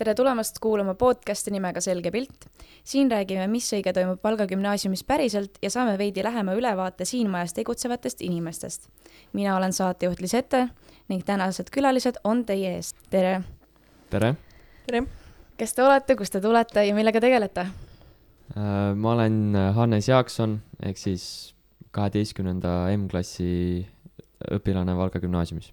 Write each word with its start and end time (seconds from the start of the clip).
tere 0.00 0.14
tulemast 0.16 0.56
kuulama 0.58 0.94
podcasti 0.96 1.52
nimega 1.52 1.80
Selge 1.80 2.10
pilt. 2.10 2.46
siin 2.84 3.10
räägime, 3.10 3.44
mis 3.46 3.66
õige 3.76 3.92
toimub 3.92 4.22
Valga 4.24 4.46
gümnaasiumis 4.48 5.04
päriselt 5.04 5.58
ja 5.62 5.70
saame 5.70 5.98
veidi 6.00 6.24
lähema 6.24 6.54
ülevaate 6.56 7.04
siin 7.04 7.30
majas 7.30 7.52
tegutsevatest 7.52 8.22
inimestest. 8.24 8.88
mina 9.32 9.56
olen 9.56 9.72
saatejuht 9.72 10.20
Lisette 10.20 10.68
ning 11.08 11.24
tänased 11.24 11.68
külalised 11.70 12.16
on 12.24 12.44
teie 12.44 12.74
ees. 12.76 12.94
tere! 13.10 13.42
tere! 14.10 14.34
tere! 14.86 15.02
kes 15.56 15.74
te 15.74 15.84
olete, 15.84 16.16
kust 16.16 16.32
te 16.32 16.40
tulete 16.40 16.86
ja 16.86 16.94
millega 16.94 17.20
tegelete? 17.20 17.60
Äh, 18.56 18.94
ma 18.96 19.12
olen 19.12 19.56
Hannes 19.74 20.08
Jaakson 20.08 20.60
ehk 20.82 20.96
siis 20.96 21.54
kaheteistkümnenda 21.90 22.88
M-klassi 22.96 23.84
õpilane 24.50 24.96
Valga 24.96 25.20
gümnaasiumis. 25.20 25.72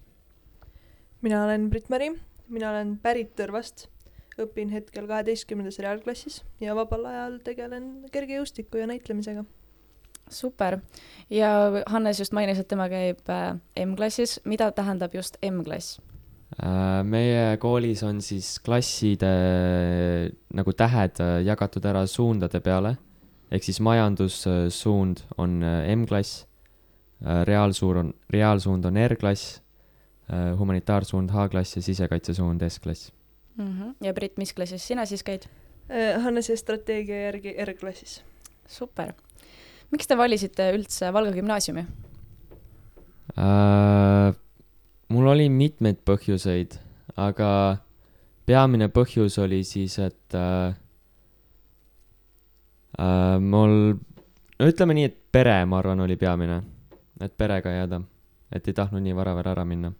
mina 1.22 1.44
olen 1.44 1.70
Brit-Mari, 1.70 2.12
mina 2.48 2.70
olen 2.70 2.98
pärit 3.02 3.32
Tõrvast 3.40 3.88
õpin 4.42 4.70
hetkel 4.74 5.06
kaheteistkümnendas 5.10 5.80
reaalklassis 5.82 6.40
ja 6.62 6.74
vabal 6.78 7.06
ajal 7.10 7.38
tegelen 7.44 7.90
kergejõustiku 8.12 8.80
ja 8.80 8.86
näitlemisega. 8.90 9.44
super. 10.30 10.78
ja 11.30 11.82
Hannes 11.86 12.18
just 12.18 12.32
mainis, 12.32 12.58
et 12.58 12.68
tema 12.68 12.88
käib 12.88 13.28
äh, 13.28 13.56
M-klassis. 13.84 14.40
mida 14.44 14.70
tähendab 14.72 15.14
just 15.14 15.36
M-klass? 15.42 16.00
Äh, 16.62 17.04
meie 17.04 17.56
koolis 17.56 18.02
on 18.02 18.20
siis 18.20 18.58
klasside 18.58 19.30
nagu 20.54 20.72
tähed 20.72 21.20
äh, 21.20 21.42
jagatud 21.44 21.84
ära 21.84 22.06
suundade 22.06 22.60
peale. 22.60 22.96
ehk 23.50 23.64
siis 23.64 23.80
majandussuund 23.80 25.24
on 25.38 25.62
M-klass, 25.96 26.46
reaalsuur 27.44 27.96
on, 27.96 28.12
reaalsuund 28.30 28.84
on 28.84 28.96
R-klass, 28.96 29.60
humanitaarsuund 30.58 31.30
H-klass 31.34 31.76
ja 31.76 31.82
sisekaitsesuund 31.82 32.62
S-klass 32.68 33.10
mm. 33.56 33.64
-hmm. 33.64 33.94
ja 34.00 34.12
Brit, 34.14 34.38
mis 34.38 34.52
klassis 34.52 34.86
sina 34.86 35.06
siis 35.06 35.22
käid? 35.22 35.48
Äh, 35.90 36.22
Hannese 36.22 36.56
strateegia 36.56 37.22
järgi 37.22 37.54
R-klassis. 37.64 38.22
super. 38.68 39.12
miks 39.90 40.06
te 40.06 40.16
valisite 40.16 40.72
üldse 40.72 41.12
Valga 41.12 41.32
gümnaasiumi 41.32 41.86
äh,? 43.38 44.34
mul 45.10 45.26
oli 45.26 45.48
mitmeid 45.50 45.98
põhjuseid, 46.06 46.76
aga 47.18 47.50
peamine 48.46 48.88
põhjus 48.94 49.38
oli 49.42 49.62
siis, 49.66 49.98
et 49.98 50.36
äh, 50.38 50.76
äh, 52.98 53.38
mul, 53.42 53.96
no 54.58 54.70
ütleme 54.70 54.96
nii, 54.96 55.08
et 55.10 55.18
pere, 55.32 55.58
ma 55.66 55.80
arvan, 55.82 56.04
oli 56.06 56.16
peamine, 56.20 56.60
et 57.20 57.34
perega 57.36 57.74
jääda, 57.74 58.00
et 58.54 58.68
ei 58.70 58.76
tahtnud 58.76 59.02
nii 59.04 59.16
vara 59.18 59.34
veel 59.38 59.50
ära 59.52 59.66
minna. 59.66 59.92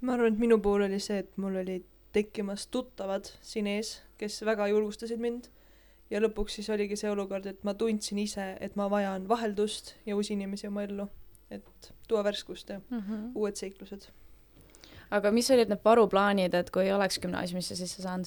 ma 0.00 0.14
arvan, 0.16 0.32
et 0.32 0.38
minu 0.46 0.58
puhul 0.62 0.86
oli 0.88 1.00
see, 1.02 1.22
et 1.22 1.34
mul 1.42 1.58
olid 1.62 1.86
tekkimas 2.12 2.66
tuttavad 2.66 3.28
siin 3.40 3.66
ees, 3.66 4.00
kes 4.20 4.42
väga 4.44 4.68
julgustasid 4.70 5.20
mind 5.20 5.48
ja 6.12 6.20
lõpuks 6.20 6.58
siis 6.58 6.68
oligi 6.72 6.96
see 7.00 7.10
olukord, 7.10 7.46
et 7.48 7.62
ma 7.64 7.74
tundsin 7.78 8.20
ise, 8.22 8.52
et 8.60 8.76
ma 8.76 8.88
vajan 8.92 9.24
vaheldust 9.28 9.94
ja 10.06 10.16
uusi 10.16 10.34
inimesi 10.36 10.68
oma 10.68 10.84
ellu, 10.84 11.08
et 11.50 11.92
tuua 12.08 12.24
värskust 12.24 12.68
ja 12.68 12.78
mm 12.78 12.98
-hmm. 12.98 13.30
uued 13.34 13.56
seiklused. 13.56 14.10
aga 15.10 15.30
mis 15.30 15.50
olid 15.50 15.68
need 15.68 15.80
varuplaanid, 15.84 16.54
et 16.54 16.70
kui 16.70 16.92
oleks 16.92 17.18
gümnaasiumisse 17.20 17.76
sisse 17.76 18.02
saanud? 18.02 18.26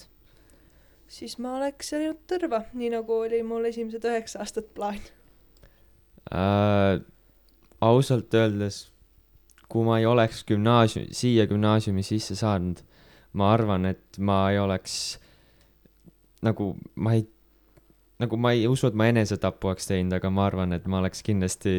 siis 1.08 1.38
ma 1.38 1.56
oleks 1.56 1.92
jäänud 1.92 2.18
Tõrva, 2.32 2.62
nii 2.72 2.90
nagu 2.90 3.12
oli 3.12 3.42
mul 3.42 3.64
esimesed 3.64 4.04
üheksa 4.04 4.38
aastat 4.38 4.74
plaan 4.74 5.00
äh,. 6.34 7.00
ausalt 7.80 8.34
öeldes, 8.34 8.90
kui 9.68 9.84
ma 9.84 9.98
ei 9.98 10.06
oleks 10.06 10.44
gümnaasium, 10.44 11.06
siia 11.10 11.46
gümnaasiumi 11.46 12.02
sisse 12.02 12.34
saanud 12.34 12.82
ma 13.36 13.52
arvan, 13.54 13.86
et 13.92 14.18
ma 14.18 14.40
ei 14.52 14.58
oleks 14.58 15.18
nagu, 16.46 16.70
ma 16.94 17.16
ei, 17.16 17.26
nagu 18.22 18.38
ma 18.40 18.52
ei 18.56 18.66
usu, 18.70 18.88
et 18.88 18.96
ma 18.98 19.08
enesetapu 19.10 19.72
oleks 19.72 19.88
teinud, 19.90 20.16
aga 20.16 20.30
ma 20.32 20.46
arvan, 20.48 20.74
et 20.76 20.86
ma 20.90 21.00
oleks 21.02 21.22
kindlasti 21.26 21.74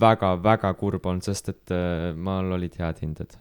väga-väga 0.00 0.72
kurb 0.80 1.06
olnud, 1.06 1.26
sest 1.26 1.52
et 1.52 1.74
äh, 1.74 2.10
mul 2.16 2.56
olid 2.56 2.76
head 2.80 3.00
hinded. 3.04 3.36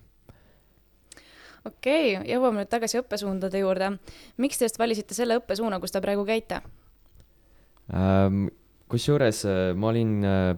okei 1.65 2.15
okay,, 2.15 2.31
jõuame 2.31 2.63
nüüd 2.63 2.71
tagasi 2.71 3.01
õppesuundade 3.01 3.61
juurde. 3.61 3.91
miks 4.37 4.57
te 4.57 4.67
just 4.67 4.79
valisite 4.79 5.17
selle 5.17 5.39
õppesuuna, 5.41 5.79
kus 5.79 5.95
te 5.95 6.01
praegu 6.03 6.25
käite 6.27 6.61
ähm,? 7.93 8.47
kusjuures 8.89 9.43
äh, 9.45 9.59
ma 9.77 9.91
olin 9.91 10.13
äh, 10.25 10.57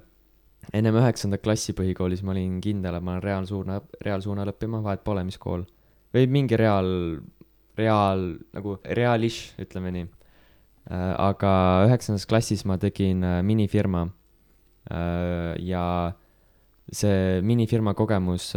ennem 0.73 0.95
üheksandat 1.01 1.43
klassi 1.43 1.75
põhikoolis, 1.75 2.21
ma 2.23 2.31
olin 2.35 2.59
kindel, 2.63 2.95
et 2.95 3.03
ma 3.03 3.17
olen 3.17 3.23
reaalsuuna, 3.25 3.81
reaalsuunal 4.05 4.53
õppima, 4.53 4.79
vahet 4.85 5.03
pole, 5.03 5.25
mis 5.27 5.39
kool 5.41 5.65
või 6.15 6.27
mingi 6.31 6.57
reaal, 6.59 6.89
reaal, 7.79 8.25
nagu 8.55 8.77
reaalish, 8.83 9.53
ütleme 9.61 9.93
nii. 9.95 10.07
Äh, 10.89 11.13
aga 11.21 11.51
üheksandas 11.85 12.25
klassis 12.27 12.65
ma 12.65 12.77
tegin 12.81 13.21
äh, 13.23 13.39
minifirma. 13.45 14.07
Äh, 14.91 15.53
ja 15.61 15.85
see 16.91 17.39
minifirma 17.45 17.93
kogemus, 17.95 18.49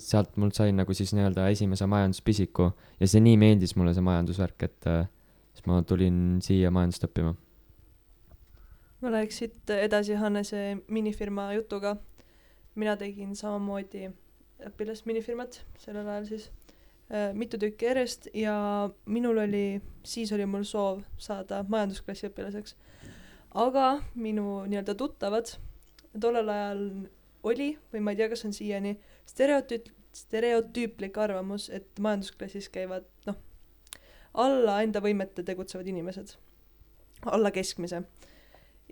sealt 0.00 0.36
mul 0.40 0.52
sai 0.56 0.70
nagu 0.72 0.94
siis 0.96 1.10
nii-öelda 1.12 1.50
esimese 1.52 1.84
majanduspisiku 1.90 2.70
ja 3.02 3.08
see 3.10 3.20
nii 3.20 3.36
meeldis 3.36 3.74
mulle, 3.76 3.92
see 3.92 4.04
majandusvärk, 4.06 4.64
et 4.64 4.88
siis 4.88 5.66
ma 5.68 5.82
tulin 5.84 6.38
siia 6.40 6.70
majandust 6.72 7.04
õppima. 7.04 7.34
ma 9.02 9.12
läheks 9.12 9.42
siit 9.42 9.74
edasi 9.74 10.16
Hannese 10.16 10.78
minifirma 10.88 11.50
jutuga. 11.58 11.98
mina 12.80 12.96
tegin 12.96 13.36
samamoodi 13.36 14.08
õpilasminifirmat 14.70 15.60
sellel 15.84 16.08
ajal 16.08 16.30
siis 16.32 16.48
mitu 17.34 17.58
tükki 17.58 17.88
järjest 17.88 18.28
ja 18.34 18.54
minul 19.06 19.38
oli, 19.42 19.80
siis 20.06 20.32
oli 20.32 20.46
mul 20.46 20.62
soov 20.68 21.02
saada 21.18 21.64
majandusklassi 21.68 22.28
õpilaseks. 22.28 22.76
aga 23.54 23.86
minu 24.14 24.62
nii-öelda 24.70 24.94
tuttavad 24.94 25.50
tollel 26.20 26.48
ajal 26.48 26.84
oli 27.42 27.72
või 27.92 28.02
ma 28.04 28.14
ei 28.14 28.20
tea, 28.20 28.28
kas 28.30 28.44
on 28.46 28.54
siiani 28.54 28.94
stereotüüp, 29.26 29.88
stereotüüplik 30.14 31.18
arvamus, 31.18 31.68
et 31.70 31.98
majandusklassis 31.98 32.68
käivad 32.70 33.06
noh, 33.26 33.38
alla 34.34 34.80
enda 34.84 35.02
võimete 35.02 35.42
tegutsevad 35.46 35.88
inimesed, 35.90 36.34
alla 37.26 37.50
keskmise. 37.50 38.02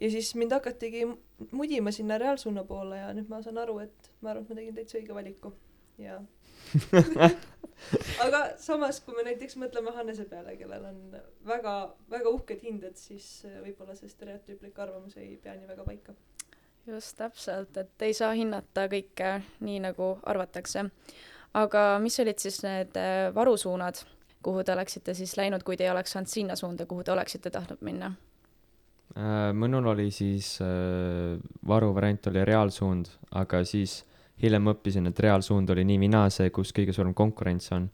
ja 0.01 0.11
siis 0.11 0.35
mind 0.35 0.53
hakatigi 0.53 1.07
mudima 1.51 1.93
sinna 1.93 2.19
reaalsuuna 2.19 2.65
poole 2.65 2.99
ja 2.99 3.13
nüüd 3.15 3.31
ma 3.31 3.43
saan 3.43 3.59
aru, 3.59 3.79
et 3.79 4.11
ma 4.21 4.31
arvan, 4.31 4.45
et 4.45 4.51
ma 4.51 4.59
tegin 4.61 4.75
täitsa 4.75 4.99
õige 4.99 5.15
valiku 5.15 5.53
ja 5.99 6.21
aga 8.25 8.41
samas, 8.61 9.01
kui 9.05 9.17
me 9.17 9.25
näiteks 9.29 9.57
mõtleme 9.61 9.93
Hannese 9.97 10.27
peale, 10.29 10.57
kellel 10.59 10.85
on 10.91 10.99
väga, 11.47 11.75
väga 12.11 12.33
uhked 12.35 12.63
hinded, 12.65 12.99
siis 13.01 13.27
äh, 13.49 13.59
võib-olla 13.65 13.97
see 13.99 14.11
stereotüüplik 14.13 14.79
arvamus 14.83 15.17
ei 15.21 15.37
pea 15.43 15.57
nii 15.57 15.71
väga 15.71 15.87
paika. 15.87 16.15
just 16.89 17.17
täpselt, 17.19 17.77
et 17.77 18.03
ei 18.03 18.15
saa 18.17 18.33
hinnata 18.37 18.87
kõike 18.89 19.39
nii, 19.61 19.81
nagu 19.89 20.15
arvatakse. 20.25 20.89
aga 21.55 21.85
mis 22.03 22.21
olid 22.21 22.39
siis 22.43 22.63
need 22.67 22.97
äh, 23.01 23.29
varusuunad, 23.35 24.03
kuhu 24.43 24.65
te 24.65 24.73
oleksite 24.73 25.15
siis 25.15 25.37
läinud, 25.37 25.63
kui 25.63 25.77
te 25.77 25.85
ei 25.85 25.91
oleks 25.91 26.17
saanud 26.17 26.33
sinna 26.33 26.57
suunda, 26.57 26.87
kuhu 26.87 27.05
te 27.05 27.13
oleksite 27.13 27.51
tahtnud 27.51 27.83
minna? 27.83 28.13
Äh, 29.17 29.53
minul 29.57 29.87
oli 29.95 30.11
siis 30.11 30.59
varuvariant 31.67 32.27
oli 32.27 32.45
reaalsuund, 32.45 33.09
aga 33.31 33.65
siis 33.65 34.03
hiljem 34.43 34.71
õppisin, 34.73 35.09
et 35.11 35.21
reaalsuund 35.25 35.71
oli 35.75 35.85
nii 35.89 36.03
või 36.05 36.11
naa 36.13 36.29
see, 36.33 36.51
kus 36.55 36.73
kõige 36.77 36.95
suurem 36.97 37.15
konkurents 37.17 37.73
on. 37.77 37.89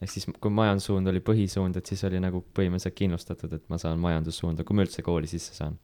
ehk 0.00 0.10
siis, 0.10 0.24
kui 0.40 0.52
majandussuund 0.56 1.10
oli 1.12 1.20
põhisuund, 1.20 1.76
et 1.76 1.86
siis 1.86 2.02
oli 2.08 2.20
nagu 2.22 2.40
põhimõtteliselt 2.56 2.96
kindlustatud, 2.96 3.52
et 3.52 3.66
ma 3.68 3.78
saan 3.78 4.00
majandussuunda, 4.00 4.64
kui 4.64 4.76
ma 4.76 4.86
üldse 4.86 5.04
kooli 5.04 5.28
sisse 5.28 5.54
saan. 5.54 5.76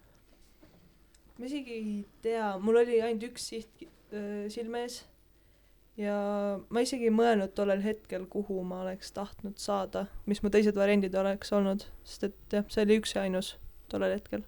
ma 1.38 1.50
isegi 1.50 1.72
ei 1.72 1.99
tea, 2.22 2.56
mul 2.59 2.81
oli 2.81 3.03
ainult 3.03 3.28
üks 3.28 3.50
siht 3.53 3.84
äh, 3.84 4.46
silme 4.52 4.87
ees 4.87 5.02
ja 6.00 6.17
ma 6.69 6.85
isegi 6.85 7.11
ei 7.11 7.12
mõelnud 7.12 7.52
tollel 7.56 7.82
hetkel, 7.85 8.25
kuhu 8.31 8.62
ma 8.64 8.82
oleks 8.85 9.12
tahtnud 9.17 9.61
saada, 9.61 10.06
mis 10.26 10.43
mu 10.43 10.52
teised 10.52 10.76
variandid 10.76 11.14
oleks 11.17 11.52
olnud, 11.56 11.85
sest 12.05 12.31
et 12.31 12.58
jah, 12.58 12.64
see 12.73 12.85
oli 12.88 13.00
üks 13.02 13.17
ja 13.17 13.26
ainus 13.29 13.56
tollel 13.93 14.17
hetkel. 14.17 14.44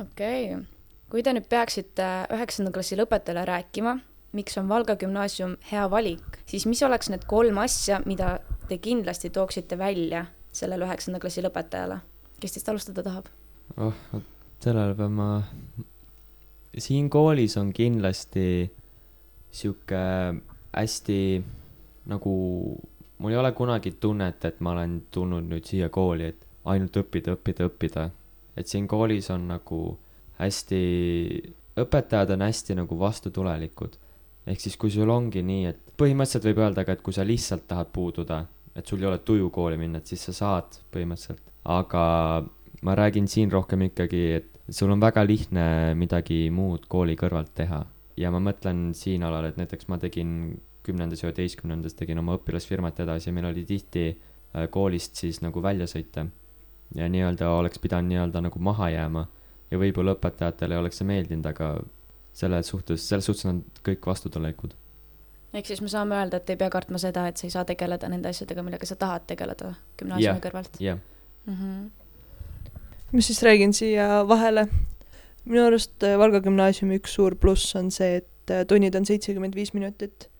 okei 0.00 0.54
okay., 0.54 0.64
kui 1.12 1.22
te 1.22 1.36
nüüd 1.36 1.44
peaksite 1.48 2.08
üheksanda 2.32 2.72
klassi 2.72 2.96
lõpetajale 2.96 3.44
rääkima 3.52 3.98
miks 4.34 4.58
on 4.58 4.68
Valga 4.68 4.96
gümnaasium 4.98 5.56
hea 5.70 5.84
valik, 5.90 6.38
siis 6.46 6.66
mis 6.66 6.82
oleks 6.82 7.10
need 7.12 7.24
kolm 7.30 7.58
asja, 7.62 8.00
mida 8.06 8.38
te 8.68 8.78
kindlasti 8.82 9.30
tooksite 9.30 9.78
välja 9.78 10.26
sellele 10.54 10.86
üheksanda 10.88 11.20
klassi 11.22 11.44
lõpetajale? 11.44 12.00
kes 12.40 12.56
teist 12.56 12.68
alustada 12.68 13.04
tahab? 13.06 13.28
oh, 13.80 13.94
sellele 14.60 14.96
pean 14.98 15.14
ma, 15.14 15.28
siin 16.78 17.10
koolis 17.10 17.56
on 17.60 17.72
kindlasti 17.72 18.46
sihuke 19.54 20.02
hästi 20.74 21.20
nagu, 22.10 22.34
mul 23.18 23.32
ei 23.32 23.38
ole 23.38 23.52
kunagi 23.56 23.94
tunnet, 24.00 24.44
et 24.44 24.60
ma 24.60 24.74
olen 24.74 24.98
tulnud 25.14 25.46
nüüd 25.48 25.66
siia 25.68 25.88
kooli, 25.94 26.32
et 26.34 26.46
ainult 26.68 26.96
õppida, 26.98 27.36
õppida, 27.38 27.68
õppida. 27.70 28.08
et 28.56 28.66
siin 28.66 28.88
koolis 28.90 29.30
on 29.30 29.46
nagu 29.48 29.80
hästi, 30.40 30.80
õpetajad 31.78 32.34
on 32.34 32.42
hästi 32.48 32.74
nagu 32.82 32.98
vastutulelikud 32.98 33.94
ehk 34.46 34.60
siis, 34.60 34.76
kui 34.80 34.92
sul 34.92 35.10
ongi 35.10 35.42
nii, 35.44 35.70
et 35.70 35.94
põhimõtteliselt 36.00 36.48
võib 36.50 36.60
öelda 36.64 36.84
ka, 36.84 36.96
et 36.96 37.04
kui 37.04 37.16
sa 37.16 37.24
lihtsalt 37.26 37.66
tahad 37.70 37.90
puududa, 37.94 38.42
et 38.74 38.86
sul 38.86 39.02
ei 39.02 39.08
ole 39.08 39.22
tuju 39.24 39.50
kooli 39.54 39.78
minna, 39.80 40.00
et 40.02 40.10
siis 40.10 40.24
sa 40.28 40.34
saad 40.36 40.78
põhimõtteliselt, 40.94 41.42
aga 41.70 42.04
ma 42.84 42.96
räägin 42.98 43.28
siin 43.30 43.52
rohkem 43.52 43.86
ikkagi, 43.88 44.22
et 44.40 44.50
sul 44.74 44.92
on 44.92 45.00
väga 45.00 45.24
lihtne 45.26 45.66
midagi 45.98 46.46
muud 46.52 46.88
kooli 46.90 47.16
kõrvalt 47.20 47.54
teha. 47.56 47.84
Ja 48.20 48.30
ma 48.30 48.38
mõtlen 48.42 48.92
siin 48.94 49.24
alal, 49.26 49.48
et 49.48 49.58
näiteks 49.58 49.88
ma 49.90 49.98
tegin 49.98 50.54
kümnendas 50.84 51.22
ja 51.22 51.30
üheteistkümnendas 51.30 51.96
tegin 51.98 52.20
oma 52.20 52.36
õpilasfirmat 52.38 53.00
edasi 53.02 53.30
ja 53.30 53.34
meil 53.34 53.48
oli 53.48 53.64
tihti 53.66 54.04
äh, 54.12 54.68
koolist 54.70 55.18
siis 55.18 55.40
nagu 55.42 55.62
välja 55.64 55.88
sõita 55.90 56.26
ja 56.94 57.08
nii-öelda 57.10 57.48
oleks 57.50 57.80
pidanud 57.82 58.12
nii-öelda 58.12 58.44
nagu 58.44 58.60
maha 58.62 58.90
jääma. 58.92 59.26
Ja 59.72 59.80
võib-olla 59.80 60.14
õpetajatele 60.14 60.76
oleks 60.78 61.00
see 61.00 61.08
meeldinud, 61.08 61.46
aga 61.50 61.70
selles 62.34 62.68
suhtes, 62.68 63.08
selles 63.08 63.28
suhtes 63.28 63.46
on 63.46 63.62
kõik 63.86 64.06
vastutulelikud. 64.06 64.74
ehk 65.54 65.68
siis 65.70 65.80
me 65.80 65.88
saame 65.88 66.16
öelda, 66.18 66.40
et 66.42 66.50
ei 66.50 66.58
pea 66.58 66.70
kartma 66.70 66.98
seda, 66.98 67.28
et 67.30 67.38
sa 67.38 67.46
ei 67.46 67.54
saa 67.54 67.64
tegeleda 67.68 68.10
nende 68.10 68.30
asjadega, 68.30 68.64
millega 68.66 68.86
sa 68.90 68.96
tahad 68.98 69.26
tegeleda 69.30 69.74
gümnaasiumi 70.00 70.26
Jah. 70.26 70.42
kõrvalt 70.42 70.80
jah, 70.82 70.98
mm. 71.46 71.54
-hmm. 71.54 72.82
ma 73.12 73.20
siis 73.28 73.42
räägin 73.42 73.72
siia 73.72 74.28
vahele. 74.28 74.68
minu 75.44 75.66
arust 75.66 76.02
äh, 76.02 76.18
Valga 76.18 76.40
gümnaasiumi 76.40 76.98
üks 76.98 77.14
suur 77.14 77.34
pluss 77.34 77.76
on 77.76 77.90
see, 77.90 78.16
et 78.16 78.50
äh, 78.50 78.66
tunnid 78.66 78.94
on 78.94 79.06
seitsekümmend 79.06 79.54
viis 79.54 79.74
minutit. 79.74 80.30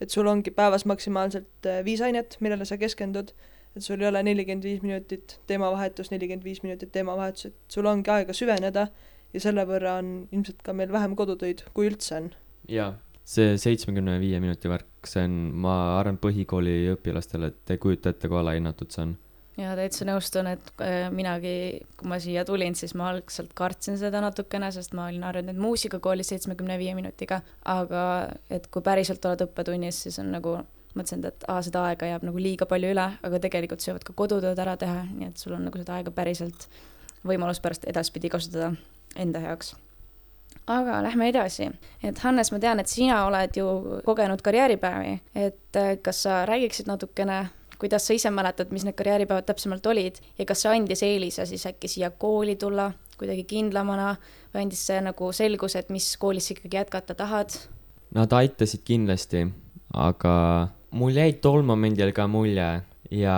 et 0.00 0.10
sul 0.10 0.26
ongi 0.26 0.50
päevas 0.50 0.84
maksimaalselt 0.84 1.66
äh, 1.66 1.84
viis 1.84 2.00
ainet, 2.00 2.36
millele 2.40 2.64
sa 2.64 2.76
keskendud. 2.76 3.32
et 3.76 3.82
sul 3.82 4.00
ei 4.00 4.08
ole 4.08 4.22
nelikümmend 4.22 4.64
viis 4.64 4.82
minutit 4.82 5.40
teemavahetus, 5.46 6.10
nelikümmend 6.10 6.44
viis 6.44 6.62
minutit 6.62 6.92
teemavahetus, 6.92 7.46
et 7.46 7.54
sul 7.68 7.86
ongi 7.86 8.10
aega 8.10 8.32
süveneda 8.32 8.86
ja 9.32 9.42
selle 9.42 9.64
võrra 9.68 9.96
on 10.02 10.12
ilmselt 10.32 10.62
ka 10.64 10.74
meil 10.76 10.92
vähem 10.92 11.16
kodutöid, 11.18 11.64
kui 11.74 11.88
üldse 11.90 12.18
on. 12.18 12.30
jaa. 12.68 12.92
see 13.24 13.54
seitsmekümne 13.60 14.16
viie 14.20 14.40
minuti 14.42 14.70
värk, 14.70 15.06
see 15.06 15.22
on, 15.28 15.36
ma 15.64 15.74
arvan, 16.00 16.18
põhikooli 16.22 16.92
õpilastele, 16.96 17.52
et 17.52 17.60
te 17.68 17.78
kujuta 17.82 18.10
ette, 18.10 18.28
kui 18.28 18.40
alahinnatud 18.40 18.90
see 18.92 19.06
on. 19.06 19.14
ja 19.60 19.76
täitsa 19.78 20.06
nõustun, 20.08 20.50
et 20.52 20.72
äh, 20.82 21.06
minagi, 21.14 21.54
kui 21.96 22.10
ma 22.10 22.18
siia 22.22 22.44
tulin, 22.48 22.76
siis 22.78 22.96
ma 22.98 23.10
algselt 23.12 23.54
kartsin 23.58 23.98
seda 24.00 24.20
natukene, 24.24 24.72
sest 24.74 24.96
ma 24.98 25.08
olin 25.08 25.24
harjunud 25.28 25.60
muusikakoolis 25.60 26.34
seitsmekümne 26.34 26.78
viie 26.82 26.94
minutiga, 26.98 27.42
aga 27.64 28.04
et 28.50 28.68
kui 28.72 28.84
päriselt 28.84 29.24
oled 29.28 29.46
õppetunnis, 29.48 30.04
siis 30.06 30.20
on 30.22 30.32
nagu 30.34 30.58
mõtlesin, 30.92 31.22
et 31.24 31.44
aa, 31.48 31.60
seda 31.64 31.86
aega 31.88 32.08
jääb 32.10 32.24
nagu 32.26 32.40
liiga 32.40 32.66
palju 32.68 32.90
üle, 32.92 33.04
aga 33.24 33.38
tegelikult 33.40 33.80
sa 33.80 33.92
jõuad 33.92 34.04
ka 34.04 34.14
kodutööd 34.16 34.58
ära 34.60 34.74
teha, 34.80 35.06
nii 35.08 35.30
et 35.30 35.40
sul 35.40 35.54
on 35.56 35.64
nagu 35.68 35.80
seda 35.80 35.96
aega 35.96 36.12
päriselt 36.12 36.66
võimalus 37.24 37.62
pärast 37.62 37.86
edaspidi 37.88 38.28
kasutada 38.32 38.72
enda 39.16 39.40
heaks. 39.40 39.74
aga 40.66 41.02
lähme 41.02 41.28
edasi, 41.28 41.70
et 42.02 42.18
Hannes, 42.22 42.52
ma 42.52 42.58
tean, 42.62 42.80
et 42.80 42.88
sina 42.88 43.24
oled 43.26 43.56
ju 43.56 43.66
kogenud 44.04 44.42
karjääripäevi, 44.42 45.20
et 45.34 45.76
äh, 45.76 45.96
kas 46.02 46.22
sa 46.22 46.46
räägiksid 46.46 46.86
natukene 46.86 47.48
kuidas 47.82 48.06
sa 48.06 48.14
ise 48.14 48.30
mäletad, 48.30 48.70
mis 48.70 48.84
need 48.86 48.94
karjääripäevad 48.94 49.48
täpsemalt 49.48 49.86
olid 49.90 50.20
ja 50.38 50.46
kas 50.46 50.62
see 50.62 50.70
andis 50.70 51.02
eelise 51.02 51.46
siis 51.50 51.64
äkki 51.66 51.90
siia 51.90 52.12
kooli 52.14 52.54
tulla 52.56 52.92
kuidagi 53.18 53.42
kindlamana 53.50 54.12
või 54.54 54.66
andis 54.66 54.84
see 54.86 55.00
nagu 55.02 55.32
selguse, 55.34 55.82
et 55.82 55.90
mis 55.90 56.06
koolis 56.22 56.46
sa 56.46 56.54
ikkagi 56.54 56.78
jätkata 56.78 57.16
tahad? 57.18 57.56
Nad 58.14 58.32
aitasid 58.38 58.84
kindlasti, 58.86 59.48
aga 59.98 60.34
mul 60.94 61.18
jäi 61.18 61.32
tol 61.42 61.66
momendil 61.66 62.14
ka 62.14 62.28
mulje 62.30 62.68
ja 63.12 63.36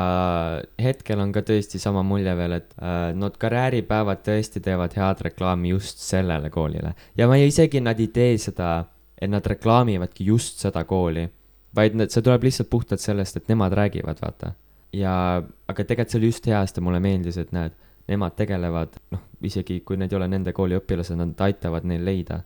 hetkel 0.79 1.21
on 1.21 1.33
ka 1.35 1.43
tõesti 1.47 1.81
sama 1.83 2.05
mulje 2.07 2.35
veel, 2.39 2.59
et 2.61 2.75
äh, 2.79 3.11
need 3.19 3.39
karjääripäevad 3.43 4.23
tõesti 4.27 4.63
teevad 4.63 4.95
head 4.99 5.23
reklaami 5.27 5.73
just 5.73 6.03
sellele 6.05 6.51
koolile 6.55 6.95
ja 7.19 7.27
ma 7.31 7.39
isegi 7.41 7.83
nad 7.83 8.01
ei 8.01 8.11
tee 8.15 8.37
seda, 8.39 8.85
et 9.19 9.31
nad 9.31 9.47
reklaamivadki 9.47 10.27
just 10.31 10.63
seda 10.63 10.85
kooli, 10.87 11.27
vaid 11.75 11.97
need, 11.99 12.13
see 12.15 12.23
tuleb 12.23 12.47
lihtsalt 12.47 12.71
puhtalt 12.71 13.03
sellest, 13.03 13.41
et 13.41 13.51
nemad 13.51 13.75
räägivad, 13.75 14.21
vaata. 14.23 14.53
ja, 14.95 15.43
aga 15.43 15.85
tegelikult 15.85 16.15
see 16.15 16.21
oli 16.21 16.31
just 16.31 16.47
hea, 16.47 16.61
sest 16.67 16.83
mulle 16.85 17.01
meeldis, 17.03 17.39
et 17.41 17.53
näed, 17.55 17.75
nemad 18.11 18.37
tegelevad, 18.39 18.99
noh, 19.15 19.23
isegi 19.43 19.81
kui 19.87 19.99
need 19.99 20.13
ei 20.13 20.21
ole 20.21 20.29
nende 20.31 20.53
kooli 20.55 20.77
õpilased, 20.79 21.19
nad 21.19 21.41
aitavad 21.47 21.87
neil 21.89 22.05
leida. 22.05 22.43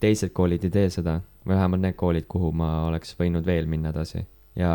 teised 0.00 0.32
koolid 0.34 0.64
ei 0.66 0.70
tee 0.74 0.88
seda 0.90 1.20
või 1.46 1.54
vähemalt 1.54 1.82
need 1.82 1.94
koolid, 1.94 2.26
kuhu 2.26 2.50
ma 2.58 2.88
oleks 2.88 3.14
võinud 3.18 3.46
veel 3.46 3.68
minna 3.70 3.92
edasi 3.92 4.24
ja 4.58 4.72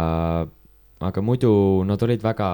aga 0.99 1.21
muidu 1.21 1.83
nad 1.85 2.01
olid 2.01 2.23
väga, 2.23 2.49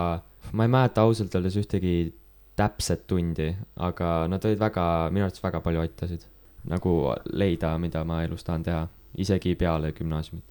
ma 0.51 0.65
ei 0.65 0.71
mäleta 0.71 1.01
ausalt 1.07 1.35
öeldes 1.35 1.57
ühtegi 1.59 2.13
täpset 2.55 3.07
tundi, 3.07 3.49
aga 3.75 4.27
nad 4.29 4.45
olid 4.45 4.59
väga, 4.59 4.85
minu 5.11 5.25
arvates 5.25 5.43
väga 5.43 5.61
palju 5.65 5.83
aitasid 5.83 6.25
nagu 6.69 7.13
leida, 7.33 7.77
mida 7.77 8.03
ma 8.07 8.21
elus 8.23 8.43
tahan 8.43 8.63
teha, 8.63 8.87
isegi 9.19 9.55
peale 9.59 9.91
gümnaasiumit. 9.91 10.43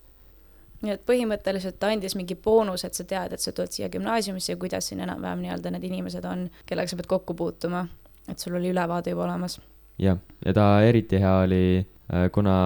nii 0.83 0.91
et 0.91 1.05
põhimõtteliselt 1.07 1.79
ta 1.79 1.93
andis 1.95 2.17
mingi 2.19 2.35
boonus, 2.35 2.83
et 2.85 2.99
sa 2.99 3.05
tead, 3.07 3.33
et 3.33 3.41
sa 3.41 3.53
tuled 3.55 3.71
siia 3.71 3.89
gümnaasiumisse 3.89 4.53
ja 4.53 4.59
kuidas 4.59 4.89
siin 4.91 5.01
enam-vähem 5.05 5.45
nii-öelda 5.45 5.71
need 5.71 5.87
inimesed 5.87 6.27
on, 6.27 6.49
kellega 6.67 6.91
sa 6.91 6.99
pead 6.99 7.09
kokku 7.11 7.35
puutuma. 7.39 7.87
et 8.29 8.39
sul 8.39 8.55
oli 8.59 8.71
ülevaade 8.71 9.11
juba 9.11 9.25
olemas. 9.25 9.61
jah, 9.99 10.19
ja 10.45 10.53
ta 10.53 10.83
eriti 10.83 11.21
hea 11.23 11.39
oli, 11.47 11.87
kuna 12.33 12.57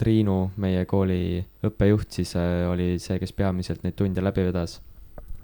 Triinu, 0.00 0.38
meie 0.58 0.82
kooli 0.90 1.38
õppejuht, 1.64 2.10
siis 2.16 2.34
äh, 2.38 2.64
oli 2.70 2.96
see, 3.02 3.18
kes 3.22 3.32
peamiselt 3.36 3.84
neid 3.84 3.94
tunde 3.98 4.24
läbi 4.24 4.48
vedas. 4.48 4.80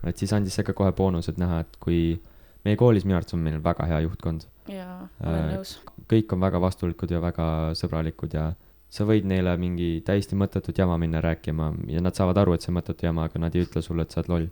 et 0.06 0.16
siis 0.16 0.32
andis 0.32 0.56
see 0.56 0.64
ka 0.64 0.72
kohe 0.72 0.92
boonused 0.96 1.38
näha, 1.38 1.60
et 1.60 1.76
kui 1.82 2.18
meie 2.64 2.76
koolis 2.76 3.04
minu 3.04 3.18
arvates 3.18 3.36
on 3.36 3.44
meil 3.44 3.60
väga 3.64 3.86
hea 3.88 4.00
juhtkond, 4.06 4.46
jaa, 4.68 5.04
olen 5.22 5.38
Äh, 5.44 5.52
nõus. 5.54 5.76
kõik 6.10 6.32
on 6.34 6.40
väga 6.42 6.60
vastulikud 6.60 7.12
ja 7.12 7.20
väga 7.22 7.46
sõbralikud 7.78 8.34
ja 8.34 8.50
sa 8.90 9.06
võid 9.06 9.28
neile 9.28 9.54
mingi 9.60 10.00
täiesti 10.06 10.36
mõttetut 10.38 10.78
jama 10.78 10.96
minna 10.98 11.22
rääkima 11.22 11.70
ja 11.92 12.02
nad 12.02 12.16
saavad 12.18 12.40
aru, 12.42 12.54
et 12.54 12.64
see 12.64 12.72
on 12.72 12.80
mõttetu 12.80 13.06
jama, 13.06 13.28
aga 13.28 13.38
nad 13.38 13.54
ei 13.54 13.64
ütle 13.64 13.82
sulle, 13.82 14.02
et 14.02 14.10
sa 14.10 14.20
oled 14.20 14.32
loll. 14.32 14.50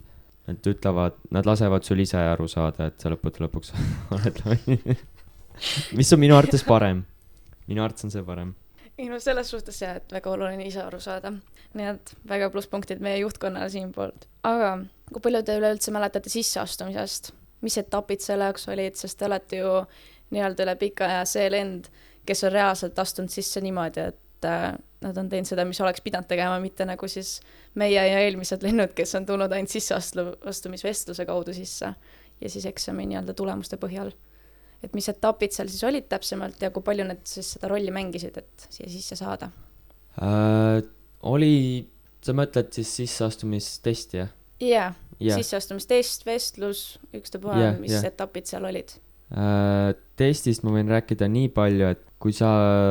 Nad 0.49 0.65
ütlevad, 0.65 1.17
nad 1.35 1.45
lasevad 1.45 1.85
sul 1.85 1.99
ise 2.01 2.17
aru 2.17 2.47
saada, 2.49 2.87
et 2.89 3.03
sa 3.03 3.11
lõppude 3.11 3.43
lõpuks 3.43 3.75
oled 4.15 4.39
loll. 4.45 4.95
mis 5.99 6.13
on 6.15 6.23
minu 6.23 6.37
arvates 6.39 6.63
parem. 6.65 7.03
minu 7.67 7.83
arvates 7.83 8.07
on 8.07 8.15
see 8.15 8.23
parem. 8.25 8.55
Ei 8.99 9.07
no 9.09 9.19
selles 9.23 9.49
suhtes 9.51 9.81
jah, 9.81 9.97
et 9.99 10.11
väga 10.13 10.31
oluline 10.33 10.65
ise 10.67 10.81
aru 10.83 10.99
saada. 11.03 11.31
nii 11.77 11.85
et 11.91 12.13
väga 12.27 12.49
plusspunktid 12.49 13.01
meie 13.05 13.21
juhtkonnale 13.21 13.69
siinpoolt. 13.69 14.27
aga 14.43 14.77
kui 15.13 15.23
palju 15.25 15.43
te 15.45 15.57
üleüldse 15.59 15.93
mäletate 15.95 16.31
sisseastumisest? 16.33 17.31
mis 17.61 17.77
etapid 17.77 18.23
selle 18.23 18.47
jaoks 18.47 18.67
olid, 18.71 18.95
sest 18.95 19.19
te 19.19 19.27
olete 19.27 19.59
ju 19.59 19.71
nii-öelda 20.31 20.63
üle 20.63 20.75
pika 20.79 21.07
aja 21.09 21.25
see 21.27 21.49
lend, 21.51 21.89
kes 22.25 22.45
on 22.47 22.53
reaalselt 22.53 22.99
astunud 22.99 23.33
sisse 23.33 23.59
niimoodi, 23.63 24.05
et 24.13 24.47
äh, 24.47 24.71
nad 25.03 25.17
on 25.17 25.29
teinud 25.31 25.49
seda, 25.49 25.65
mis 25.67 25.81
oleks 25.83 26.03
pidanud 26.05 26.29
tegema, 26.29 26.59
mitte 26.63 26.87
nagu 26.87 27.07
siis 27.11 27.39
meie 27.75 27.99
ja 27.99 28.21
eelmised 28.23 28.63
lennud, 28.63 28.93
kes 28.95 29.15
on 29.19 29.27
tulnud 29.27 29.51
ainult 29.51 29.75
sisseastumisvestluse 29.75 31.25
kaudu 31.27 31.55
sisse 31.57 31.91
ja 32.39 32.49
siis 32.49 32.67
eksami 32.69 33.09
nii-öelda 33.09 33.35
tulemuste 33.35 33.79
põhjal 33.81 34.13
et 34.83 34.95
mis 34.95 35.09
etapid 35.11 35.55
seal 35.55 35.69
siis 35.71 35.83
olid 35.87 36.07
täpsemalt 36.11 36.61
ja 36.63 36.71
kui 36.75 36.85
palju 36.85 37.07
need 37.09 37.23
siis 37.27 37.55
seda 37.55 37.71
rolli 37.71 37.91
mängisid, 37.95 38.39
et 38.39 38.67
siia 38.69 38.89
sisse 38.91 39.19
saada? 39.19 39.51
äh,. 40.21 40.81
oli, 41.29 41.53
sa 42.23 42.35
mõtled 42.37 42.71
siis 42.75 42.95
sisseastumistesti 43.01 44.21
jah? 44.21 44.33
jaa, 44.63 44.89
jah, 45.19 45.39
sisseastumistest, 45.39 46.25
vestlus, 46.27 46.83
ükstapuha 47.15 47.59
yeah,, 47.59 47.79
mis 47.79 47.95
yeah. 47.95 48.09
etapid 48.11 48.49
seal 48.49 48.67
olid. 48.69 48.95
Äh, 49.29 49.93
testist 50.19 50.63
ma 50.65 50.73
võin 50.73 50.89
rääkida 50.89 51.27
nii 51.29 51.51
palju, 51.55 51.93
et 51.93 52.05
kui 52.19 52.33
sa 52.35 52.49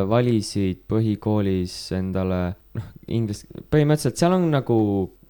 valisid 0.08 0.84
põhikoolis 0.88 1.76
endale, 1.98 2.42
noh, 2.78 2.90
inglise, 3.12 3.48
põhimõtteliselt 3.72 4.20
seal 4.20 4.36
on 4.38 4.48
nagu, 4.52 4.78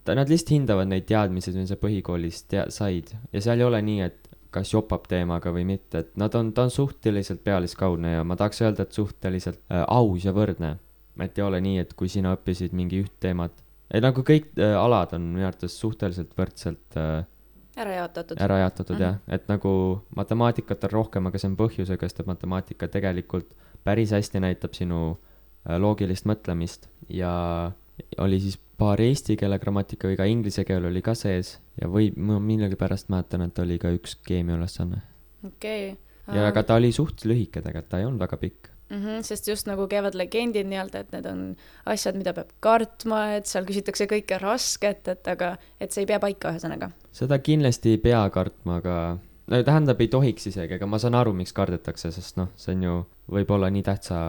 nad 0.07 0.29
lihtsalt 0.31 0.53
hindavad 0.55 0.89
neid 0.89 1.07
teadmisi, 1.09 1.53
mis 1.57 1.71
sa 1.73 1.79
põhikoolis 1.81 2.43
tea-, 2.51 2.69
said 2.73 3.11
ja 3.33 3.43
seal 3.43 3.59
ei 3.59 3.67
ole 3.67 3.81
nii, 3.85 4.05
et 4.07 4.28
kas 4.51 4.73
jopab 4.73 5.07
teemaga 5.09 5.51
või 5.53 5.65
mitte, 5.67 6.03
et 6.03 6.13
nad 6.17 6.33
on, 6.35 6.51
ta 6.53 6.65
on 6.67 6.73
suhteliselt 6.73 7.43
pealiskaudne 7.45 8.15
ja 8.17 8.23
ma 8.25 8.37
tahaks 8.39 8.61
öelda, 8.65 8.85
et 8.85 8.95
suhteliselt 8.97 9.59
äh, 9.69 9.83
aus 9.87 10.25
ja 10.25 10.33
võrdne. 10.35 10.77
et 11.19 11.37
ei 11.37 11.43
ole 11.43 11.59
nii, 11.61 11.79
et 11.83 11.93
kui 11.99 12.07
sina 12.07 12.31
õppisid 12.37 12.71
mingi 12.73 13.01
üht 13.03 13.11
teemat, 13.19 13.51
et 13.91 14.03
nagu 14.03 14.23
kõik 14.23 14.53
äh, 14.57 14.75
alad 14.79 15.13
on 15.17 15.33
minu 15.33 15.45
arvates 15.45 15.75
suhteliselt 15.79 16.31
võrdselt 16.37 16.97
äh, 16.97 17.25
ära 17.79 17.95
jaotatud. 17.95 18.39
ära 18.39 18.57
jaotatud 18.63 18.95
Mhm. 18.95 19.03
jah, 19.03 19.17
et 19.27 19.47
nagu 19.47 20.01
matemaatikat 20.15 20.83
on 20.83 20.89
rohkem, 20.89 21.27
aga 21.27 21.37
see 21.37 21.49
on 21.49 21.57
põhjusega, 21.57 22.07
sest 22.09 22.19
et 22.19 22.31
matemaatika 22.31 22.87
tegelikult 22.87 23.53
päris 23.83 24.11
hästi 24.11 24.39
näitab 24.39 24.73
sinu 24.73 25.17
äh, 25.67 25.77
loogilist 25.77 26.25
mõtlemist 26.25 26.89
ja 27.09 27.71
oli 28.17 28.39
siis 28.39 28.59
paar 28.79 29.01
eesti 29.03 29.37
keele 29.39 29.59
grammatika 29.59 30.09
või 30.09 30.17
ka 30.19 30.27
inglise 30.29 30.65
keel 30.67 30.87
oli 30.89 31.01
ka 31.05 31.15
sees 31.17 31.57
ja 31.81 31.89
või 31.91 32.11
ma 32.15 32.39
millegipärast 32.43 33.11
mäletan, 33.13 33.45
et 33.47 33.59
oli 33.59 33.79
ka 33.81 33.91
üks 33.95 34.17
keemiaülesanne. 34.27 35.01
okei 35.47 35.97
ja 36.33 36.49
aga 36.49 36.63
ta 36.65 36.77
oli 36.79 36.91
suht 36.95 37.25
lühike 37.27 37.63
tegelikult, 37.63 37.89
ta 37.91 38.01
ei 38.01 38.07
olnud 38.07 38.21
väga 38.21 38.37
pikk. 38.37 38.69
mm. 38.89 38.97
-hmm, 38.97 39.23
sest 39.23 39.47
just 39.47 39.67
nagu 39.67 39.87
käivad 39.87 40.15
legendid 40.15 40.67
nii-öelda, 40.67 40.99
et 40.99 41.11
need 41.11 41.25
on 41.25 41.55
asjad, 41.85 42.17
mida 42.17 42.33
peab 42.33 42.51
kartma, 42.59 43.23
et 43.37 43.45
seal 43.45 43.65
küsitakse 43.65 44.07
kõike 44.09 44.39
rasket, 44.41 45.07
et 45.07 45.27
aga, 45.27 45.55
et 45.79 45.91
see 45.91 46.05
ei 46.05 46.11
pea 46.11 46.19
paika, 46.19 46.53
ühesõnaga. 46.53 46.91
seda 47.11 47.39
kindlasti 47.39 47.95
ei 47.95 47.97
pea 47.97 48.23
kartma, 48.29 48.79
aga 48.83 48.95
no 49.49 49.61
tähendab, 49.65 50.01
ei 50.01 50.09
tohiks 50.11 50.49
isegi, 50.51 50.77
aga 50.77 50.87
ma 50.89 50.99
saan 51.01 51.17
aru, 51.17 51.33
miks 51.37 51.53
kardetakse, 51.57 52.11
sest 52.13 52.37
noh, 52.39 52.51
see 52.59 52.75
on 52.75 52.83
ju 52.85 52.97
võib-olla 53.33 53.69
nii 53.73 53.85
tähtsa 53.85 54.19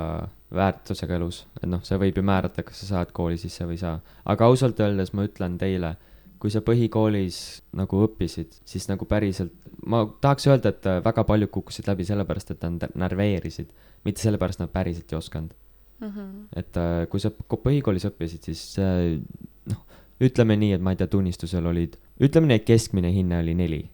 väärtusega 0.55 1.17
elus, 1.19 1.45
et 1.61 1.69
noh, 1.71 1.83
see 1.87 1.99
võib 2.01 2.19
ju 2.19 2.25
määrata, 2.27 2.65
kas 2.67 2.83
sa 2.83 2.95
saad 2.95 3.13
kooli 3.17 3.39
sisse 3.41 3.67
või 3.69 3.79
ei 3.79 3.85
saa. 3.85 3.99
aga 4.25 4.49
ausalt 4.49 4.81
öeldes 4.83 5.13
ma 5.15 5.27
ütlen 5.29 5.59
teile, 5.61 5.95
kui 6.41 6.53
sa 6.53 6.63
põhikoolis 6.65 7.61
nagu 7.77 8.05
õppisid, 8.07 8.63
siis 8.69 8.89
nagu 8.89 9.05
päriselt, 9.09 9.53
ma 9.87 10.07
tahaks 10.25 10.49
öelda, 10.49 10.73
et 10.73 10.89
väga 11.05 11.25
paljud 11.29 11.53
kukkusid 11.53 11.89
läbi 11.91 12.07
sellepärast, 12.09 12.55
et 12.55 12.65
nad 12.65 12.89
närveerisid, 13.05 13.69
mitte 14.09 14.25
sellepärast, 14.25 14.61
et 14.61 14.67
nad 14.67 14.73
päriselt 14.73 15.13
ei 15.13 15.19
osanud. 15.19 15.53
mm. 16.01 16.09
-hmm. 16.09 16.49
et 16.57 16.77
äh, 16.77 17.07
kui 17.09 17.21
sa 17.21 17.31
ko- 17.31 17.61
põhikoolis 17.61 18.09
õppisid, 18.09 18.43
siis 18.43 18.79
äh, 18.79 19.21
noh, 19.69 19.85
ütleme 20.21 20.57
nii, 20.57 20.73
et 20.73 20.81
ma 20.81 20.91
ei 20.91 20.97
tea, 20.97 21.07
tunnistusel 21.07 21.67
olid, 21.67 21.97
ütleme 22.21 22.47
nii, 22.47 22.57
et 22.57 22.65
keskmine 22.65 23.13
hinne 23.13 23.39
oli 23.39 23.55
neli. 23.55 23.91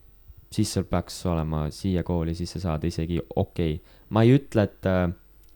Siis 0.57 0.73
sul 0.73 0.87
peaks 0.89 1.19
olema 1.29 1.67
siia 1.75 2.03
kooli 2.07 2.35
sisse 2.39 2.61
saada 2.63 2.89
isegi 2.89 3.19
okei 3.21 3.75
okay.. 3.75 3.99
ma 4.11 4.23
ei 4.25 4.37
ütle, 4.39 4.65
et 4.65 4.89
äh, 4.91 5.11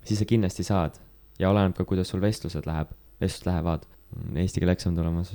siis 0.05 0.21
sa 0.21 0.29
kindlasti 0.29 0.67
saad 0.67 0.99
ja 1.41 1.51
oleneb 1.53 1.77
ka, 1.77 1.87
kuidas 1.89 2.11
sul 2.13 2.21
vestlused 2.23 2.69
läheb, 2.69 2.93
vestlused 3.21 3.49
lähevad. 3.49 3.87
Eesti 4.35 4.59
keele 4.59 4.75
eksam 4.75 4.97
tulemas, 4.97 5.31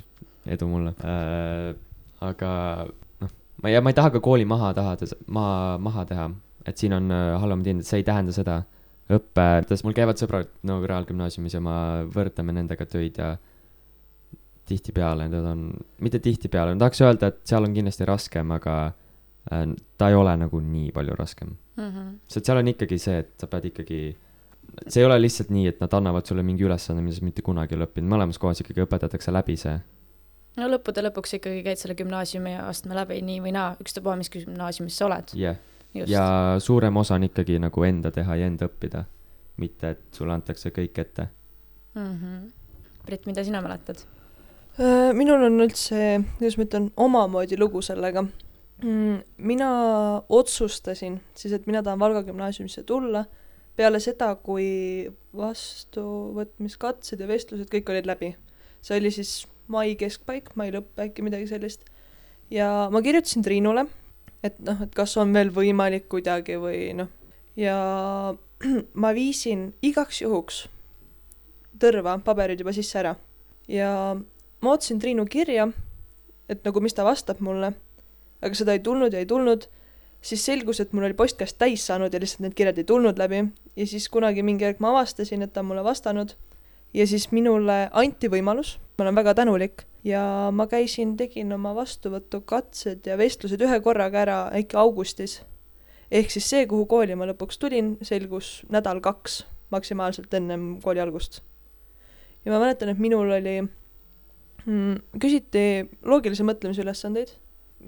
edu 0.51 0.67
mulle 0.67 0.91
äh,. 0.99 1.71
aga 2.25 2.49
noh, 3.23 3.31
ma 3.63 3.71
ja 3.71 3.81
ma 3.81 3.91
ei 3.93 3.97
taha 3.97 4.11
ka 4.15 4.21
kooli 4.23 4.45
maha 4.47 4.73
taha, 4.75 4.97
maha, 5.31 5.77
maha 5.81 6.05
teha, 6.09 6.29
et 6.67 6.81
siin 6.81 6.95
on 6.97 7.11
äh, 7.11 7.33
halvemad 7.41 7.71
hinded, 7.71 7.87
see 7.87 8.03
ei 8.03 8.07
tähenda 8.07 8.35
seda 8.35 8.61
õppe, 9.15 9.47
mul 9.85 9.95
käivad 9.95 10.19
sõbrad 10.19 10.49
Nõukogude 10.65 10.89
Reaalgümnaasiumis 10.91 11.55
ja 11.55 11.61
ma 11.61 11.75
võrdleme 12.09 12.55
nendega 12.57 12.87
töid 12.89 13.19
ja 13.21 13.35
tihtipeale 14.65 15.27
need 15.29 15.45
on, 15.45 15.65
mitte 16.01 16.19
tihtipeale, 16.25 16.73
ma 16.73 16.81
tahaks 16.81 17.03
öelda, 17.05 17.29
et 17.29 17.43
seal 17.47 17.67
on 17.67 17.75
kindlasti 17.75 18.07
raskem, 18.09 18.53
aga 18.55 18.75
ta 19.97 20.09
ei 20.09 20.15
ole 20.15 20.35
nagu 20.37 20.59
nii 20.59 20.91
palju 20.91 21.15
raskem. 21.15 21.55
Mm 21.75 21.89
-hmm. 21.89 22.13
sest 22.27 22.45
seal 22.45 22.57
on 22.57 22.67
ikkagi 22.67 22.97
see, 22.99 23.17
et 23.19 23.33
sa 23.37 23.47
pead 23.47 23.65
ikkagi, 23.65 23.99
see 24.87 25.01
ei 25.01 25.05
ole 25.05 25.19
lihtsalt 25.21 25.49
nii, 25.49 25.67
et 25.67 25.79
nad 25.79 25.93
annavad 25.93 26.25
sulle 26.25 26.43
mingi 26.43 26.63
ülesande, 26.63 27.01
mida 27.01 27.15
sa 27.15 27.25
mitte 27.25 27.41
kunagi 27.41 27.75
ei 27.75 27.77
ole 27.77 27.85
õppinud, 27.85 28.09
mõlemas 28.09 28.39
kohas 28.39 28.61
ikkagi 28.61 28.81
õpetatakse 28.85 29.31
läbi 29.31 29.57
see. 29.57 29.79
no 30.57 30.69
lõppude 30.71 31.03
lõpuks 31.05 31.35
ikkagi 31.37 31.63
käid 31.63 31.77
selle 31.77 31.95
gümnaasiumi 31.95 32.55
astme 32.55 32.95
läbi 32.95 33.21
nii 33.21 33.41
või 33.41 33.51
naa, 33.51 33.75
ükstapuha, 33.81 34.15
mis 34.15 34.29
gümnaasiumis 34.29 34.97
sa 34.97 35.05
oled. 35.05 35.35
just. 35.93 36.09
ja 36.11 36.55
suurem 36.59 36.97
osa 36.97 37.15
on 37.15 37.23
ikkagi 37.23 37.59
nagu 37.59 37.83
enda 37.83 38.11
teha 38.11 38.35
ja 38.35 38.45
enda 38.45 38.65
õppida, 38.65 39.05
mitte 39.57 39.89
et 39.89 40.05
sulle 40.11 40.33
antakse 40.33 40.69
kõik 40.69 40.99
ette. 40.99 41.29
mm. 41.93 42.13
-hmm. 42.19 42.51
Brit, 43.05 43.25
mida 43.25 43.43
sina 43.43 43.61
mäletad? 43.61 44.01
Äh, 44.79 45.13
minul 45.13 45.43
on 45.45 45.61
üldse, 45.63 46.23
kuidas 46.37 46.57
ma 46.57 46.63
ütlen, 46.63 46.89
omamoodi 46.97 47.59
lugu 47.59 47.81
sellega. 47.85 48.25
Mina 48.81 49.69
otsustasin 50.29 51.21
siis, 51.33 51.53
et 51.53 51.67
mina 51.67 51.83
tahan 51.83 51.99
Valga 51.99 52.23
gümnaasiumisse 52.27 52.83
tulla 52.83 53.25
peale 53.75 53.99
seda, 54.03 54.33
kui 54.35 55.07
vastuvõtmiskatsed 55.35 57.19
ja 57.19 57.27
vestlused 57.27 57.71
kõik 57.71 57.91
olid 57.91 58.07
läbi. 58.07 58.35
see 58.81 58.99
oli 58.99 59.11
siis 59.11 59.47
mai 59.67 59.95
keskpaik, 59.95 60.51
mai 60.55 60.71
lõpp 60.71 60.99
äkki 60.99 61.23
midagi 61.25 61.47
sellist. 61.47 61.85
ja 62.49 62.89
ma 62.91 63.01
kirjutasin 63.01 63.43
Triinule, 63.43 63.87
et 64.43 64.59
noh, 64.59 64.81
et 64.81 64.95
kas 64.95 65.17
on 65.17 65.33
veel 65.33 65.49
võimalik 65.49 66.07
kuidagi 66.09 66.59
või 66.59 66.93
noh, 66.93 67.07
ja 67.55 68.35
ma 69.01 69.13
viisin 69.13 69.73
igaks 69.81 70.21
juhuks 70.21 70.65
tõrva 71.79 72.19
paberid 72.23 72.59
juba 72.59 72.71
sisse 72.75 72.99
ära 72.99 73.15
ja 73.67 74.15
ma 74.61 74.71
ootasin 74.71 74.99
Triinu 74.99 75.25
kirja, 75.25 75.67
et 76.49 76.63
nagu 76.65 76.81
mis 76.81 76.93
ta 76.93 77.03
vastab 77.03 77.41
mulle, 77.43 77.73
aga 78.45 78.57
seda 78.57 78.75
ei 78.77 78.83
tulnud 78.85 79.13
ja 79.13 79.21
ei 79.23 79.29
tulnud, 79.29 79.67
siis 80.25 80.45
selgus, 80.45 80.79
et 80.81 80.93
mul 80.93 81.07
oli 81.09 81.17
postkast 81.17 81.57
täis 81.61 81.85
saanud 81.87 82.13
ja 82.13 82.21
lihtsalt 82.21 82.45
need 82.45 82.55
kirjad 82.57 82.77
ei 82.81 82.87
tulnud 82.87 83.19
läbi 83.21 83.43
ja 83.75 83.87
siis 83.87 84.07
kunagi 84.09 84.45
mingi 84.45 84.65
hetk 84.65 84.81
ma 84.83 84.93
avastasin, 84.93 85.43
et 85.45 85.53
ta 85.53 85.61
on 85.61 85.71
mulle 85.71 85.83
vastanud 85.85 86.35
ja 86.95 87.07
siis 87.07 87.27
minule 87.35 87.89
anti 87.91 88.29
võimalus, 88.31 88.77
ma 88.97 89.05
olen 89.05 89.17
väga 89.17 89.35
tänulik 89.41 89.83
ja 90.05 90.51
ma 90.53 90.67
käisin, 90.71 91.15
tegin 91.17 91.53
oma 91.53 91.73
vastuvõtukatsed 91.75 93.07
ja 93.09 93.17
vestlused 93.19 93.61
ühe 93.61 93.79
korraga 93.83 94.21
ära 94.21 94.37
äkki 94.55 94.77
augustis. 94.79 95.41
ehk 96.11 96.31
siis 96.31 96.49
see, 96.49 96.67
kuhu 96.69 96.85
kooli 96.85 97.15
ma 97.15 97.27
lõpuks 97.27 97.59
tulin, 97.59 97.97
selgus 98.01 98.61
nädal-kaks 98.69 99.43
maksimaalselt 99.73 100.33
ennem 100.33 100.79
kooli 100.81 101.01
algust. 101.01 101.41
ja 102.45 102.51
ma 102.51 102.59
mäletan, 102.59 102.89
et 102.89 103.01
minul 103.01 103.31
oli 103.31 103.57
mm,, 104.65 105.19
küsiti 105.19 105.65
loogilise 106.05 106.45
mõtlemise 106.47 106.85
ülesandeid. 106.85 107.35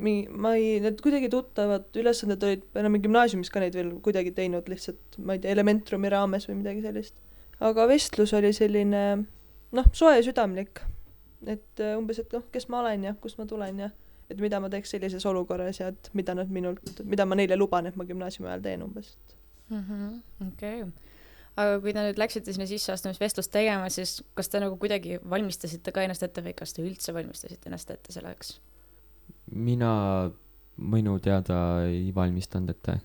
mi-, 0.03 0.27
ma 0.29 0.53
ei, 0.57 0.77
need 0.83 1.01
kuidagi 1.03 1.29
tuttavad 1.33 1.97
ülesanded 1.97 2.43
olid, 2.43 2.65
me 2.73 2.83
oleme 2.83 3.01
gümnaasiumis 3.03 3.51
ka 3.53 3.61
neid 3.63 3.77
veel 3.77 3.93
kuidagi 4.05 4.33
teinud 4.37 4.69
lihtsalt, 4.71 5.17
ma 5.19 5.37
ei 5.37 5.43
tea, 5.43 5.53
Elementrumi 5.55 6.11
raames 6.13 6.47
või 6.49 6.59
midagi 6.61 6.85
sellist. 6.85 7.15
aga 7.63 7.87
vestlus 7.89 8.33
oli 8.37 8.53
selline 8.53 9.03
noh, 9.77 9.89
soe 9.93 10.17
ja 10.17 10.25
südamlik. 10.25 10.83
et 11.45 11.81
äh, 11.83 11.97
umbes, 11.97 12.19
et 12.19 12.31
noh, 12.33 12.45
kes 12.51 12.69
ma 12.69 12.81
olen 12.81 13.03
ja 13.09 13.15
kust 13.21 13.37
ma 13.37 13.45
tulen 13.49 13.79
ja 13.85 13.91
et 14.29 14.39
mida 14.41 14.59
ma 14.59 14.69
teeks 14.71 14.95
sellises 14.95 15.25
olukorras 15.29 15.79
ja 15.79 15.91
et 15.93 16.09
mida 16.17 16.35
nad 16.35 16.49
minult, 16.51 17.03
mida 17.05 17.25
ma 17.25 17.37
neile 17.37 17.55
luban, 17.59 17.87
et 17.87 17.95
ma 17.95 18.05
gümnaasiumi 18.07 18.49
ajal 18.49 18.63
teen 18.65 18.83
umbes. 18.83 19.13
okei. 20.47 20.81
aga 21.57 21.77
kui 21.83 21.93
te 21.93 22.05
nüüd 22.05 22.19
läksite 22.21 22.53
sinna 22.53 22.67
sisseastumisvestlust 22.69 23.51
tegema, 23.53 23.89
siis 23.93 24.21
kas 24.37 24.49
te 24.49 24.61
nagu 24.63 24.77
kuidagi 24.81 25.19
valmistasite 25.29 25.93
ka 25.93 26.05
ennast 26.05 26.25
ette 26.25 26.43
või 26.43 26.55
kas 26.57 26.73
te 26.73 26.85
üldse 26.85 27.13
valmistasite 27.13 27.69
ennast 27.69 27.91
ette 27.93 28.15
selleks? 28.15 28.57
Mina 29.51 29.91
minu 30.77 31.17
teada 31.23 31.59
ei 31.87 32.11
valmistanud 32.15 32.69
ette. 32.69 32.99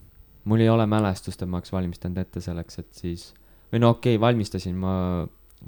mul 0.45 0.61
ei 0.61 0.69
ole 0.69 0.87
mälestust, 0.87 1.43
et 1.43 1.49
ma 1.49 1.61
oleks 1.61 1.73
valmistanud 1.73 2.19
ette 2.19 2.41
selleks, 2.41 2.79
et 2.79 2.89
siis, 2.93 3.29
või 3.73 3.83
no 3.83 3.93
okei 3.95 4.17
okay,, 4.17 4.21
valmistasin, 4.21 4.75
ma 4.77 4.95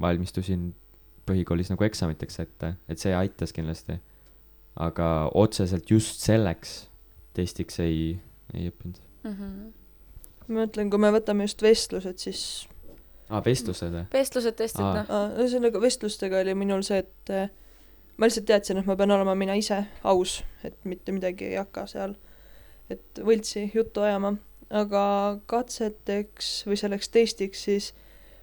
valmistusin 0.00 0.72
põhikoolis 1.28 1.70
nagu 1.72 1.86
eksamiteks 1.86 2.40
ette, 2.42 2.74
et 2.88 3.00
see 3.00 3.14
aitas 3.14 3.54
kindlasti. 3.54 4.00
aga 4.74 5.30
otseselt 5.38 5.90
just 5.90 6.20
selleks 6.20 6.88
testiks 7.34 7.78
ei, 7.80 8.18
ei 8.54 8.68
õppinud. 8.70 9.00
ma 10.48 10.60
mõtlen, 10.60 10.90
kui 10.90 11.00
me 11.00 11.10
võtame 11.14 11.46
just 11.46 11.62
vestlused, 11.62 12.18
siis 12.18 12.40
aa, 13.30 13.42
vestlused 13.44 13.92
või? 13.94 14.06
vestlused, 14.12 14.56
testid, 14.58 14.84
Aa. 14.84 15.04
noh. 15.04 15.38
Ühesõnaga 15.38 15.80
vestlustega 15.80 16.42
oli 16.42 16.56
minul 16.58 16.82
see, 16.86 17.04
et 17.04 17.32
äh, 17.32 17.52
ma 18.16 18.28
lihtsalt 18.28 18.46
teadsin, 18.46 18.78
et 18.80 18.86
ma 18.86 18.96
pean 18.96 19.10
olema 19.10 19.34
mina 19.38 19.56
ise 19.58 19.82
aus, 20.04 20.42
et 20.64 20.76
mitte 20.84 21.12
midagi 21.12 21.50
ei 21.50 21.58
hakka 21.58 21.86
seal, 21.90 22.14
et 22.90 23.20
võltsi 23.20 23.68
juttu 23.74 24.04
ajama, 24.04 24.34
aga 24.74 25.04
katseteks 25.50 26.64
või 26.68 26.78
selleks 26.80 27.10
testiks 27.14 27.64
siis 27.68 27.92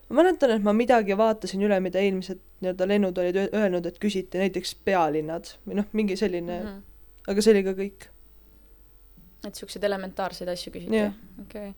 ma 0.10 0.22
mäletan, 0.22 0.56
et 0.56 0.64
ma 0.64 0.74
midagi 0.76 1.18
vaatasin 1.18 1.64
üle, 1.66 1.80
mida 1.84 2.02
eelmised 2.04 2.40
nii-öelda 2.62 2.88
lennud 2.88 3.18
olid 3.18 3.40
öelnud, 3.48 3.86
et 3.90 4.00
küsiti 4.02 4.42
näiteks 4.42 4.76
pealinnad 4.86 5.54
või 5.66 5.80
noh, 5.80 5.88
mingi 5.98 6.18
selline 6.20 6.58
mm. 6.60 6.68
-hmm. 6.68 7.30
aga 7.32 7.46
see 7.46 7.56
oli 7.56 7.64
ka 7.66 7.76
kõik. 7.78 8.10
et 9.48 9.56
siukseid 9.56 9.84
elementaarseid 9.84 10.50
asju 10.50 10.74
küsiti 10.74 11.00
okei 11.02 11.70
okay.. 11.72 11.74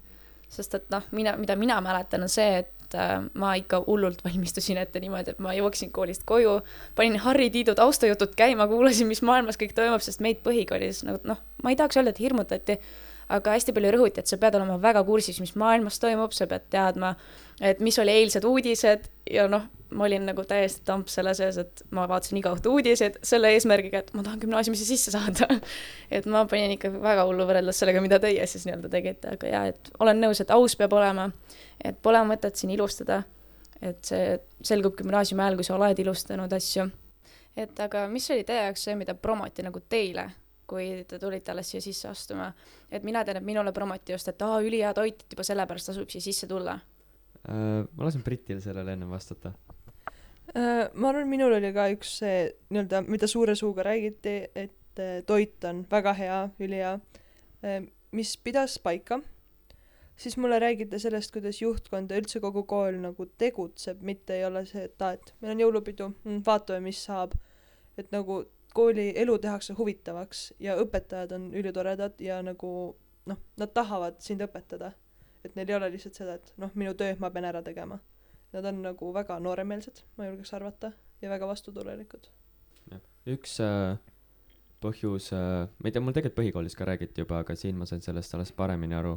sest 0.50 0.76
et 0.76 0.90
noh, 0.92 1.06
mina, 1.12 1.38
mida 1.38 1.56
mina 1.56 1.82
mäletan, 1.82 2.26
on 2.26 2.30
see, 2.30 2.58
et 2.64 2.83
äh, 2.98 3.16
ma 3.40 3.54
ikka 3.60 3.84
hullult 3.88 4.24
valmistusin 4.26 4.80
ette 4.82 5.02
niimoodi, 5.04 5.34
et 5.34 5.42
ma 5.44 5.56
jõuaksin 5.58 5.92
koolist 5.96 6.26
koju, 6.30 6.60
panin 6.96 7.20
Harri 7.24 7.50
Tiidu 7.54 7.76
taustajutud 7.78 8.36
käima, 8.40 8.68
kuulasin, 8.72 9.10
mis 9.10 9.24
maailmas 9.26 9.60
kõik 9.62 9.76
toimub, 9.78 10.04
sest 10.06 10.24
meid 10.24 10.44
põhikoolis 10.46 11.04
nagu 11.08 11.22
noh, 11.28 11.42
ma 11.64 11.74
ei 11.74 11.80
tahaks 11.80 12.00
öelda, 12.00 12.14
et 12.16 12.24
hirmutati, 12.24 12.80
aga 13.34 13.56
hästi 13.56 13.74
palju 13.76 13.94
rõhuti, 13.96 14.22
et 14.22 14.30
sa 14.30 14.38
pead 14.42 14.58
olema 14.60 14.78
väga 14.82 15.04
kursis, 15.08 15.40
mis 15.42 15.56
maailmas 15.60 16.00
toimub, 16.02 16.34
sa 16.36 16.48
pead 16.50 16.68
teadma, 16.74 17.14
et 17.62 17.82
mis 17.84 17.98
oli 18.02 18.14
eilsed 18.20 18.46
uudised 18.48 19.08
ja 19.32 19.48
noh, 19.50 19.66
ma 19.94 20.08
olin 20.08 20.26
nagu 20.26 20.44
täiesti 20.48 20.82
tamp 20.86 21.10
selle 21.12 21.34
sees, 21.38 21.58
et 21.62 21.84
ma 21.94 22.06
vaatasin 22.10 22.40
iga 22.40 22.54
õhtu 22.56 22.74
uudiseid 22.74 23.20
selle 23.26 23.52
eesmärgiga, 23.56 24.04
et 24.04 24.12
ma 24.18 24.24
tahan 24.26 24.42
gümnaasiumisse 24.42 24.88
sisse 24.88 25.14
saada. 25.14 25.48
et 26.16 26.26
ma 26.30 26.44
panin 26.50 26.76
ikka 26.76 26.92
väga 26.94 27.26
hullu 27.30 27.46
võrreldes 27.50 27.82
sellega, 27.82 28.02
mida 28.04 28.20
teie 28.24 28.48
siis 28.50 28.66
nii-öelda 28.68 28.92
tegite, 28.94 29.36
aga 29.38 29.54
jaa, 29.54 29.64
et 29.74 29.94
olen 30.04 30.22
nõus, 30.26 30.42
et 30.42 30.54
aus 30.54 30.78
peab 30.80 30.98
olema, 30.98 31.30
et 31.84 32.00
pole 32.02 32.22
mõtet 32.28 32.60
siin 32.60 32.74
ilustada, 32.74 33.22
et 33.82 34.02
see 34.08 34.38
selgub 34.66 34.98
gümnaasiumi 35.00 35.46
ajal, 35.46 35.60
kui 35.60 35.68
sa 35.68 35.78
oled 35.78 36.00
ilustanud 36.06 36.54
asju. 36.60 36.90
et 37.58 37.80
aga 37.80 38.08
mis 38.10 38.30
oli 38.34 38.46
teie 38.48 38.64
jaoks 38.66 38.88
see, 38.88 38.96
mida 38.98 39.14
promoti 39.14 39.66
nagu 39.66 39.82
teile, 39.90 40.30
kui 40.74 41.04
te 41.10 41.20
tulite 41.22 41.54
alles 41.54 41.70
siia 41.70 41.84
sisse 41.86 42.10
astuma? 42.10 42.50
et 42.90 43.06
mina 43.06 43.22
tean, 43.26 43.38
et 43.40 43.46
minule 43.46 43.74
promoti 43.74 44.16
just, 44.16 44.34
et 44.34 44.42
aa, 44.46 44.60
ülihea 44.66 44.94
toit, 44.98 45.22
et 45.22 45.36
juba 45.38 45.46
sellepärast 45.46 45.94
tasub 45.94 46.10
siia 46.10 46.26
sisse 46.26 46.50
tulla. 46.50 46.80
Äh, 47.44 47.84
ma 47.96 48.08
lasen 48.08 48.24
Britil 48.24 48.62
sellele 48.64 48.96
ennem 48.96 49.12
vastata. 49.12 49.54
Äh, 50.54 50.90
ma 50.94 51.10
arvan, 51.10 51.28
minul 51.32 51.56
oli 51.58 51.74
ka 51.76 51.90
üks 51.94 52.18
see 52.22 52.38
nii-öelda, 52.72 53.04
mida 53.08 53.30
suure 53.30 53.56
suuga 53.60 53.86
räägiti, 53.88 54.36
et 54.56 55.02
äh, 55.02 55.20
toit 55.28 55.64
on 55.68 55.84
väga 55.92 56.16
hea, 56.18 56.40
ülihea, 56.64 56.98
mis 58.14 58.34
pidas 58.44 58.76
paika, 58.84 59.22
siis 60.20 60.38
mulle 60.38 60.60
räägiti 60.60 61.00
sellest, 61.00 61.32
kuidas 61.34 61.62
juhtkond 61.62 62.12
ja 62.12 62.20
üldse 62.20 62.42
kogu 62.44 62.66
kool 62.70 63.00
nagu 63.02 63.28
tegutseb, 63.40 64.02
mitte 64.06 64.38
ei 64.38 64.46
ole 64.46 64.66
see, 64.70 64.86
et 64.90 65.02
aa, 65.02 65.16
et 65.18 65.34
meil 65.42 65.56
on 65.56 65.64
jõulupidu 65.64 66.10
mm,, 66.12 66.44
vaatame, 66.46 66.84
mis 66.90 67.00
saab. 67.08 67.36
et 67.98 68.12
nagu 68.12 68.44
kooli 68.74 69.14
elu 69.16 69.38
tehakse 69.40 69.74
huvitavaks 69.78 70.54
ja 70.60 70.76
õpetajad 70.82 71.36
on 71.36 71.52
ülitoredad 71.54 72.22
ja 72.22 72.42
nagu 72.44 72.72
noh, 73.26 73.40
nad 73.58 73.74
tahavad 73.74 74.20
sind 74.20 74.42
õpetada. 74.42 74.94
et 75.44 75.56
neil 75.56 75.70
ei 75.70 75.76
ole 75.76 75.90
lihtsalt 75.92 76.16
seda, 76.16 76.34
et 76.40 76.54
noh, 76.58 76.72
minu 76.74 76.94
töö 76.94 77.16
ma 77.20 77.30
pean 77.30 77.46
ära 77.46 77.62
tegema 77.62 78.00
Nad 78.54 78.66
on 78.70 78.84
nagu 78.86 79.10
väga 79.14 79.40
nooremeelsed, 79.42 80.04
ma 80.18 80.28
julgeks 80.28 80.54
arvata, 80.54 80.92
ja 81.22 81.30
väga 81.32 81.48
vastutulelikud. 81.50 82.28
üks 83.34 83.56
äh, 83.64 83.96
põhjus, 84.84 85.32
ma 85.32 85.88
ei 85.88 85.94
tea, 85.96 86.04
mul 86.04 86.14
tegelikult 86.14 86.38
põhikoolis 86.42 86.76
ka 86.78 86.86
räägiti 86.86 87.24
juba, 87.24 87.40
aga 87.42 87.56
siin 87.58 87.80
ma 87.80 87.88
sain 87.90 88.04
sellest 88.04 88.36
alles 88.36 88.52
paremini 88.54 88.98
aru, 89.00 89.16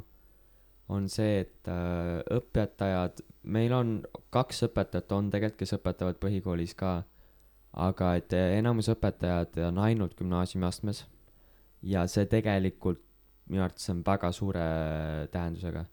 on 0.94 1.08
see, 1.12 1.42
et 1.42 1.68
äh, 1.68 2.22
õpetajad, 2.38 3.20
meil 3.52 3.74
on 3.76 3.92
kaks 4.32 4.62
õpetajat 4.70 5.12
on 5.18 5.28
tegelikult, 5.34 5.58
kes 5.60 5.76
õpetavad 5.76 6.22
põhikoolis 6.22 6.72
ka, 6.78 7.00
aga 7.76 8.14
et 8.16 8.32
enamus 8.32 8.88
õpetajad 8.92 9.58
on 9.68 9.82
ainult 9.84 10.16
gümnaasiumiastmes. 10.18 11.04
Ja 11.86 12.06
see 12.10 12.24
tegelikult 12.30 13.02
minu 13.52 13.62
arvates 13.62 13.90
on 13.92 14.02
väga 14.06 14.32
suure 14.32 14.64
tähendusega. 15.32 15.84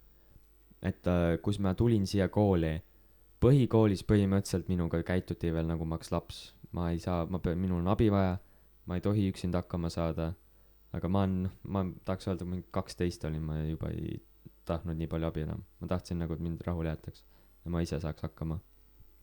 et 0.83 1.07
äh, 1.07 1.37
kus 1.39 1.59
ma 1.63 1.71
tulin 1.79 2.03
siia 2.07 2.27
kooli, 2.27 2.73
põhikoolis 3.39 4.01
põhimõtteliselt 4.03 4.67
minuga 4.67 4.99
käituti 5.03 5.51
veel 5.53 5.69
nagu 5.69 5.85
ma 5.85 5.95
oleks 5.95 6.11
laps, 6.11 6.39
ma 6.75 6.89
ei 6.91 6.99
saa, 6.99 7.23
ma 7.25 7.39
pean, 7.39 7.59
minul 7.61 7.79
on 7.79 7.87
abi 7.93 8.09
vaja, 8.11 8.33
ma 8.85 8.97
ei 8.97 9.03
tohi 9.05 9.29
üksinda 9.31 9.61
hakkama 9.61 9.91
saada, 9.93 10.33
aga 10.91 11.07
ma 11.07 11.23
olen, 11.23 11.47
ma 11.63 11.85
tahaks 12.03 12.27
öelda, 12.27 12.47
mingi 12.49 12.67
kaksteist 12.75 13.23
olin, 13.29 13.45
ma 13.47 13.61
juba 13.63 13.93
ei 13.95 14.17
tahtnud 14.67 14.99
nii 14.99 15.07
palju 15.11 15.29
abi 15.29 15.45
enam, 15.45 15.63
ma 15.79 15.87
tahtsin 15.87 16.19
nagu, 16.19 16.35
et 16.35 16.43
mind 16.43 16.63
rahule 16.67 16.91
jäetaks. 16.91 17.23
Ja 17.63 17.71
ma 17.71 17.79
ise 17.83 17.99
saaks 18.03 18.27
hakkama. 18.27 18.59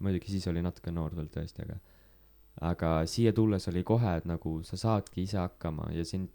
muidugi 0.00 0.32
siis 0.32 0.46
oli 0.48 0.62
natuke 0.64 0.92
noor 0.96 1.12
veel 1.16 1.28
tõesti, 1.28 1.66
aga 1.66 1.76
aga 2.60 3.06
siia 3.08 3.32
tulles 3.32 3.68
oli 3.68 3.82
kohe, 3.84 4.16
et 4.20 4.26
nagu 4.28 4.58
sa 4.66 4.76
saadki 4.76 5.24
ise 5.24 5.38
hakkama 5.40 5.88
ja 5.96 6.04
sind, 6.04 6.28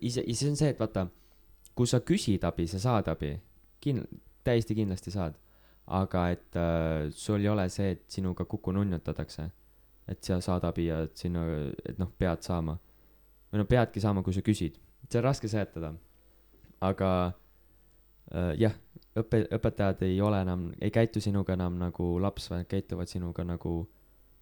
ise, 0.00 0.24
see 0.32 0.48
on 0.48 0.56
see, 0.56 0.70
et 0.72 0.80
vaata, 0.80 1.06
kui 1.76 1.86
sa 1.86 2.00
küsid 2.00 2.44
abi, 2.48 2.66
sa 2.70 2.80
saad 2.82 3.10
abi, 3.12 3.34
kin-, 3.84 4.06
täiesti 4.44 4.76
kindlasti 4.78 5.14
saad. 5.14 5.36
aga 5.88 6.26
et 6.28 6.56
äh, 6.60 7.06
sul 7.16 7.40
ei 7.40 7.48
ole 7.48 7.64
see, 7.72 7.94
et 7.94 8.02
sinuga 8.12 8.44
kuku 8.44 8.74
nunnutatakse, 8.76 9.46
et 10.08 10.24
sa 10.24 10.36
saad 10.44 10.66
abi 10.68 10.84
ja 10.90 10.98
et 11.06 11.16
sinu, 11.16 11.40
et 11.88 11.96
noh, 11.98 12.10
pead 12.18 12.44
saama. 12.44 12.78
või 13.52 13.62
no 13.62 13.64
peadki 13.64 14.00
saama, 14.00 14.22
kui 14.22 14.36
sa 14.36 14.42
küsid, 14.44 14.76
see 15.08 15.20
on 15.20 15.24
raske 15.24 15.48
seletada. 15.48 15.94
aga 16.80 17.32
äh, 18.34 18.52
jah, 18.60 18.74
õpe, 19.16 19.46
õpetajad 19.56 20.02
ei 20.08 20.20
ole 20.20 20.42
enam, 20.42 20.68
ei 20.80 20.90
käitu 20.90 21.20
sinuga 21.20 21.56
enam 21.56 21.78
nagu 21.80 22.18
laps, 22.20 22.50
vaid 22.50 22.68
käituvad 22.68 23.08
sinuga 23.08 23.44
nagu 23.44 23.88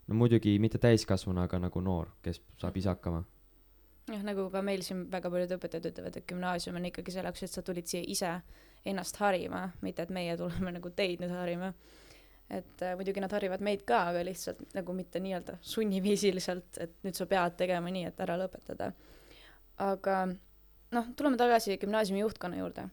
no 0.06 0.14
muidugi 0.14 0.58
mitte 0.62 0.78
täiskasvanu, 0.82 1.42
aga 1.42 1.60
nagu 1.66 1.82
noor, 1.82 2.12
kes 2.22 2.40
saab 2.60 2.76
ise 2.78 2.92
hakkama. 2.92 3.25
jah, 4.12 4.22
nagu 4.22 4.48
ka 4.50 4.62
meil 4.62 4.84
siin 4.86 5.06
väga 5.10 5.30
paljud 5.32 5.56
õpetajad 5.58 5.90
ütlevad, 5.90 6.16
et 6.16 6.28
gümnaasium 6.30 6.78
on 6.78 6.88
ikkagi 6.90 7.14
selleks, 7.14 7.42
et 7.42 7.52
sa 7.52 7.62
tulid 7.66 7.90
siia 7.90 8.04
ise 8.06 8.32
ennast 8.86 9.18
harima, 9.18 9.66
mitte 9.82 10.06
et 10.06 10.12
meie 10.14 10.36
tuleme 10.38 10.76
nagu 10.78 10.92
teid 10.94 11.22
nüüd 11.22 11.34
harima. 11.34 11.72
et 12.50 12.82
äh, 12.82 12.94
muidugi 12.94 13.18
nad 13.18 13.32
harivad 13.34 13.62
meid 13.66 13.82
ka, 13.82 14.04
aga 14.12 14.22
lihtsalt 14.22 14.60
nagu 14.76 14.94
mitte 14.94 15.18
nii-öelda 15.18 15.56
sunniviisiliselt, 15.66 16.78
et 16.78 16.92
nüüd 17.02 17.18
sa 17.18 17.26
pead 17.26 17.56
tegema 17.58 17.90
nii, 17.90 18.04
et 18.06 18.20
ära 18.22 18.36
lõpetada. 18.38 18.92
aga 19.82 20.20
noh, 20.94 21.08
tuleme 21.16 21.36
tagasi 21.40 21.78
gümnaasiumi 21.82 22.22
juhtkonna 22.22 22.62
juurde. 22.62 22.88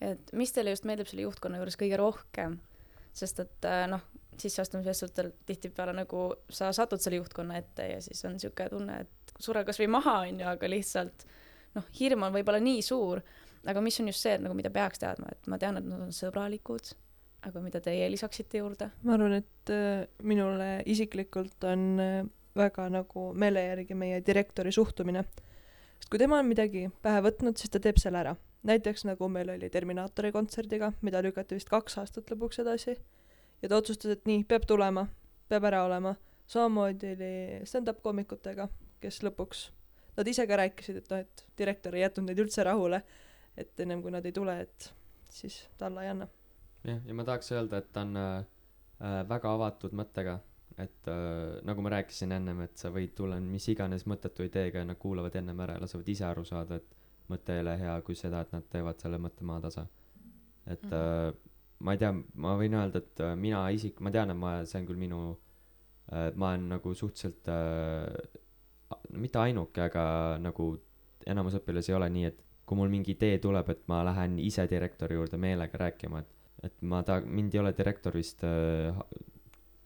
et 0.00 0.32
mis 0.32 0.52
teile 0.52 0.76
just 0.76 0.84
meeldib 0.84 1.08
selle 1.08 1.24
juhtkonna 1.24 1.62
juures 1.62 1.80
kõige 1.80 1.96
rohkem? 1.96 2.60
sest 3.16 3.40
et 3.40 3.64
äh, 3.64 3.88
noh, 4.30 4.38
sisseastumisvestlustel 4.40 5.32
tihtipeale 5.46 5.94
nagu 5.96 6.24
sa 6.50 6.70
satud 6.76 7.02
selle 7.02 7.20
juhtkonna 7.20 7.58
ette 7.60 7.88
ja 7.94 8.00
siis 8.04 8.24
on 8.24 8.36
niisugune 8.36 8.70
tunne, 8.72 8.98
et 9.04 9.34
sure 9.40 9.64
kasvõi 9.66 9.88
maha, 9.90 10.20
onju, 10.28 10.46
aga 10.52 10.70
lihtsalt 10.70 11.26
noh, 11.76 11.86
hirm 12.00 12.26
on 12.26 12.34
võib-olla 12.34 12.60
nii 12.62 12.82
suur, 12.84 13.22
aga 13.68 13.84
mis 13.84 14.00
on 14.02 14.10
just 14.10 14.24
see, 14.24 14.34
et 14.36 14.44
nagu 14.44 14.56
mida 14.56 14.72
peaks 14.74 15.02
teadma, 15.02 15.30
et 15.32 15.48
ma 15.50 15.58
tean, 15.60 15.78
et 15.80 15.86
nad 15.86 16.02
on 16.06 16.12
sõbralikud, 16.14 16.92
aga 17.48 17.62
mida 17.64 17.80
teie 17.84 18.08
lisaksite 18.12 18.62
juurde? 18.62 18.90
ma 19.06 19.16
arvan, 19.16 19.38
et 19.40 19.74
äh, 19.74 20.04
minule 20.26 20.72
isiklikult 20.90 21.68
on 21.68 21.86
äh, 22.02 22.18
väga 22.56 22.88
nagu 22.92 23.30
meele 23.38 23.64
järgi 23.68 23.96
meie 23.96 24.20
direktori 24.26 24.72
suhtumine. 24.74 25.24
sest 25.98 26.10
kui 26.10 26.18
tema 26.18 26.40
on 26.40 26.48
midagi 26.48 26.88
pähe 27.02 27.22
võtnud, 27.24 27.58
siis 27.60 27.70
ta 27.70 27.82
teeb 27.82 28.00
selle 28.02 28.24
ära. 28.24 28.36
näiteks 28.66 29.06
nagu 29.08 29.28
meil 29.28 29.50
oli 29.56 29.70
Terminaatori 29.70 30.32
kontserdiga, 30.32 30.92
mida 31.02 31.22
lükati 31.22 31.56
vist 31.56 31.70
kaks 31.70 31.98
aastat 32.02 32.30
lõpuks 32.30 32.60
edasi 32.64 32.98
ja 33.62 33.68
ta 33.68 33.76
otsustas, 33.80 34.10
et 34.16 34.26
nii, 34.28 34.44
peab 34.48 34.66
tulema, 34.68 35.06
peab 35.48 35.66
ära 35.70 35.84
olema. 35.84 36.14
samamoodi 36.50 37.12
oli 37.14 37.32
stand-up 37.68 38.00
koomikutega, 38.02 38.68
kes 39.00 39.20
lõpuks, 39.22 39.68
nad 40.16 40.28
ise 40.28 40.46
ka 40.50 40.56
rääkisid, 40.58 40.96
et 40.98 41.10
noh, 41.12 41.20
et 41.22 41.44
direktor 41.58 41.94
ei 41.94 42.02
jätnud 42.02 42.26
neid 42.26 42.40
üldse 42.42 42.64
rahule, 42.66 43.02
et 43.56 43.80
ennem 43.80 44.02
kui 44.02 44.10
nad 44.10 44.26
ei 44.26 44.34
tule, 44.34 44.56
et 44.64 44.92
siis 45.30 45.60
ta 45.78 45.86
alla 45.86 46.04
ei 46.04 46.10
anna. 46.10 46.26
jah, 46.84 46.98
ja 47.06 47.14
ma 47.14 47.24
tahaks 47.24 47.52
öelda, 47.52 47.78
et 47.78 47.92
ta 47.92 48.02
on 48.06 48.16
äh, 48.16 48.38
äh, 49.00 49.20
väga 49.28 49.54
avatud 49.54 49.94
mõttega, 49.94 50.38
et 50.78 51.10
äh, 51.12 51.60
nagu 51.68 51.84
ma 51.84 51.94
rääkisin 51.94 52.32
ennem, 52.32 52.64
et 52.66 52.76
sa 52.80 52.90
võid 52.90 53.14
tulla 53.14 53.38
mis 53.40 53.68
iganes 53.68 54.06
mõttetu 54.10 54.46
ideega 54.48 54.82
ja 54.82 54.88
nad 54.88 54.98
kuulavad 54.98 55.36
ennem 55.36 55.60
ära 55.60 55.76
ja 55.78 55.84
lasevad 55.84 56.08
ise 56.08 56.24
aru 56.26 56.44
saada, 56.48 56.80
et 56.80 56.98
mõte 57.30 57.54
ei 57.54 57.62
ole 57.62 57.76
hea, 57.78 57.94
kui 58.02 58.18
seda, 58.18 58.40
et 58.42 58.52
nad 58.52 58.66
teevad 58.72 58.98
selle 58.98 59.20
mõtte 59.22 59.46
maatasa. 59.46 59.86
et 60.66 60.82
Mhm. 60.82 60.94
äh, 60.94 61.32
ma 61.80 61.94
ei 61.96 62.00
tea, 62.02 62.10
ma 62.44 62.56
võin 62.60 62.74
öelda, 62.76 63.00
et 63.04 63.20
äh, 63.24 63.34
mina 63.36 63.64
isik, 63.72 64.00
ma 64.04 64.12
tean, 64.14 64.30
et 64.34 64.36
ma, 64.36 64.58
see 64.68 64.80
on 64.82 64.86
küll 64.90 65.00
minu 65.00 65.20
äh,, 66.12 66.30
ma 66.36 66.52
olen 66.52 66.68
nagu 66.74 66.94
suhteliselt 66.94 67.48
äh,, 67.48 68.38
mitte 69.16 69.38
ainuke, 69.40 69.82
aga 69.88 70.04
nagu 70.42 70.72
enamus 71.26 71.56
õpilasi 71.60 71.92
ei 71.92 71.96
ole 71.98 72.10
nii, 72.12 72.28
et 72.30 72.44
kui 72.66 72.78
mul 72.78 72.90
mingi 72.92 73.14
idee 73.16 73.38
tuleb, 73.42 73.68
et 73.72 73.80
ma 73.90 74.02
lähen 74.06 74.38
ise 74.38 74.66
direktori 74.70 75.16
juurde 75.18 75.40
meelega 75.40 75.86
rääkima, 75.86 76.20
et 76.22 76.36
et 76.62 76.82
ma 76.84 76.98
ta, 77.02 77.14
mind 77.24 77.54
ei 77.54 77.60
ole 77.62 77.70
direktor 77.72 78.12
vist 78.12 78.42
äh, 78.44 78.92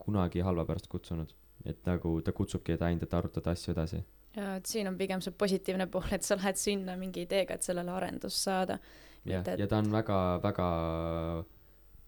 kunagi 0.02 0.42
halva 0.42 0.64
pärast 0.66 0.88
kutsunud. 0.90 1.30
et 1.64 1.86
nagu 1.86 2.18
ta 2.20 2.32
kutsubki 2.36 2.74
ta 2.76 2.90
ainult, 2.90 3.06
et 3.06 3.14
arutada 3.14 3.52
asju 3.54 3.72
edasi. 3.72 4.02
ja 4.36 4.56
et 4.58 4.66
siin 4.66 4.88
on 4.90 4.98
pigem 4.98 5.20
see 5.24 5.32
positiivne 5.32 5.86
pool, 5.86 6.10
et 6.12 6.22
sa 6.26 6.36
lähed 6.36 6.58
sinna 6.60 6.96
mingi 7.00 7.22
ideega, 7.24 7.54
et 7.54 7.62
sellele 7.62 7.90
arendust 7.94 8.42
saada. 8.42 8.78
jah 9.24 9.40
et- 9.46 9.58
ja 9.60 9.66
ta 9.66 9.78
on 9.78 9.90
väga, 9.92 10.18
väga, 10.42 10.68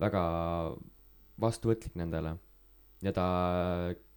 väga 0.00 0.22
vastuvõtlik 1.40 1.96
nendele. 1.98 2.36
ja 3.04 3.12
ta 3.12 3.26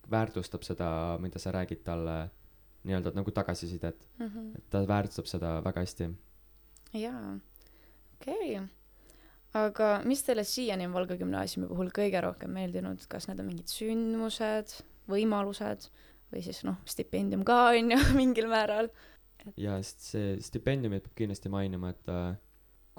väärtustab 0.09 0.63
seda, 0.63 1.17
mida 1.21 1.39
sa 1.39 1.51
räägid 1.51 1.83
talle 1.83 2.29
nii-öelda 2.87 3.11
nagu 3.17 3.31
tagasisidet, 3.35 4.07
et 4.57 4.65
ta 4.71 4.81
väärtustab 4.87 5.27
seda 5.27 5.59
väga 5.63 5.83
hästi. 5.83 6.09
jaa, 6.93 7.37
okei 8.15 8.57
okay.. 8.57 8.67
aga 9.53 9.89
mis 10.05 10.23
teile 10.23 10.43
siiani 10.43 10.87
on 10.87 10.95
Valga 10.95 11.17
gümnaasiumi 11.19 11.67
puhul 11.67 11.91
kõige 11.95 12.21
rohkem 12.23 12.55
meeldinud, 12.55 13.05
kas 13.11 13.27
need 13.27 13.39
on 13.43 13.51
mingid 13.51 13.71
sündmused, 13.73 14.79
võimalused 15.11 15.89
või 16.31 16.43
siis 16.45 16.63
noh, 16.65 16.77
stipendium 16.85 17.43
ka 17.45 17.61
on 17.73 17.95
ju 17.95 17.99
mingil 18.21 18.49
määral. 18.51 18.89
ja 19.57 19.77
sest 19.83 20.11
see 20.13 20.37
stipendiumit 20.45 21.03
peab 21.07 21.17
kindlasti 21.23 21.51
mainima, 21.51 21.91
et 21.95 22.13
äh, 22.13 22.37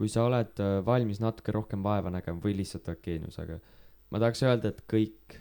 kui 0.00 0.08
sa 0.08 0.24
oled 0.24 0.62
äh, 0.64 0.78
valmis 0.86 1.20
natuke 1.20 1.52
rohkem 1.52 1.84
vaeva 1.84 2.08
nägema 2.14 2.40
või 2.40 2.54
lihtsalt 2.56 2.88
oled 2.88 3.04
geenius, 3.04 3.36
aga 3.42 3.58
ma 4.10 4.22
tahaks 4.22 4.40
öelda, 4.46 4.72
et 4.72 4.80
kõik, 4.88 5.36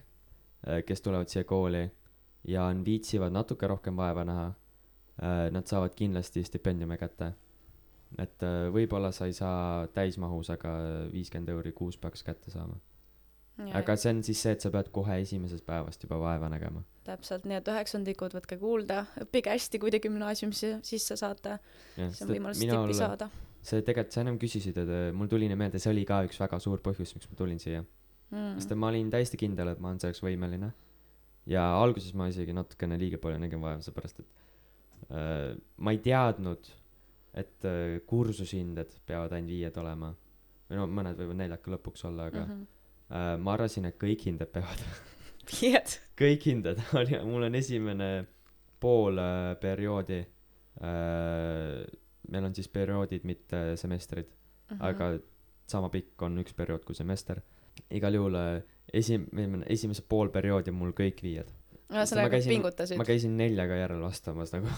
kes 0.85 0.99
tulevad 0.99 1.31
siia 1.31 1.45
kooli 1.47 1.85
ja 2.51 2.65
on, 2.67 2.83
viitsivad 2.83 3.31
natuke 3.31 3.69
rohkem 3.71 3.95
vaeva 3.95 4.25
näha, 4.27 4.49
nad 5.55 5.67
saavad 5.67 5.95
kindlasti 5.95 6.43
stipendiumi 6.43 6.97
kätte. 6.99 7.33
et 8.17 8.43
äh, 8.43 8.67
võib-olla 8.73 9.11
sa 9.13 9.27
ei 9.29 9.33
saa 9.37 9.87
täismahus, 9.93 10.49
aga 10.49 10.71
viiskümmend 11.13 11.49
euri 11.53 11.71
kuus 11.71 11.97
peaks 11.97 12.23
kätte 12.23 12.51
saama. 12.51 12.79
aga 13.73 13.95
see 13.95 14.13
on 14.13 14.23
siis 14.23 14.41
see, 14.41 14.55
et 14.55 14.61
sa 14.61 14.71
pead 14.71 14.89
kohe 14.91 15.19
esimesest 15.21 15.65
päevast 15.65 16.03
juba 16.03 16.19
vaeva 16.19 16.49
nägema. 16.49 16.83
täpselt, 17.03 17.45
nii 17.45 17.59
et 17.59 17.67
üheksandikud, 17.67 18.35
võtke 18.35 18.57
kuulda, 18.59 19.05
õppige 19.23 19.55
hästi, 19.55 19.79
kui 19.79 19.91
te 19.91 19.99
gümnaasiumisse 20.03 20.79
sisse 20.83 21.15
saate, 21.15 21.59
see 21.95 22.25
on 22.25 22.35
võimalus 22.35 22.59
tipi 22.59 22.97
saada 22.97 23.29
see 23.61 23.83
tegelikult, 23.83 24.13
sa 24.15 24.23
ennem 24.23 24.39
küsisid, 24.41 24.77
et 24.79 24.91
äh, 24.95 25.07
mul 25.15 25.29
tuli 25.31 25.49
meelde, 25.51 25.81
see 25.81 25.91
oli 25.91 26.05
ka 26.07 26.21
üks 26.27 26.39
väga 26.41 26.59
suur 26.63 26.81
põhjus, 26.83 27.13
miks 27.15 27.29
ma 27.29 27.39
tulin 27.39 27.59
siia. 27.61 27.83
mm. 28.31 28.55
sest. 28.59 28.75
ma 28.79 28.91
olin 28.91 29.11
täiesti 29.11 29.39
kindel, 29.41 29.73
et 29.73 29.81
ma 29.83 29.91
olen 29.91 30.01
selleks 30.03 30.23
võimeline. 30.23 30.71
ja 31.49 31.65
alguses 31.81 32.13
ma 32.13 32.29
isegi 32.29 32.53
natukene 32.53 32.97
liiga 33.01 33.17
palju 33.21 33.41
nägin 33.41 33.61
vaeva, 33.61 33.81
seepärast 33.85 34.23
et 34.23 35.11
äh, 35.11 35.53
ma 35.77 35.95
ei 35.95 36.01
teadnud, 36.05 36.71
et 37.39 37.67
äh, 37.67 37.99
kursushinded 38.09 38.99
peavad 39.05 39.35
ainult 39.37 39.53
viied 39.53 39.77
olema. 39.81 40.13
või 40.69 40.77
no 40.77 40.89
mõned 40.89 41.17
võivad 41.17 41.39
neljad 41.39 41.63
ka 41.63 41.71
lõpuks 41.73 42.05
olla, 42.05 42.29
aga 42.29 42.45
mm 42.45 42.51
-hmm. 42.51 42.67
äh, 43.11 43.31
ma 43.41 43.53
arvasin, 43.57 43.85
et 43.89 43.97
kõik 44.01 44.27
hinded 44.29 44.51
peavad, 44.53 44.83
viied. 45.51 45.99
kõik 46.17 46.51
hinded 46.51 46.83
oli, 46.99 47.17
mul 47.25 47.49
on 47.49 47.55
esimene 47.55 48.11
pool 48.79 49.19
äh, 49.19 49.55
perioodi 49.59 50.21
äh,. 50.81 51.83
Meil 52.31 52.49
on 52.49 52.55
siis 52.55 52.67
perioodid, 52.71 53.25
mitte 53.27 53.77
semestrid. 53.79 54.27
Mhm. 54.69 54.81
aga 54.85 55.05
sama 55.69 55.89
pikk 55.89 56.21
on 56.25 56.37
üks 56.43 56.53
periood 56.57 56.83
kui 56.85 56.97
semester. 56.97 57.41
igal 57.89 58.13
juhul 58.13 58.35
äh, 58.35 58.61
esi-, 58.93 59.21
esimese 59.65 60.03
pool 60.09 60.29
perioodi 60.33 60.73
on 60.73 60.77
mul 60.81 60.93
kõik 60.97 61.23
viied. 61.25 61.49
ühesõnaga 61.89 62.41
pingutasid 62.45 62.99
ma. 62.99 63.05
käisin 63.07 63.37
neljaga 63.37 63.79
järele 63.79 64.03
vastamas 64.03 64.53
nagu. 64.53 64.69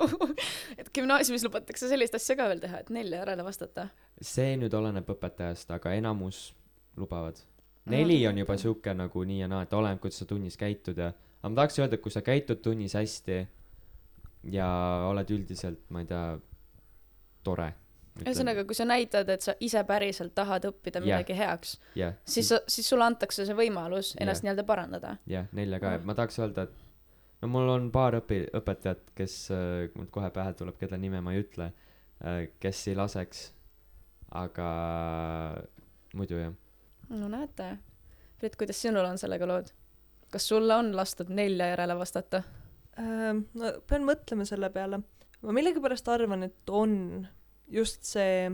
et 0.80 0.90
gümnaasiumis 0.96 1.46
lubatakse 1.46 1.90
sellist 1.90 2.16
asja 2.18 2.36
ka 2.38 2.48
veel 2.50 2.62
teha, 2.64 2.82
et 2.82 2.90
nelja 2.94 3.22
järele 3.22 3.46
vastata. 3.46 3.88
see 4.22 4.56
nüüd 4.58 4.74
oleneb 4.74 5.14
õpetajast, 5.14 5.70
aga 5.76 5.94
enamus 5.98 6.48
lubavad. 6.98 7.38
neli 7.90 8.18
on 8.26 8.38
juba 8.42 8.58
sihuke 8.58 8.94
nagu 8.94 9.24
nii 9.24 9.44
ja 9.44 9.50
naa, 9.50 9.62
et 9.66 9.78
oleneb, 9.78 10.02
kuidas 10.02 10.22
sa 10.22 10.26
tunnis 10.26 10.58
käitud 10.58 10.98
ja, 10.98 11.12
aga 11.40 11.52
ma 11.52 11.62
tahaks 11.62 11.78
öelda, 11.78 11.98
et 11.98 12.02
kui 12.02 12.14
sa 12.14 12.22
käitud 12.26 12.62
tunnis 12.64 12.98
hästi, 12.98 13.40
ja 14.48 14.68
oled 15.10 15.30
üldiselt, 15.34 15.82
ma 15.92 16.02
ei 16.02 16.08
tea, 16.08 16.24
tore. 17.46 17.70
ühesõnaga, 18.20 18.66
kui 18.68 18.76
sa 18.76 18.84
näitad, 18.84 19.28
et 19.32 19.44
sa 19.44 19.54
ise 19.64 19.82
päriselt 19.88 20.34
tahad 20.36 20.66
õppida 20.68 21.00
midagi 21.00 21.36
heaks, 21.38 21.78
jah, 21.96 22.18
siis, 22.28 22.52
siis 22.68 22.88
sulle 22.88 23.06
antakse 23.06 23.46
see 23.48 23.56
võimalus 23.56 24.14
ennast 24.20 24.44
nii-öelda 24.44 24.64
parandada. 24.68 25.16
jah, 25.30 25.48
nelja 25.56 25.80
ka 25.80 25.94
Ah., 25.94 26.04
ma 26.04 26.16
tahaks 26.18 26.40
öelda, 26.42 26.66
et 26.68 27.40
no 27.42 27.52
mul 27.54 27.70
on 27.72 27.90
paar 27.94 28.18
õpi-, 28.20 28.48
õpetajat, 28.60 29.14
kes 29.16 29.36
äh, 29.56 29.88
mul 29.94 30.10
kohe 30.12 30.30
pähe 30.34 30.52
tuleb, 30.58 30.76
kelle 30.80 30.98
nime 31.00 31.22
ma 31.24 31.32
ei 31.34 31.44
ütle, 31.46 31.72
kes 32.60 32.82
ei 32.90 32.98
laseks, 32.98 33.46
aga 34.36 34.70
muidu 36.14 36.42
jah. 36.42 36.56
no 37.08 37.30
näete. 37.32 37.76
Brit, 38.40 38.56
kuidas 38.56 38.80
sinul 38.80 39.04
on 39.04 39.18
sellega 39.20 39.48
lood? 39.48 39.72
kas 40.30 40.48
sulle 40.48 40.74
on 40.74 40.92
lastud 40.96 41.30
nelja 41.34 41.72
järele 41.72 41.96
vastata? 41.98 42.42
Ähm, 43.00 43.44
no 43.58 43.72
pean 43.88 44.04
mõtlema 44.06 44.46
selle 44.48 44.70
peale. 44.74 45.00
Ma 45.42 45.54
millegipärast 45.56 46.08
arvan, 46.08 46.42
et 46.48 46.70
on 46.70 47.26
just 47.70 48.04
see, 48.08 48.50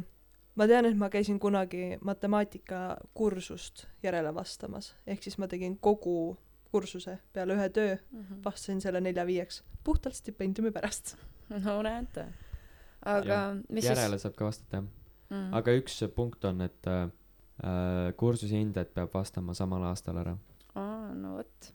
ma 0.54 0.66
tean, 0.70 0.88
et 0.88 0.98
ma 0.98 1.08
käisin 1.12 1.38
kunagi 1.42 1.96
matemaatikakursust 2.04 3.86
järele 4.04 4.34
vastamas, 4.34 4.92
ehk 5.06 5.24
siis 5.24 5.38
ma 5.42 5.48
tegin 5.50 5.78
kogu 5.82 6.36
kursuse 6.70 7.18
peale 7.32 7.56
ühe 7.56 7.68
töö, 7.72 7.96
vastasin 8.44 8.82
selle 8.84 9.00
nelja-viieks, 9.00 9.62
puhtalt 9.84 10.18
stipendiumi 10.18 10.72
pärast. 10.74 11.16
no 11.64 11.78
näete. 11.86 12.26
aga 13.06 13.32
Jah. 13.32 13.60
mis 13.70 13.86
järele 13.86 14.18
saab 14.18 14.34
ka 14.34 14.48
vastata 14.48 14.80
jah. 14.80 14.88
siis 14.88 15.30
mm.? 15.30 15.54
aga 15.54 15.76
üks 15.78 16.00
punkt 16.16 16.44
on, 16.48 16.60
et 16.66 16.90
äh, 16.90 17.06
äh, 17.62 18.12
kursuse 18.18 18.58
hindajad 18.58 18.92
peab 18.94 19.14
vastama 19.14 19.54
samal 19.54 19.84
aastal 19.90 20.18
ära. 20.22 20.36
aa, 20.74 21.14
no 21.14 21.36
vot. 21.38 21.70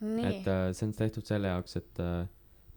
et. 0.00 0.46
äh, 0.46 0.70
see 0.72 0.86
on 0.86 0.94
tehtud 0.98 1.26
selle 1.26 1.50
jaoks, 1.50 1.76
et 1.82 2.02
äh, 2.02 2.22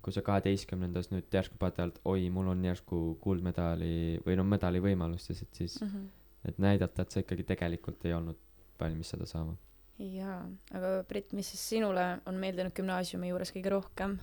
kui 0.06 0.14
sa 0.14 0.22
kaheteistkümnendas 0.22 1.10
nüüd 1.10 1.34
järsku 1.34 1.58
et 1.66 2.00
oi, 2.06 2.30
mul 2.30 2.52
on 2.54 2.62
järsku 2.64 3.18
kuldmedali 3.24 4.20
või 4.26 4.36
no 4.38 4.44
medali 4.46 4.82
võimalus 4.84 5.26
siis, 5.32 5.42
et 5.42 5.54
siis, 5.58 5.82
Mhm. 5.82 6.06
et 6.46 6.60
näidata, 6.62 7.02
et 7.02 7.12
sa 7.12 7.24
ikkagi 7.24 7.44
tegelikult 7.44 8.06
ei 8.06 8.14
olnud 8.14 8.38
valmis 8.80 9.10
seda 9.10 9.26
saama. 9.26 9.58
jaa, 9.98 10.46
aga 10.74 11.04
Brit, 11.08 11.34
mis 11.34 11.48
siis 11.48 11.70
sinule 11.70 12.20
on 12.26 12.36
meeldinud 12.36 12.74
gümnaasiumi 12.76 13.30
juures 13.30 13.52
kõige 13.56 13.72
rohkem? 13.72 14.20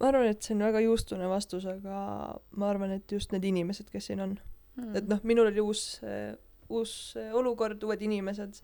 ma 0.00 0.08
arvan, 0.08 0.26
et 0.26 0.42
see 0.42 0.54
on 0.54 0.60
väga 0.60 0.80
juustune 0.82 1.28
vastus, 1.30 1.66
aga 1.70 2.40
ma 2.58 2.70
arvan, 2.70 2.90
et 2.90 3.12
just 3.12 3.32
need 3.32 3.44
inimesed, 3.44 3.90
kes 3.90 4.06
siin 4.10 4.20
on. 4.20 4.38
Mm. 4.76 4.96
et 4.96 5.08
noh, 5.08 5.20
minul 5.22 5.46
oli 5.46 5.60
uus, 5.62 6.00
uus 6.68 7.14
olukord, 7.32 7.82
uued 7.82 8.02
inimesed. 8.02 8.60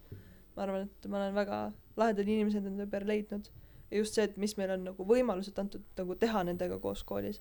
ma 0.57 0.63
arvan, 0.63 0.83
et 0.83 1.09
ma 1.09 1.17
olen 1.21 1.35
väga 1.35 1.73
lahedad 1.97 2.29
inimesed 2.29 2.67
enda 2.67 2.83
ümber 2.85 3.07
leidnud. 3.07 3.49
Ja 3.91 3.99
just 3.99 4.15
see, 4.15 4.27
et 4.29 4.37
mis 4.41 4.57
meil 4.59 4.71
on 4.75 4.85
nagu 4.91 5.07
võimalused 5.07 5.59
antud 5.59 5.85
nagu 5.99 6.17
teha 6.19 6.45
nendega 6.47 6.79
koos 6.83 7.03
koolis. 7.05 7.41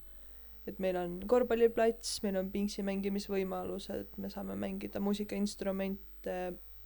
et 0.67 0.79
meil 0.79 0.97
on 0.99 1.19
korvpalliplats, 1.27 2.19
meil 2.23 2.37
on 2.37 2.49
pingsi 2.53 2.83
mängimisvõimalused, 2.85 4.17
me 4.17 4.29
saame 4.29 4.57
mängida 4.59 4.99
muusikainstrumente, 5.01 6.35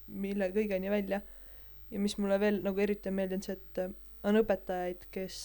mille 0.08 0.52
kõigeni 0.56 0.92
välja. 0.92 1.22
ja 1.92 2.00
mis 2.00 2.18
mulle 2.18 2.40
veel 2.40 2.62
nagu 2.64 2.80
eriti 2.80 3.10
on 3.10 3.20
meeldinud, 3.20 3.44
see, 3.46 3.58
et 3.60 3.84
on 4.24 4.40
õpetajaid, 4.40 5.08
kes 5.12 5.38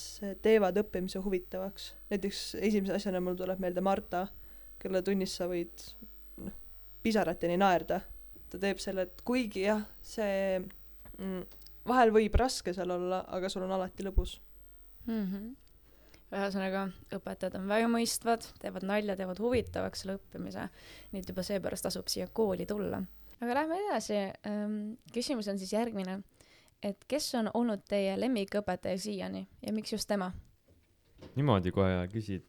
teevad 0.42 0.78
õppimise 0.78 1.22
huvitavaks. 1.22 1.92
näiteks 2.11 2.42
esimese 2.54 2.94
asjana 2.94 3.20
mul 3.20 3.37
tuleb 3.38 3.59
meelde 3.61 3.83
Marta, 3.83 4.26
kelle 4.78 5.02
tunnis 5.02 5.35
sa 5.37 5.48
võid 5.50 5.85
noh, 6.44 6.54
pisarateni 7.02 7.59
naerda. 7.59 8.00
ta 8.48 8.59
teeb 8.59 8.78
selle, 8.81 9.04
et 9.09 9.22
kuigi 9.26 9.66
jah, 9.66 9.83
see 10.02 10.61
mm, 11.18 11.42
vahel 11.88 12.12
võib 12.14 12.37
raske 12.38 12.74
seal 12.77 12.90
olla, 12.94 13.22
aga 13.35 13.51
sul 13.53 13.64
on 13.66 13.74
alati 13.77 14.07
lõbus. 14.07 14.38
mm. 15.07 15.24
-hmm. 15.24 15.55
ühesõnaga, 16.33 16.88
õpetajad 17.16 17.57
on 17.57 17.68
väga 17.68 17.88
mõistvad, 17.88 18.48
teevad 18.61 18.85
nalja, 18.85 19.16
teevad 19.16 19.38
huvitavaks 19.40 20.05
selle 20.05 20.18
õppimise, 20.18 20.68
nii 21.12 21.22
et 21.22 21.29
juba 21.29 21.42
seepärast 21.42 21.88
tasub 21.88 22.09
siia 22.09 22.29
kooli 22.33 22.66
tulla. 22.66 23.03
aga 23.40 23.55
lähme 23.55 23.79
edasi, 23.87 24.18
küsimus 25.14 25.48
on 25.48 25.59
siis 25.59 25.72
järgmine, 25.72 26.20
et 26.83 27.05
kes 27.09 27.35
on 27.35 27.51
olnud 27.55 27.85
teie 27.88 28.20
lemmikõpetaja 28.20 28.98
siiani 28.98 29.48
ja 29.62 29.72
miks 29.72 29.92
just 29.92 30.09
tema? 30.09 30.33
niimoodi 31.37 31.72
kohe 31.74 32.07
küsid, 32.12 32.44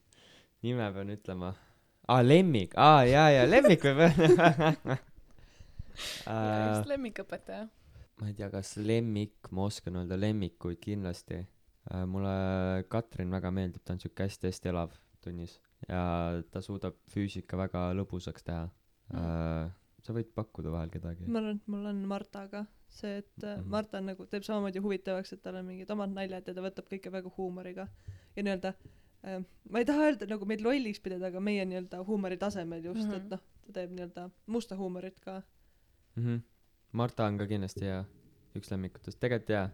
nime 0.62 0.92
pean 0.94 1.10
ütlema. 1.10 1.54
aa, 2.08 2.22
lemmik, 2.28 2.74
aa 2.78 3.06
jaa, 3.06 3.30
jaa, 3.32 3.50
lemmik 3.50 3.84
võib 3.84 4.04
öelda 4.08 4.98
just 6.76 6.90
lemmikõpetaja. 6.90 7.68
Ma 8.20 8.28
ei 8.28 8.36
tea, 8.38 8.50
kas 8.52 8.76
lemmik, 8.78 9.52
ma 9.52 9.68
oskan 9.70 10.02
öelda 10.02 10.20
lemmikuid 10.20 10.80
kindlasti. 10.84 11.46
mulle 12.06 12.84
Katrin 12.92 13.32
väga 13.32 13.52
meeldib, 13.52 13.82
ta 13.86 13.94
on 13.96 14.02
siuke 14.04 14.28
hästi-hästi 14.28 14.70
elav 14.70 14.92
tunnis 15.24 15.56
ja 15.88 16.02
ta 16.52 16.62
suudab 16.62 17.00
füüsika 17.10 17.58
väga 17.58 17.88
lõbusaks 17.98 18.44
teha 18.46 18.66
mm.. 19.14 19.72
sa 20.04 20.14
võid 20.14 20.30
pakkuda 20.36 20.72
vahel 20.76 20.92
kedagi. 20.94 21.26
ma 21.28 21.40
arvan, 21.40 21.58
et 21.58 21.72
mul 21.72 21.88
on 21.90 22.04
Martaga 22.12 22.66
see, 22.90 23.18
et 23.18 23.44
äh, 23.44 23.58
Mhm. 23.58 23.70
Marta 23.70 23.98
on 23.98 24.06
nagu, 24.10 24.26
teeb 24.26 24.44
samamoodi 24.44 24.82
huvitavaks, 24.84 25.34
et 25.34 25.42
tal 25.44 25.60
on 25.60 25.66
mingid 25.66 25.92
omad 25.94 26.14
naljad 26.14 26.48
ja 26.48 26.54
ta 26.54 26.64
võtab 26.66 26.90
kõike 26.90 27.12
väga 27.12 27.32
huumoriga. 27.38 27.88
ja 28.36 28.44
nii-öelda 28.44 28.74
äh,, 29.24 29.44
ma 29.70 29.80
ei 29.80 29.86
taha 29.86 30.10
öelda 30.10 30.28
nagu 30.30 30.46
meid 30.46 30.62
lolliks 30.66 31.00
pidada, 31.00 31.28
aga 31.28 31.40
meie 31.40 31.66
nii-öelda 31.66 32.04
huumori 32.06 32.38
tasemel 32.38 32.84
just 32.84 33.02
mm, 33.02 33.12
-hmm. 33.12 33.16
Mhm. 33.16 33.26
et 33.26 33.30
noh, 33.30 33.42
ta 33.66 33.74
teeb 33.74 33.92
nii-öelda 33.92 34.30
musta 34.48 34.76
huumorit 34.76 35.20
ka. 35.20 35.42
mm. 36.16 36.24
-hmm. 36.24 36.42
Marta 36.98 37.28
on 37.30 37.38
ka 37.38 37.46
kindlasti 37.50 37.86
hea, 37.86 38.02
üks 38.58 38.72
lemmikutest, 38.74 39.20
tegelikult 39.22 39.54
jaa. 39.54 39.68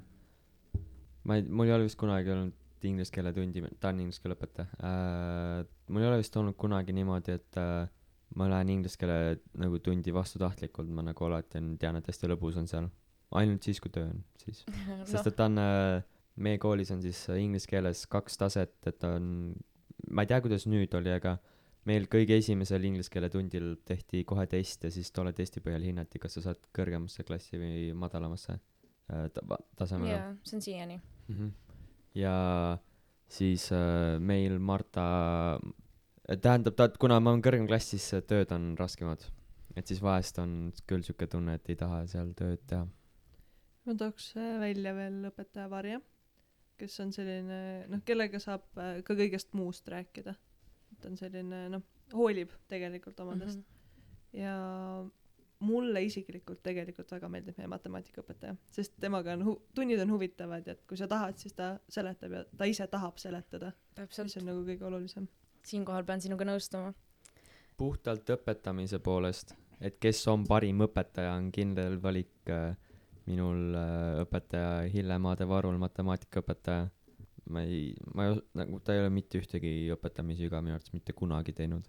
ma 1.25 1.37
ei, 1.39 1.45
mul 1.47 1.69
ei 1.69 1.75
ole 1.75 1.87
vist 1.87 1.99
kunagi 1.99 2.31
olnud 2.33 2.61
inglise 2.85 3.13
keele 3.13 3.31
tundi, 3.33 3.63
ta 3.81 3.89
on 3.89 4.01
inglise 4.03 4.21
keele 4.21 4.35
õpetaja 4.37 4.67
äh,. 4.77 5.61
mul 5.89 6.03
ei 6.03 6.09
ole 6.09 6.19
vist 6.21 6.35
olnud 6.37 6.57
kunagi 6.59 6.93
niimoodi, 6.95 7.37
et 7.39 7.59
äh, 7.61 7.87
ma 8.35 8.49
lähen 8.51 8.73
inglise 8.75 8.99
keele 8.99 9.39
nagu 9.61 9.79
tundi 9.83 10.13
vastutahtlikult, 10.13 10.91
ma 10.91 11.05
nagu 11.05 11.27
alati 11.29 11.61
on, 11.61 11.73
tean, 11.81 11.99
et 11.99 12.11
hästi 12.11 12.29
lõbus 12.31 12.59
on 12.61 12.69
seal. 12.69 12.91
ainult 13.35 13.65
siis, 13.65 13.79
kui 13.83 13.93
töö 13.93 14.09
on, 14.11 14.21
siis. 14.41 14.63
sest 15.09 15.31
et 15.31 15.39
ta 15.39 15.49
on 15.49 15.61
äh,, 15.61 16.03
meie 16.35 16.59
koolis 16.61 16.91
on 16.95 17.01
siis 17.05 17.23
äh, 17.31 17.41
inglise 17.41 17.69
keeles 17.71 18.05
kaks 18.11 18.37
taset, 18.41 18.75
et 18.91 19.07
on, 19.07 19.53
ma 20.11 20.25
ei 20.25 20.31
tea, 20.31 20.41
kuidas 20.43 20.67
nüüd 20.69 20.93
oli, 20.99 21.15
aga 21.15 21.37
meil 21.85 22.07
kõige 22.11 22.37
esimesel 22.41 22.87
inglise 22.87 23.11
keele 23.13 23.29
tundil 23.33 23.75
tehti 23.85 24.23
kohe 24.27 24.47
test 24.49 24.87
ja 24.87 24.91
siis 24.93 25.11
tolle 25.13 25.33
testi 25.37 25.61
põhjal 25.61 25.85
hinnati, 25.85 26.21
kas 26.21 26.37
sa 26.37 26.47
saad 26.49 26.65
kõrgemasse 26.75 27.25
klassi 27.27 27.61
või 27.61 27.93
madalamasse 27.97 28.57
äh, 28.57 29.29
ta- 29.35 29.61
tasemele 29.77 30.17
jaa, 30.17 30.33
see 30.43 30.57
on 30.57 30.65
siiani. 30.65 30.99
mm. 31.27 31.35
-hmm. 31.35 31.51
ja 32.21 32.35
siis 33.27 33.71
äh, 33.71 34.19
meil 34.19 34.59
Marta, 34.59 35.59
tähendab 36.41 36.75
ta, 36.77 36.89
kuna 36.99 37.19
ma 37.19 37.33
olen 37.33 37.43
kõrgem 37.45 37.67
klass, 37.69 37.93
siis 37.93 38.07
äh, 38.13 38.23
tööd 38.25 38.51
on 38.55 38.73
raskemad. 38.79 39.25
et 39.75 39.87
siis 39.87 39.99
vahest 40.01 40.37
on 40.39 40.71
küll 40.87 41.03
siuke 41.03 41.27
tunne, 41.27 41.57
et 41.57 41.69
ei 41.69 41.75
taha 41.75 42.05
seal 42.07 42.31
tööd 42.37 42.61
teha. 42.67 42.87
ma 43.85 43.95
tooks 43.99 44.33
äh, 44.37 44.59
välja 44.61 44.95
veel 44.95 45.25
õpetaja 45.31 45.69
Varje, 45.69 46.01
kes 46.77 46.99
on 46.99 47.13
selline 47.13 47.85
noh, 47.91 48.01
kellega 48.05 48.39
saab 48.39 48.65
äh, 48.77 49.01
ka 49.03 49.17
kõigest 49.17 49.53
muust 49.53 49.87
rääkida. 49.87 50.35
Ta 51.01 51.11
on 51.11 51.17
selline 51.19 51.65
noh, 51.73 51.83
hoolib 52.13 52.51
tegelikult 52.71 53.19
omadest 53.19 53.59
mm. 53.59 53.63
-hmm. 53.63 54.39
ja 54.41 54.55
mulle 55.65 56.03
isiklikult 56.03 56.61
tegelikult 56.63 57.11
väga 57.15 57.29
meeldib 57.31 57.57
meie 57.57 57.69
matemaatikaõpetaja, 57.71 58.55
sest 58.71 58.95
temaga 59.01 59.33
on 59.37 59.45
hu-, 59.47 59.57
tunnid 59.75 60.01
on 60.03 60.11
huvitavad 60.11 60.67
ja 60.67 60.75
et 60.75 60.83
kui 60.87 60.99
sa 60.99 61.07
tahad, 61.07 61.37
siis 61.39 61.55
ta 61.55 61.75
seletab 61.89 62.35
ja 62.37 62.43
ta 62.57 62.67
ise 62.69 62.87
tahab 62.91 63.17
seletada, 63.21 63.71
mis, 63.99 64.37
on 64.37 64.47
nagu 64.49 64.65
kõige 64.67 64.87
olulisem. 64.87 65.27
siinkohal 65.65 66.03
pean 66.05 66.21
sinuga 66.21 66.45
nõustuma. 66.45 66.93
puhtalt 67.77 68.29
õpetamise 68.29 68.99
poolest, 68.99 69.55
et 69.81 69.97
kes 69.99 70.27
on 70.27 70.43
parim 70.47 70.81
õpetaja, 70.81 71.33
on 71.37 71.51
kindel 71.51 72.01
valik 72.01 72.49
äh, 72.49 72.75
minul 73.25 73.75
äh, 73.75 74.21
õpetaja 74.25 74.85
Hille 74.93 75.17
Maade-Varul, 75.19 75.77
matemaatikaõpetaja. 75.81 76.89
Ma 77.49 77.61
ei, 77.61 77.93
ma 78.13 78.25
ei 78.25 78.35
os-, 78.35 78.43
nagu 78.57 78.79
ta 78.79 78.95
ei 78.95 79.03
ole 79.03 79.11
mitte 79.13 79.39
ühtegi 79.41 79.73
õpetamisviga 79.95 80.61
minu 80.63 80.77
arvates 80.77 80.93
mitte 80.93 81.13
kunagi 81.13 81.53
teinud. 81.53 81.85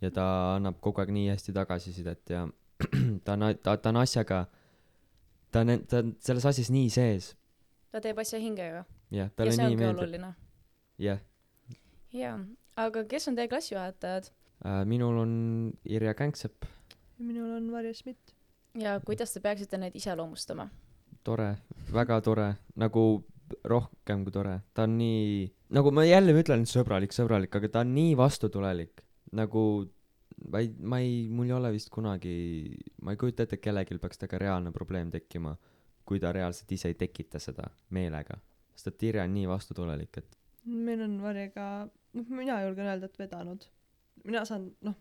ja 0.00 0.10
ta 0.10 0.24
annab 0.56 0.80
kogu 0.80 1.02
aeg 1.02 1.12
nii 1.12 1.28
hästi 1.32 1.52
tagasisidet 1.56 2.32
ja 2.32 2.46
ta 3.24 3.36
on, 3.36 3.50
ta, 3.62 3.76
ta 3.76 3.92
on 3.92 4.00
asjaga, 4.00 4.46
ta 5.52 5.64
on, 5.64 5.76
ta 5.88 6.00
on 6.00 6.14
selles 6.24 6.46
asjas 6.48 6.72
nii 6.72 6.88
sees. 6.90 7.34
ta 7.92 8.00
teeb 8.00 8.18
asja 8.22 8.40
hingega 8.40 8.80
jah, 8.80 8.88
ja 9.10 9.28
talle 9.36 9.56
see 9.56 9.68
nii 9.68 9.80
meeldib. 9.80 10.04
oluline. 10.06 10.34
jah 10.98 11.20
jaa, 12.16 12.36
aga 12.80 13.04
kes 13.08 13.28
on 13.30 13.38
teie 13.38 13.48
klassijuhatajad 13.48 14.30
äh,, 14.64 14.82
minul 14.88 15.18
on 15.24 15.32
Irja 15.84 16.14
Känksepp, 16.14 16.64
ja 17.18 17.24
minul 17.24 17.56
on 17.56 17.72
Varje 17.72 17.94
Schmidt. 17.94 18.34
ja 18.78 19.00
kuidas 19.04 19.32
te 19.34 19.40
peaksite 19.44 19.78
neid 19.78 19.96
iseloomustama? 19.96 20.70
tore, 21.24 21.56
väga 21.92 22.20
tore, 22.24 22.54
nagu 22.76 23.24
rohkem 23.70 24.24
kui 24.26 24.34
tore, 24.34 24.56
ta 24.74 24.86
on 24.88 24.98
nii, 24.98 25.46
nagu 25.76 25.92
ma 25.94 26.04
jälle 26.06 26.34
ütlen, 26.36 26.66
sõbralik, 26.68 27.14
sõbralik, 27.16 27.54
aga 27.56 27.72
ta 27.76 27.84
on 27.84 27.94
nii 27.96 28.14
vastutulelik, 28.18 29.04
nagu 29.38 29.64
ma 30.48 30.62
ei, 30.62 30.70
ma 30.78 31.00
ei, 31.02 31.28
mul 31.28 31.50
ei 31.50 31.56
ole 31.56 31.72
vist 31.74 31.90
kunagi, 31.92 32.34
ma 33.04 33.14
ei 33.14 33.20
kujuta 33.20 33.44
ette, 33.44 33.58
et 33.58 33.64
kellelgi 33.64 33.98
peaks 34.00 34.20
temaga 34.20 34.40
reaalne 34.44 34.72
probleem 34.74 35.10
tekkima, 35.12 35.54
kui 36.06 36.20
ta 36.22 36.32
reaalselt 36.34 36.72
ise 36.74 36.90
ei 36.90 36.98
tekita 36.98 37.38
seda 37.42 37.68
meelega. 37.94 38.38
sest 38.74 38.94
et 38.94 39.02
Irja 39.10 39.24
on 39.28 39.34
nii 39.34 39.48
vastutulelik, 39.50 40.16
et 40.16 40.36
meil 40.64 41.02
on 41.04 41.18
varjega, 41.22 41.66
noh, 42.16 42.32
mina 42.32 42.60
julgen 42.64 42.88
öelda, 42.88 43.10
et 43.10 43.18
vedanud. 43.18 43.66
mina 44.24 44.44
saan, 44.44 44.70
noh, 44.84 44.96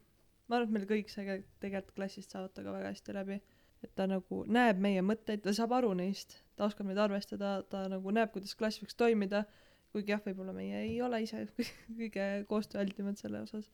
ma 0.48 0.58
arvan, 0.58 0.70
et 0.70 0.76
meil 0.76 0.88
kõik 0.90 1.12
see 1.14 1.40
tegelikult 1.60 1.96
klassist 1.96 2.32
saavad 2.32 2.54
temaga 2.56 2.78
väga 2.80 2.94
hästi 2.94 3.16
läbi. 3.16 3.40
Et 3.84 3.92
ta 3.96 4.08
nagu 4.10 4.44
näeb 4.48 4.80
meie 4.84 5.02
mõtteid, 5.06 5.44
ta 5.44 5.54
saab 5.56 5.74
aru 5.78 5.94
neist, 5.98 6.40
ta 6.60 6.68
oskab 6.68 6.90
neid 6.90 7.00
arvestada, 7.00 7.60
ta 7.72 7.86
nagu 7.92 8.12
näeb, 8.16 8.32
kuidas 8.34 8.56
klass 8.60 8.82
võiks 8.82 8.98
toimida, 9.00 9.46
kuigi 9.94 10.14
jah, 10.14 10.24
võib-olla 10.26 10.54
meie 10.54 10.84
ei 10.86 10.98
ole 11.02 11.24
ise 11.24 11.46
kõige 12.00 12.28
koostööaltimad 12.50 13.20
selle 13.22 13.44
osas. 13.46 13.70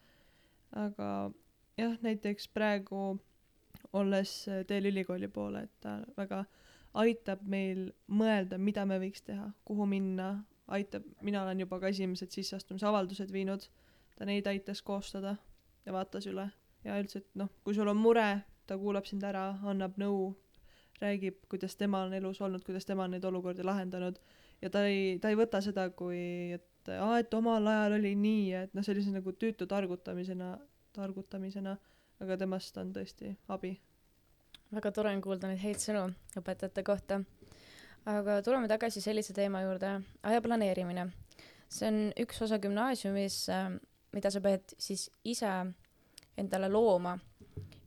aga 0.72 1.32
jah, 1.80 1.96
näiteks 2.06 2.48
praegu 2.54 3.18
olles 3.96 4.36
teel 4.68 4.92
ülikooli 4.92 5.28
poole, 5.32 5.66
et 5.66 5.74
ta 5.84 6.00
väga 6.18 6.44
aitab 6.96 7.42
meil 7.50 7.90
mõelda, 8.08 8.60
mida 8.62 8.86
me 8.88 9.00
võiks 9.02 9.24
teha, 9.26 9.50
kuhu 9.68 9.88
minna, 9.90 10.30
aitab, 10.72 11.06
mina 11.26 11.44
olen 11.44 11.66
juba 11.66 11.80
ka 11.82 11.92
esimesed 11.92 12.32
sisseastumisavaldused 12.36 13.32
viinud, 13.34 13.68
ta 14.16 14.28
neid 14.28 14.48
aitas 14.48 14.82
koostada 14.86 15.36
ja 15.86 15.94
vaatas 15.94 16.28
üle 16.32 16.48
ja 16.86 17.00
üldse, 17.02 17.22
et 17.24 17.40
noh, 17.40 17.50
kui 17.66 17.76
sul 17.76 17.90
on 17.92 18.00
mure, 18.00 18.30
ta 18.68 18.78
kuulab 18.82 19.08
sind 19.10 19.24
ära, 19.24 19.48
annab 19.68 19.98
nõu, 20.02 20.34
räägib, 21.02 21.42
kuidas 21.52 21.76
tema 21.76 22.06
on 22.06 22.14
elus 22.18 22.40
olnud, 22.42 22.64
kuidas 22.66 22.88
tema 22.88 23.06
on 23.06 23.16
neid 23.16 23.26
olukordi 23.28 23.66
lahendanud 23.68 24.20
ja 24.62 24.72
ta 24.72 24.86
ei, 24.88 25.18
ta 25.20 25.32
ei 25.32 25.40
võta 25.40 25.62
seda 25.62 25.90
kui, 25.92 26.56
et 26.56 26.94
aa, 26.96 27.20
et 27.20 27.34
omal 27.34 27.68
ajal 27.68 27.98
oli 28.00 28.14
nii, 28.20 28.46
et 28.66 28.78
noh, 28.78 28.86
sellise 28.86 29.12
nagu 29.12 29.34
tüütu 29.36 29.68
targutamisena, 29.68 30.56
targutamisena, 30.96 31.76
aga 32.24 32.38
temast 32.40 32.78
on 32.80 32.94
tõesti 32.96 33.36
abi. 33.52 33.76
väga 34.72 34.92
tore 34.92 35.12
on 35.14 35.22
kuulda 35.22 35.52
neid 35.52 35.62
häid 35.62 35.84
sõnu 35.84 36.08
õpetajate 36.40 36.84
kohta 36.84 37.22
aga 38.10 38.40
tuleme 38.46 38.70
tagasi 38.70 39.02
sellise 39.02 39.34
teema 39.34 39.64
juurde, 39.66 40.00
aja 40.24 40.42
planeerimine. 40.42 41.10
see 41.70 41.88
on 41.90 41.98
üks 42.22 42.42
osa 42.46 42.60
gümnaasiumis, 42.62 43.38
mida 44.14 44.32
sa 44.32 44.42
pead 44.42 44.76
siis 44.78 45.10
ise 45.26 45.50
endale 46.38 46.70
looma 46.70 47.16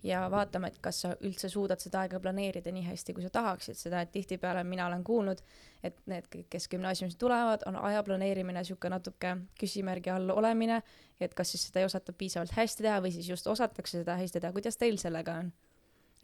ja 0.09 0.25
vaatama, 0.33 0.71
et 0.71 0.79
kas 0.83 1.03
sa 1.05 1.13
üldse 1.25 1.51
suudad 1.53 1.81
seda 1.83 2.03
aega 2.05 2.21
planeerida 2.23 2.73
nii 2.73 2.87
hästi, 2.87 3.15
kui 3.17 3.25
sa 3.25 3.31
tahaksid 3.35 3.79
seda, 3.79 4.03
et 4.03 4.13
tihtipeale 4.15 4.65
mina 4.65 4.87
olen 4.89 5.05
kuulnud, 5.05 5.43
et 5.85 5.99
need, 6.11 6.29
kes 6.51 6.69
gümnaasiumisse 6.73 7.19
tulevad, 7.21 7.65
on 7.69 7.77
aja 7.91 8.03
planeerimine 8.07 8.63
niisugune 8.63 8.97
natuke 8.97 9.35
küsimärgi 9.61 10.13
all 10.15 10.33
olemine, 10.35 10.81
et 11.21 11.35
kas 11.37 11.53
siis 11.55 11.69
seda 11.69 11.83
ei 11.83 11.89
osata 11.89 12.15
piisavalt 12.17 12.55
hästi 12.57 12.87
teha 12.87 13.01
või 13.05 13.15
siis 13.15 13.29
just 13.29 13.47
osatakse 13.47 14.01
seda 14.01 14.17
hästi 14.21 14.41
teha, 14.41 14.55
kuidas 14.57 14.81
teil 14.81 15.01
sellega 15.01 15.41
on? 15.45 15.53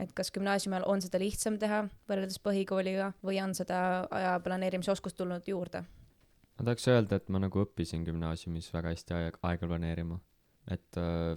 et 0.03 0.11
kas 0.11 0.33
gümnaasiumi 0.35 0.75
ajal 0.75 0.89
on 0.91 1.03
seda 1.05 1.21
lihtsam 1.23 1.55
teha 1.63 1.85
võrreldes 2.11 2.41
põhikooliga 2.43 3.13
või 3.23 3.39
on 3.43 3.53
seda 3.55 3.79
aja 4.11 4.33
planeerimise 4.43 4.91
oskust 4.91 5.17
tulnud 5.21 5.47
juurde? 5.47 5.85
ma 6.59 6.67
tahaks 6.67 6.89
öelda, 6.91 7.21
et 7.21 7.31
ma 7.31 7.41
nagu 7.43 7.63
õppisin 7.63 8.03
gümnaasiumis 8.07 8.73
väga 8.75 8.95
hästi 8.95 9.15
aega, 9.15 9.39
aega 9.47 9.69
planeerima. 9.71 10.19
et 10.71 10.99
äh, 10.99 11.37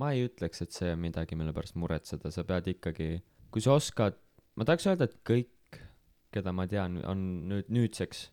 ma 0.00 0.12
ei 0.12 0.26
ütleks, 0.28 0.62
et 0.64 0.76
see 0.76 0.92
on 0.92 1.02
midagi, 1.02 1.38
mille 1.38 1.54
pärast 1.56 1.76
muretseda, 1.80 2.30
sa 2.34 2.44
pead 2.44 2.68
ikkagi, 2.74 3.10
kui 3.52 3.64
sa 3.64 3.76
oskad, 3.78 4.18
ma 4.56 4.66
tahaks 4.68 4.88
öelda, 4.90 5.08
et 5.08 5.16
kõik, 5.26 5.80
keda 6.34 6.52
ma 6.52 6.66
tean, 6.68 6.98
on 7.08 7.22
nüüd 7.48 7.70
nüüdseks 7.72 8.26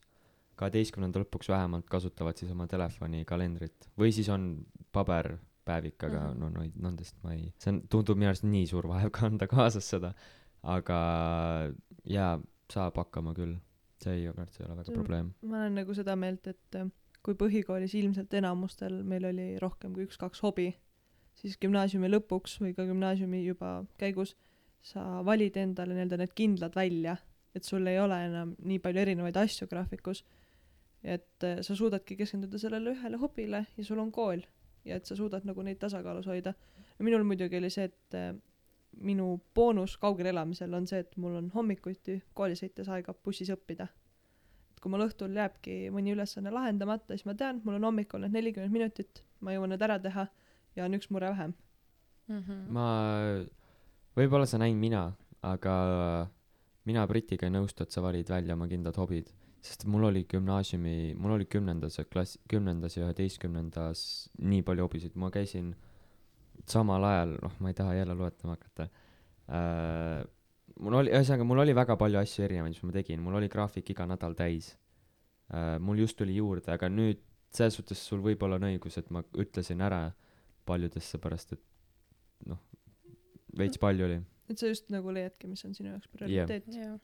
kaheteistkümnenda 0.60 1.23
lõpuks 1.23 1.49
vähemalt 1.49 1.88
kasutavad 1.89 2.38
siis 2.38 2.52
oma 2.54 2.67
telefoni 2.69 3.23
kalendrit 3.26 3.88
või 3.99 4.13
siis 4.15 4.30
on 4.34 4.52
paber 4.93 5.34
päevik, 5.65 5.97
aga 6.04 6.19
mm 6.19 6.30
-hmm. 6.30 6.39
no, 6.39 6.49
no 6.49 6.88
nendest 6.88 7.17
ma 7.23 7.34
ei, 7.34 7.52
see 7.58 7.71
on, 7.73 7.82
tundub 7.89 8.19
minu 8.19 8.32
arust 8.32 8.45
nii 8.47 8.65
suur 8.69 8.88
vaev 8.91 9.12
kanda 9.15 9.47
kaasas 9.47 9.89
seda. 9.95 10.13
aga 10.63 10.97
jaa, 12.08 12.39
saab 12.71 12.97
hakkama 12.97 13.34
küll. 13.34 13.56
see 14.04 14.13
ei, 14.13 14.28
minu 14.28 14.43
arust 14.43 14.60
ei 14.60 14.65
ole 14.67 14.78
väga 14.78 14.91
probleem. 14.91 15.34
ma 15.41 15.58
olen 15.62 15.76
nagu 15.82 15.93
seda 15.93 16.15
meelt, 16.15 16.47
et 16.47 16.76
äh, 16.76 16.89
kui 17.23 17.34
põhikoolis 17.39 17.95
ilmselt 17.95 18.34
enamustel 18.34 19.04
meil 19.04 19.26
oli 19.26 19.47
rohkem 19.60 19.93
kui 19.93 20.06
üks-kaks 20.08 20.43
hobi, 20.43 20.73
siis 21.39 21.58
gümnaasiumi 21.62 22.10
lõpuks 22.12 22.60
või 22.62 22.74
ka 22.78 22.86
gümnaasiumi 22.88 23.43
juba 23.46 23.76
käigus 24.00 24.36
sa 24.84 25.24
valid 25.26 25.58
endale 25.58 25.96
nii-öelda 25.96 26.19
need 26.19 26.34
kindlad 26.36 26.76
välja, 26.76 27.15
et 27.56 27.63
sul 27.63 27.88
ei 27.88 28.00
ole 28.02 28.17
enam 28.28 28.56
nii 28.67 28.80
palju 28.84 29.04
erinevaid 29.06 29.38
asju 29.39 29.67
graafikus, 29.72 30.24
et 31.04 31.46
äh, 31.48 31.62
sa 31.63 31.76
suudadki 31.76 32.17
keskenduda 32.19 32.60
sellele 32.60 32.96
ühele 32.96 33.19
hobile 33.22 33.65
ja 33.78 33.86
sul 33.86 34.02
on 34.04 34.12
kool 34.12 34.43
ja 34.86 34.98
et 35.00 35.08
sa 35.08 35.15
suudad 35.15 35.46
nagu 35.48 35.63
neid 35.63 35.80
tasakaalus 35.80 36.28
hoida. 36.28 36.54
minul 37.00 37.24
muidugi 37.28 37.58
oli 37.58 37.69
see, 37.69 37.88
et 37.89 38.15
äh, 38.15 38.34
minu 39.02 39.39
boonus 39.56 39.98
kaugel 39.98 40.30
elamisel 40.32 40.74
on 40.74 40.88
see, 40.88 41.00
et 41.00 41.17
mul 41.17 41.36
on 41.39 41.50
hommikuti 41.56 42.22
kooli 42.34 42.56
sõites 42.60 42.89
aega 42.89 43.13
bussis 43.13 43.50
õppida. 43.56 43.88
et 44.72 44.80
kui 44.84 44.91
mul 44.91 45.08
õhtul 45.08 45.36
jääbki 45.36 45.89
mõni 45.96 46.15
ülesanne 46.15 46.52
lahendamata, 46.52 47.15
siis 47.15 47.26
ma 47.26 47.36
tean, 47.36 47.62
mul 47.63 47.80
on 47.80 47.91
hommikul 47.91 48.24
need 48.24 48.36
nelikümmend 48.36 48.74
minutit, 48.74 49.24
ma 49.39 49.56
jõuan 49.56 49.72
need 49.76 49.82
ära 49.82 50.00
teha 50.00 50.28
ja 50.75 50.86
on 50.86 50.97
üks 50.97 51.09
mure 51.09 51.29
vähem 51.33 51.53
mm. 52.27 52.39
-hmm. 52.39 52.65
ma, 52.69 52.88
võib-olla 54.15 54.45
sa 54.49 54.57
näinud 54.57 54.79
mina, 54.79 55.05
aga 55.41 55.75
mina 56.86 57.07
Britiga 57.07 57.47
ei 57.47 57.55
nõustu, 57.55 57.83
et 57.83 57.91
sa 57.91 58.01
valid 58.01 58.29
välja 58.29 58.53
oma 58.53 58.67
kindlad 58.67 58.97
hobid 58.97 59.31
sest 59.63 59.86
mul 59.88 60.03
oli 60.09 60.25
gümnaasiumi, 60.27 61.15
mul 61.15 61.38
oli 61.38 61.47
kümnendas 61.47 61.95
klass, 62.12 62.38
kümnendas 62.51 62.97
ja 62.97 63.05
üheteistkümnendas 63.05 64.01
nii 64.43 64.63
palju 64.67 64.88
hobisid, 64.88 65.15
ma 65.15 65.29
käisin 65.31 65.71
samal 66.69 67.03
ajal, 67.07 67.38
noh, 67.43 67.53
ma 67.63 67.71
ei 67.71 67.77
taha 67.77 67.95
jälle 67.95 68.15
loetama 68.19 68.57
hakata 68.57 68.89
äh,. 69.47 70.23
mul 70.83 70.99
oli, 70.99 71.13
ühesõnaga, 71.13 71.47
mul 71.47 71.63
oli 71.63 71.75
väga 71.75 71.95
palju 71.99 72.19
asju 72.19 72.43
erinevaid, 72.47 72.75
mis 72.75 72.83
ma 72.83 72.95
tegin, 72.95 73.21
mul 73.23 73.39
oli 73.39 73.49
graafik 73.51 73.93
iga 73.95 74.07
nädal 74.09 74.36
täis 74.36 74.73
äh,. 75.53 75.79
mul 75.79 76.03
just 76.03 76.19
tuli 76.19 76.36
juurde, 76.36 76.67
aga 76.75 76.91
nüüd 76.91 77.23
selles 77.53 77.79
suhtes 77.79 78.03
sul 78.03 78.19
võib-olla 78.25 78.59
on 78.59 78.67
õigus, 78.67 78.99
et 78.99 79.09
ma 79.15 79.23
ütlesin 79.39 79.83
ära 79.86 80.09
paljudesse, 80.65 81.19
pärast 81.21 81.56
et 81.56 81.63
noh, 82.49 82.60
veits 83.58 83.82
palju 83.82 84.06
oli. 84.08 84.19
et 84.49 84.60
sa 84.60 84.69
just 84.71 84.91
nagu 84.93 85.13
leiadki, 85.13 85.47
mis 85.47 85.65
on 85.67 85.76
sinu 85.78 85.95
jaoks 85.95 86.12
prioriteet 86.13 86.69
yeah 86.73 86.99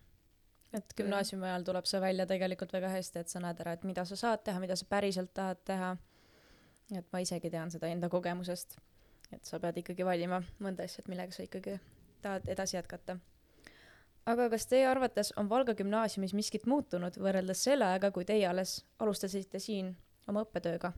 et 0.74 0.94
gümnaasiumi 0.98 1.48
ajal 1.48 1.66
tuleb 1.66 1.88
see 1.90 2.02
välja 2.02 2.26
tegelikult 2.30 2.74
väga 2.74 2.92
hästi, 2.94 3.24
et 3.24 3.32
sa 3.32 3.42
näed 3.44 3.62
ära, 3.64 3.74
et 3.74 3.86
mida 3.90 4.06
sa 4.06 4.18
saad 4.20 4.44
teha, 4.46 4.62
mida 4.62 4.78
sa 4.78 4.86
päriselt 4.90 5.34
tahad 5.34 5.64
teha. 5.66 5.96
et 6.98 7.06
ma 7.14 7.20
isegi 7.22 7.50
tean 7.54 7.70
seda 7.72 7.88
enda 7.88 8.10
kogemusest, 8.10 8.76
et 9.34 9.46
sa 9.46 9.60
pead 9.62 9.78
ikkagi 9.78 10.06
valima 10.06 10.40
mõnda 10.60 10.86
asja, 10.86 11.04
et 11.04 11.10
millega 11.12 11.34
sa 11.36 11.44
ikkagi 11.46 11.78
tahad 12.22 12.48
edasi 12.50 12.78
jätkata. 12.78 13.18
aga 14.26 14.50
kas 14.50 14.66
teie 14.68 14.88
arvates 14.88 15.34
on 15.38 15.50
Valga 15.50 15.74
gümnaasiumis 15.74 16.34
miskit 16.34 16.66
muutunud 16.66 17.18
võrreldes 17.18 17.64
selle 17.64 17.86
ajaga, 17.86 18.12
kui 18.12 18.26
teie 18.26 18.48
alles 18.48 18.86
alustasite 19.00 19.60
siin 19.60 19.96
oma 20.28 20.46
õppetööga? 20.46 20.94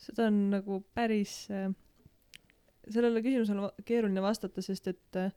Seda 0.00 0.28
on 0.30 0.38
nagu 0.52 0.80
päris, 0.94 1.46
äh, 1.50 1.70
sellele 2.88 3.22
küsimusele 3.24 3.70
keeruline 3.88 4.22
vastata, 4.22 4.62
sest 4.64 4.88
et 4.92 5.20
äh, 5.20 5.32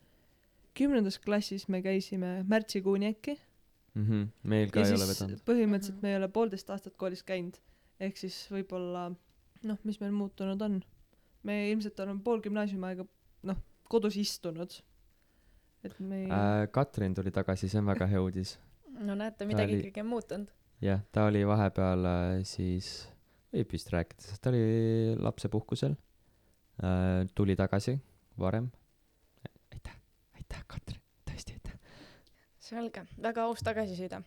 kümnendas 0.78 1.20
klassis 1.20 1.68
me 1.68 1.82
käisime 1.86 2.44
märtsikuuni 2.48 3.10
äkki 3.14 3.40
mm. 3.94 4.06
-hmm. 4.06 4.28
meil 4.44 4.72
ka 4.72 4.80
ja 4.80 4.92
ei 4.92 4.94
ole 4.98 5.08
vedanud. 5.10 5.42
põhimõtteliselt 5.46 5.98
-hmm. 5.98 6.02
me 6.02 6.12
ei 6.12 6.18
ole 6.18 6.28
poolteist 6.28 6.70
aastat 6.70 6.96
koolis 6.98 7.24
käinud, 7.24 7.58
ehk 8.00 8.18
siis 8.18 8.38
võib-olla 8.52 9.10
noh, 9.64 9.80
mis 9.84 10.00
meil 10.00 10.12
muutunud 10.12 10.62
on. 10.62 10.82
me 11.44 11.72
ilmselt 11.72 12.00
oleme 12.00 12.22
pool 12.24 12.42
gümnaasiumi 12.42 12.86
aega 12.86 13.06
noh, 13.44 13.60
kodus 13.90 14.18
istunud. 14.18 14.82
et 15.84 16.00
me 16.00 16.24
ei 16.24 16.32
äh,. 16.32 16.68
Katrin 16.72 17.14
tuli 17.16 17.32
tagasi, 17.32 17.70
see 17.70 17.80
on 17.80 17.86
väga 17.86 18.08
hea 18.08 18.22
uudis. 18.22 18.60
no 19.08 19.16
näete, 19.16 19.46
midagi 19.46 19.74
oli... 19.74 19.80
ikkagi 19.80 20.02
on 20.02 20.08
muutunud. 20.16 20.52
jah, 20.82 21.02
ta 21.12 21.26
oli 21.26 21.48
vahepeal 21.48 22.06
äh, 22.06 22.44
siis, 22.44 23.10
võib 23.54 23.74
vist 23.74 23.90
rääkida, 23.94 24.22
sest 24.24 24.44
ta 24.44 24.54
oli 24.54 25.16
lapsepuhkusel 25.20 25.96
äh,. 26.84 27.26
tuli 27.36 27.56
tagasi 27.60 27.98
varem 28.40 28.70
aitäh, 30.50 30.66
Katrin, 30.68 31.02
tõesti 31.30 31.56
aitäh. 31.58 31.74
selge, 32.60 33.06
väga 33.22 33.46
aus 33.46 33.64
tagasiside. 33.66 34.22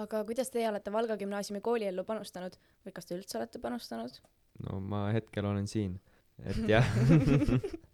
aga 0.00 0.24
kuidas 0.24 0.50
teie 0.50 0.68
olete 0.68 0.92
Valga 0.92 1.16
gümnaasiumi 1.16 1.60
kooliellu 1.60 2.04
panustanud 2.04 2.56
või 2.84 2.92
kas 2.92 3.06
te 3.06 3.18
üldse 3.18 3.38
olete 3.38 3.58
panustanud? 3.58 4.20
no 4.64 4.80
ma 4.80 5.10
hetkel 5.12 5.44
olen 5.44 5.68
siin, 5.68 5.98
et 6.44 6.56
jah 6.72 6.86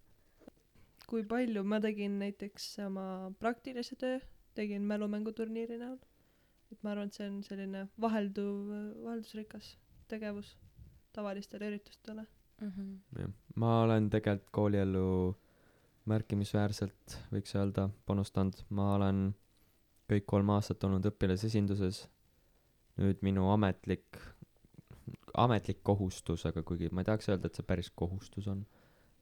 kui 1.09 1.25
palju, 1.27 1.63
ma 1.63 1.81
tegin 1.83 2.17
näiteks 2.19 2.79
oma 2.87 3.31
praktilise 3.39 3.95
töö, 3.99 4.19
tegin 4.55 4.87
mälumänguturniiri 4.87 5.77
näol. 5.77 5.99
et 6.71 6.83
ma 6.83 6.95
arvan, 6.95 7.11
et 7.11 7.19
see 7.19 7.27
on 7.29 7.41
selline 7.43 7.87
vahelduv, 8.01 8.71
vaheldusrikas 9.03 9.75
tegevus 10.07 10.55
tavalistele 11.13 11.69
üritustele 11.71 12.25
mm. 12.61 12.69
-hmm. 12.69 13.19
jah, 13.19 13.31
ma 13.55 13.81
olen 13.83 14.09
tegelikult 14.09 14.51
kooliellu 14.51 15.07
märkimisväärselt, 16.09 17.17
võiks 17.31 17.55
öelda, 17.55 17.87
panustanud, 18.05 18.57
ma 18.75 18.93
olen 18.97 19.29
kõik 20.11 20.25
kolm 20.27 20.49
aastat 20.55 20.83
olnud 20.83 21.05
õpilasesinduses, 21.07 22.03
nüüd 22.99 23.21
minu 23.25 23.47
ametlik, 23.53 24.19
ametlik 25.39 25.79
kohustus, 25.83 26.45
aga 26.49 26.63
kuigi 26.67 26.91
ma 26.91 27.01
ei 27.01 27.09
tahaks 27.09 27.31
öelda, 27.31 27.47
et 27.47 27.59
see 27.59 27.67
päris 27.67 27.89
kohustus 27.95 28.49
on, 28.51 28.65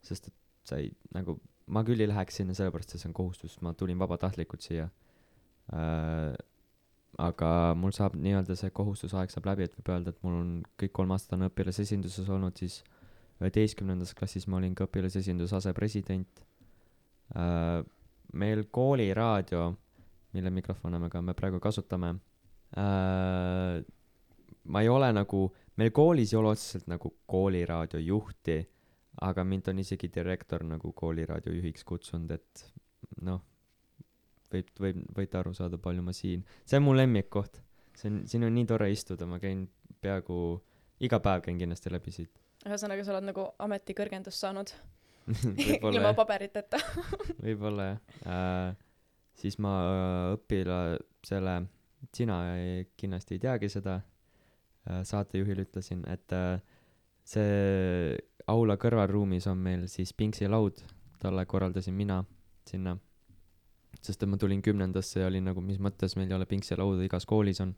sest 0.01 0.31
et 0.31 0.37
sa 0.67 0.79
ei, 0.81 0.89
nagu, 1.13 1.37
ma 1.67 1.85
küll 1.85 2.01
ei 2.01 2.09
läheks 2.09 2.41
sinna 2.41 2.57
sellepärast, 2.57 2.95
et 2.95 3.03
see 3.03 3.11
on 3.11 3.17
kohustus, 3.17 3.59
ma 3.61 3.75
tulin 3.77 4.01
vabatahtlikult 4.01 4.65
siia 4.65 4.89
äh,, 5.73 6.33
aga 7.19 7.73
mul 7.75 7.91
saab 7.95 8.15
nii-öelda 8.15 8.55
see 8.55 8.71
kohustusaeg 8.75 9.31
saab 9.33 9.49
läbi, 9.51 9.67
et 9.67 9.75
võib 9.75 9.91
öelda, 9.93 10.13
et 10.13 10.23
mul 10.23 10.37
on 10.39 10.51
kõik 10.79 10.93
kolm 10.95 11.11
aastat 11.15 11.35
on 11.37 11.47
õpilasesinduses 11.49 12.29
olnud, 12.31 12.55
siis 12.57 12.81
üheteistkümnendas 13.41 14.13
klassis 14.17 14.47
ma 14.47 14.59
olin 14.61 14.75
ka 14.77 14.87
õpilasesinduse 14.87 15.57
asepresident 15.57 16.43
äh,. 17.35 17.81
meil 18.31 18.63
kooliraadio, 18.71 19.65
mille 20.31 20.51
mikrofone 20.55 20.99
me 20.99 21.09
ka 21.11 21.21
me 21.21 21.33
praegu 21.35 21.59
kasutame 21.59 22.13
äh,, 22.79 23.81
ma 24.63 24.81
ei 24.81 24.89
ole 24.89 25.11
nagu, 25.13 25.47
meil 25.81 25.91
koolis 25.91 26.33
ei 26.33 26.39
ole 26.39 26.53
otseselt 26.55 26.87
nagu 26.87 27.15
kooliraadio 27.27 27.99
juhti, 27.99 28.61
aga 29.27 29.43
mind 29.43 29.67
on 29.67 29.81
isegi 29.83 30.07
direktor 30.13 30.63
nagu 30.63 30.93
kooliraadio 30.95 31.53
juhiks 31.57 31.83
kutsunud, 31.83 32.31
et 32.31 32.67
noh, 33.25 33.41
võib, 34.53 34.71
võib, 34.79 35.01
võite 35.17 35.39
aru 35.39 35.53
saada, 35.57 35.79
palju 35.81 36.03
ma 36.05 36.13
siin, 36.15 36.45
see 36.65 36.79
on 36.79 36.87
mu 36.87 36.95
lemmikkoht. 36.97 37.61
see 37.97 38.11
on, 38.11 38.21
siin 38.27 38.45
on 38.47 38.55
nii 38.55 38.67
tore 38.69 38.91
istuda, 38.91 39.27
ma 39.29 39.39
käin 39.39 39.65
peaaegu 40.01 40.37
iga 41.01 41.19
päev 41.19 41.43
käin 41.47 41.59
kindlasti 41.59 41.91
läbi 41.93 42.13
siit. 42.13 42.31
ühesõnaga, 42.65 43.03
sa 43.05 43.15
oled 43.15 43.29
nagu 43.31 43.47
ametikõrgendust 43.59 44.43
saanud 44.43 44.73
ilma 45.91 46.13
paberiteta 46.17 46.79
võib-olla 47.45 47.91
jah 47.91 47.99
äh, 48.25 48.79
siis 49.41 49.57
ma 49.61 49.73
äh, 49.85 50.33
õpila- 50.35 50.99
selle 51.25 51.55
sina 52.13 52.39
ei, 52.57 52.87
kindlasti 52.97 53.37
ei 53.37 53.43
teagi 53.43 53.69
seda 53.69 53.99
äh, 54.01 55.01
saatejuhile 55.07 55.65
ütlesin 55.67 56.03
et 56.09 56.33
äh, 56.35 56.57
see 57.23 58.17
aula 58.49 58.77
kõrvalruumis 58.81 59.47
on 59.51 59.61
meil 59.61 59.87
siis 59.91 60.13
pingsilaud 60.17 60.81
talle 61.21 61.45
korraldasin 61.45 61.93
mina 61.93 62.23
sinna 62.67 62.97
sest 63.99 64.23
et 64.23 64.29
ma 64.29 64.37
tulin 64.41 64.61
kümnendasse 64.65 65.19
ja 65.19 65.27
olin 65.27 65.49
nagu 65.51 65.61
mis 65.61 65.79
mõttes 65.79 66.15
meil 66.17 66.29
ei 66.31 66.37
ole 66.37 66.47
pingsilauda 66.49 67.03
igas 67.05 67.27
koolis 67.29 67.59
on 67.63 67.75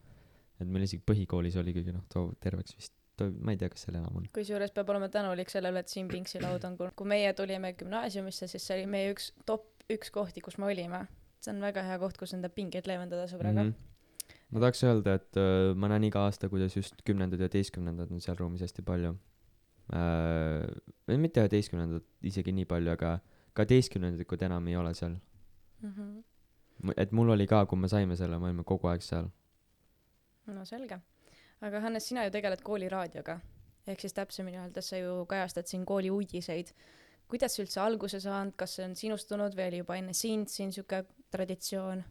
et 0.62 0.68
meil 0.68 0.86
isegi 0.86 1.02
põhikoolis 1.06 1.58
oli 1.60 1.74
kuigi 1.76 1.96
noh 1.96 2.06
too 2.14 2.32
terveks 2.44 2.78
vist 2.78 2.94
ma 3.22 3.54
ei 3.54 3.60
tea 3.62 3.70
kas 3.70 3.86
seal 3.86 3.98
enam 4.00 4.20
on 4.20 4.30
kusjuures 4.34 4.74
peab 4.74 4.90
olema 4.90 5.10
tänulik 5.14 5.52
sellele, 5.54 5.84
et 5.84 5.92
siin 5.92 6.08
pingsilaud 6.10 6.64
on, 6.68 6.78
kui 6.78 7.10
meie 7.10 7.34
tulime 7.38 7.74
gümnaasiumisse, 7.78 8.50
siis 8.50 8.66
see 8.66 8.80
oli 8.80 8.88
meie 8.90 9.12
üks 9.14 9.32
top 9.50 9.70
üks 9.92 10.14
kohti, 10.14 10.42
kus 10.42 10.58
me 10.58 10.70
olime. 10.70 11.06
see 11.44 11.52
on 11.52 11.60
väga 11.62 11.84
hea 11.84 12.00
koht, 12.00 12.18
kus 12.18 12.34
enda 12.38 12.50
pingeid 12.50 12.88
leevendada 12.88 13.28
sõbraga 13.28 13.66
mm. 13.66 13.74
-hmm. 13.74 14.40
ma 14.56 14.64
tahaks 14.64 14.84
öelda, 14.88 15.18
et 15.20 15.38
äh, 15.38 15.76
ma 15.76 15.92
näen 15.92 16.08
iga 16.10 16.24
aasta, 16.26 16.50
kuidas 16.50 16.76
just 16.76 17.02
kümnendad 17.06 17.40
ja 17.40 17.50
üheteistkümnendad 17.50 18.12
on 18.12 18.22
seal 18.24 18.38
ruumis 18.40 18.64
hästi 18.64 18.82
palju 18.82 19.14
äh,. 19.94 21.18
mitte 21.18 21.44
üheteistkümnendad 21.44 22.08
isegi 22.24 22.56
nii 22.56 22.66
palju, 22.66 22.96
aga 22.96 23.20
kaheteistkümnendikud 23.54 24.42
enam 24.42 24.68
ei 24.68 24.76
ole 24.76 24.94
seal. 24.94 25.20
Mm 25.84 25.94
-hmm. 25.96 26.94
et 26.98 27.12
mul 27.12 27.30
oli 27.30 27.48
ka, 27.48 27.66
kui 27.66 27.80
me 27.80 27.88
saime 27.88 28.16
selle, 28.16 28.40
me 28.40 28.46
olime 28.46 28.64
kogu 28.64 28.88
aeg 28.88 29.02
seal. 29.02 29.28
no 30.46 30.66
selge. 30.66 31.00
aga 31.62 31.80
Hannes, 31.80 32.08
sina 32.08 32.24
ju 32.24 32.32
tegeled 32.32 32.62
kooliraadioga. 32.64 33.40
ehk 33.88 34.00
siis 34.00 34.14
täpsemini 34.14 34.58
öeldes 34.58 34.90
sa 34.90 34.98
ju 34.98 35.26
kajastad 35.26 35.66
siin 35.68 35.86
kooli 35.86 36.12
uudiseid. 36.12 36.74
kuidas 37.28 37.56
see 37.56 37.66
üldse 37.66 37.82
alguse 37.82 38.20
saanud, 38.20 38.56
kas 38.56 38.76
see 38.76 38.86
on 38.86 38.96
sinust 38.96 39.30
tulnud 39.30 39.56
või 39.58 39.68
oli 39.68 39.78
juba 39.78 39.96
enne 39.96 40.14
sind 40.14 40.48
siin 40.48 40.72
sihuke 40.72 41.04
traditsioon? 41.32 42.04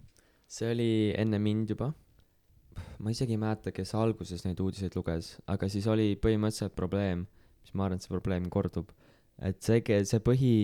see 0.46 0.72
oli 0.72 1.14
enne 1.16 1.38
mind 1.38 1.70
juba. 1.70 1.92
ma 2.98 3.10
isegi 3.10 3.32
ei 3.32 3.40
mäleta, 3.40 3.72
kes 3.72 3.94
alguses 3.94 4.44
neid 4.44 4.60
uudiseid 4.60 4.96
luges, 4.96 5.36
aga 5.46 5.68
siis 5.68 5.86
oli 5.86 6.14
põhimõtteliselt 6.16 6.74
probleem, 6.74 7.26
mis 7.62 7.74
ma 7.74 7.84
arvan, 7.84 7.96
et 7.96 8.04
see 8.04 8.12
probleem 8.12 8.48
kordub. 8.50 8.92
et 9.38 9.62
see, 9.62 10.04
see 10.04 10.20
põhi, 10.20 10.56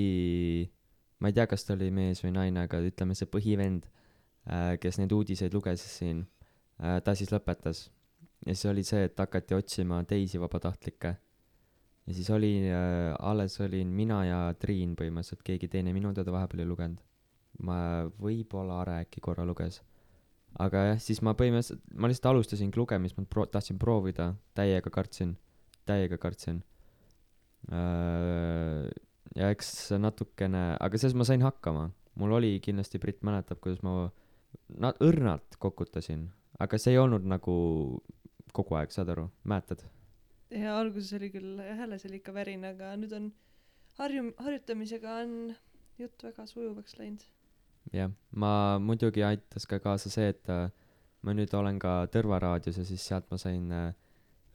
ma 1.19 1.31
ei 1.31 1.37
tea, 1.37 1.47
kas 1.51 1.67
ta 1.67 1.75
oli 1.75 1.91
mees 1.95 2.23
või 2.25 2.35
naine, 2.37 2.67
aga 2.69 2.81
ütleme, 2.85 3.17
see 3.19 3.31
põhivend, 3.31 3.89
kes 4.81 5.01
neid 5.01 5.13
uudiseid 5.13 5.55
luges 5.55 5.83
siin, 5.99 6.23
ta 6.79 7.15
siis 7.19 7.33
lõpetas. 7.35 7.89
ja 8.47 8.55
siis 8.55 8.69
oli 8.71 8.85
see, 8.87 9.05
et 9.09 9.19
hakati 9.19 9.55
otsima 9.55 10.03
teisi 10.05 10.41
vabatahtlikke. 10.41 11.17
ja 12.07 12.15
siis 12.15 12.31
oli 12.31 12.53
äh,, 12.71 13.15
alles 13.19 13.61
olin 13.61 13.89
mina 13.89 14.25
ja 14.25 14.41
Triin 14.55 14.97
põhimõtteliselt, 14.97 15.43
keegi 15.45 15.69
teine 15.69 15.93
minu 15.93 16.15
teada 16.15 16.33
vahepeal 16.33 16.65
ei 16.65 16.71
lugenud 16.71 17.03
ma 17.65 17.79
võib-olla 18.21 18.83
Are 18.83 19.01
äkki 19.05 19.23
korra 19.25 19.47
luges. 19.47 19.83
aga 20.59 20.85
jah, 20.93 21.01
siis 21.03 21.21
ma 21.23 21.35
põhimõtteliselt, 21.39 21.83
ma 21.95 22.09
lihtsalt 22.11 22.31
alustasingi 22.33 22.81
lugemist, 22.81 23.19
ma 23.19 23.27
pro-, 23.29 23.47
tahtsin 23.53 23.79
proovida, 23.79 24.33
täiega 24.59 24.91
kartsin, 24.91 25.37
täiega 25.87 26.19
kartsin. 26.19 26.63
Ja 29.37 29.51
eks 29.53 29.93
natukene, 30.01 30.77
aga 30.81 31.01
selles 31.01 31.17
ma 31.19 31.27
sain 31.29 31.45
hakkama, 31.45 31.89
mul 32.19 32.35
oli 32.39 32.57
kindlasti, 32.65 33.01
Brit 33.03 33.23
mäletab, 33.27 33.61
kuidas 33.65 33.83
ma 33.87 34.09
na-, 34.81 34.95
õrnalt 35.05 35.59
kokutasin, 35.63 36.29
aga 36.59 36.81
see 36.81 36.95
ei 36.95 37.03
olnud 37.03 37.27
nagu 37.29 37.55
kogu 38.57 38.79
aeg, 38.79 38.95
saad 38.95 39.13
aru, 39.15 39.29
mäletad? 39.49 39.85
ja 40.55 40.79
alguses 40.81 41.13
oli 41.19 41.29
küll 41.29 41.61
hääles 41.61 42.07
oli 42.09 42.23
ikka 42.23 42.33
värin, 42.33 42.65
aga 42.65 42.95
nüüd 42.97 43.13
on 43.17 43.31
harjum-, 43.99 44.35
harjutamisega 44.41 45.19
on 45.25 45.35
jutt 46.01 46.25
väga 46.25 46.47
sujuvaks 46.49 46.97
läinud. 47.01 47.25
jah, 47.93 48.13
ma 48.33 48.79
muidugi 48.81 49.25
aitas 49.27 49.67
ka 49.69 49.81
kaasa 49.83 50.13
see, 50.13 50.31
et 50.33 50.53
äh, 50.53 50.71
ma 51.23 51.35
nüüd 51.37 51.53
olen 51.57 51.79
ka 51.83 52.01
Tõrva 52.13 52.41
raadios 52.43 52.79
ja 52.81 52.87
siis 52.89 53.05
sealt 53.05 53.29
ma 53.33 53.41
sain 53.41 53.73
äh,, 53.75 53.93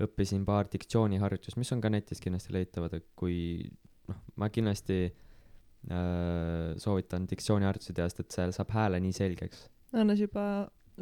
õppisin 0.03 0.45
paar 0.45 0.69
diktsiooniharjutust, 0.73 1.57
mis 1.61 1.71
on 1.75 1.81
ka 1.81 1.91
netis 1.93 2.21
kindlasti 2.23 2.55
leitavad, 2.55 2.95
et 2.97 3.05
kui 3.19 3.69
noh, 4.11 4.19
ma 4.39 4.49
kindlasti 4.53 4.99
äh, 5.07 6.73
soovitan 6.81 7.27
diktsiooniharjutusi 7.29 7.95
teha, 7.95 8.09
sest 8.11 8.23
et 8.25 8.37
seal 8.37 8.53
saab 8.55 8.73
hääle 8.75 9.01
nii 9.03 9.15
selgeks. 9.15 9.67
Hannes 9.93 10.21
juba 10.23 10.45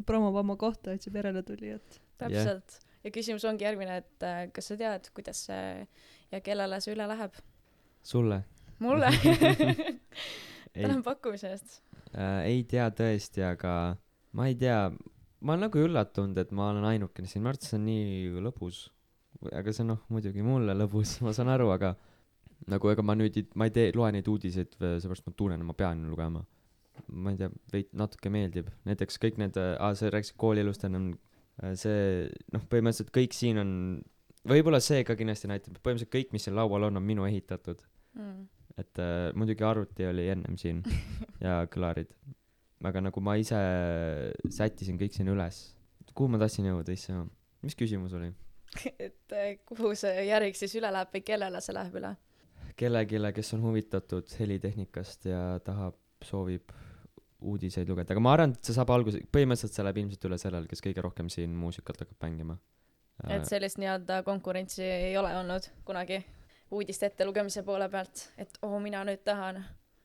promob 0.08 0.38
oma 0.42 0.56
kohta, 0.60 0.96
otsib 0.96 1.16
järeletulijat. 1.20 2.00
täpselt 2.22 2.78
yeah. 2.78 2.88
ja 3.06 3.14
küsimus 3.14 3.46
ongi 3.50 3.66
järgmine, 3.66 4.02
et 4.04 4.26
äh, 4.28 4.44
kas 4.54 4.72
sa 4.72 4.78
tead, 4.80 5.10
kuidas 5.16 5.46
see 5.48 5.88
ja 6.32 6.42
kellele 6.44 6.80
see 6.84 6.96
üle 6.96 7.08
läheb? 7.10 7.40
sulle 8.02 8.44
mulle 8.82 9.10
tänan 10.74 11.04
pakkumise 11.06 11.52
eest 11.54 11.82
äh,, 12.16 12.46
ei 12.50 12.64
tea 12.70 12.88
tõesti, 12.96 13.44
aga 13.46 13.74
ma 14.38 14.48
ei 14.50 14.56
tea, 14.60 14.90
ma 15.42 15.56
olen 15.56 15.68
nagu 15.68 15.82
üllatunud, 15.82 16.38
et 16.40 16.54
ma 16.56 16.70
olen 16.72 16.88
ainukene 16.94 17.30
siin, 17.30 17.44
ma 17.44 17.52
arvan, 17.52 17.62
et 17.62 17.68
see 17.68 17.78
on 17.78 17.86
nii 17.88 18.44
lõbus. 18.48 18.86
aga 19.52 19.74
see 19.74 19.86
on 19.86 19.94
noh, 19.96 20.02
muidugi 20.14 20.46
mulle 20.46 20.76
lõbus, 20.78 21.18
ma 21.26 21.36
saan 21.36 21.52
aru, 21.54 21.72
aga 21.76 21.96
nagu 22.69 22.91
ega 22.91 23.06
ma 23.06 23.15
nüüd 23.17 23.38
ei, 23.39 23.47
ma 23.58 23.67
ei 23.69 23.74
tee, 23.76 23.91
loe 23.97 24.12
neid 24.13 24.28
uudiseid, 24.30 24.76
seepärast 24.78 25.28
ma 25.28 25.34
tunnen, 25.38 25.65
ma 25.65 25.74
pean 25.78 26.04
lugema. 26.12 26.43
ma 27.08 27.32
ei 27.34 27.39
tea, 27.39 27.50
veid 27.74 27.89
natuke 27.97 28.30
meeldib, 28.30 28.67
näiteks 28.86 29.17
kõik 29.21 29.39
need, 29.41 29.58
aa, 29.58 29.93
sa 29.97 30.12
rääkisid 30.13 30.38
koolielust 30.39 30.84
ennem, 30.86 31.13
see 31.80 32.28
noh, 32.54 32.65
põhimõtteliselt 32.69 33.10
kõik 33.15 33.34
siin 33.36 33.62
on, 33.62 33.71
võib-olla 34.47 34.82
see 34.84 35.02
ka 35.08 35.15
kindlasti 35.17 35.50
näitab, 35.50 35.80
põhimõtteliselt 35.80 36.13
kõik, 36.13 36.36
mis 36.36 36.45
siin 36.45 36.58
laual 36.58 36.89
on, 36.89 37.00
on 37.00 37.06
minu 37.06 37.26
ehitatud 37.26 37.82
mm. 38.13 38.47
et 38.82 39.02
äh, 39.02 39.32
muidugi 39.38 39.65
arvuti 39.65 40.08
oli 40.08 40.28
ennem 40.34 40.58
siin 40.60 40.82
ja 41.45 41.62
kõlarid. 41.71 42.12
aga 42.84 43.04
nagu 43.08 43.24
ma 43.24 43.38
ise 43.39 43.60
sättisin 44.50 45.00
kõik 45.02 45.15
siin 45.15 45.32
üles. 45.32 45.63
kuhu 46.13 46.32
ma 46.32 46.41
tahtsin 46.41 46.69
jõuda, 46.69 46.93
issand, 46.93 47.32
mis 47.65 47.78
küsimus 47.78 48.15
oli? 48.17 48.32
et 49.08 49.36
äh, 49.38 49.56
kuhu 49.67 49.93
see 50.00 50.28
järg 50.28 50.58
siis 50.58 50.76
üle 50.80 50.91
läheb 50.91 51.15
või 51.15 51.26
kellele 51.28 51.63
see 51.63 51.76
läheb 51.78 51.97
üle? 52.02 52.15
Kellelegi, 52.82 53.20
kes 53.38 53.54
on 53.58 53.65
huvitatud 53.67 54.38
helitehnikast 54.39 55.28
ja 55.30 55.41
tahab, 55.65 55.98
soovib 56.26 56.74
uudiseid 57.41 57.89
lugeda, 57.89 58.13
aga 58.13 58.22
ma 58.22 58.36
arvan, 58.36 58.54
et 58.54 58.67
see 58.67 58.76
saab 58.76 58.91
alguse, 58.94 59.22
põhimõtteliselt 59.34 59.78
see 59.78 59.86
läheb 59.86 60.00
ilmselt 60.04 60.28
üle 60.30 60.38
sellele, 60.41 60.70
kes 60.70 60.84
kõige 60.86 61.04
rohkem 61.06 61.30
siin 61.34 61.54
muusikat 61.58 62.04
hakkab 62.04 62.28
mängima. 62.28 62.58
et 63.30 63.46
sellist 63.50 63.78
nii-öelda 63.82 64.22
konkurentsi 64.26 64.84
ei 64.86 65.17
ole 65.17 65.34
olnud 65.38 65.67
kunagi 65.86 66.22
uudiste 66.72 67.10
ettelugemise 67.10 67.63
poole 67.67 67.89
pealt, 67.89 68.28
et 68.41 68.58
oo, 68.65 68.80
mina 68.80 69.04
nüüd 69.06 69.24
tahan 69.26 69.62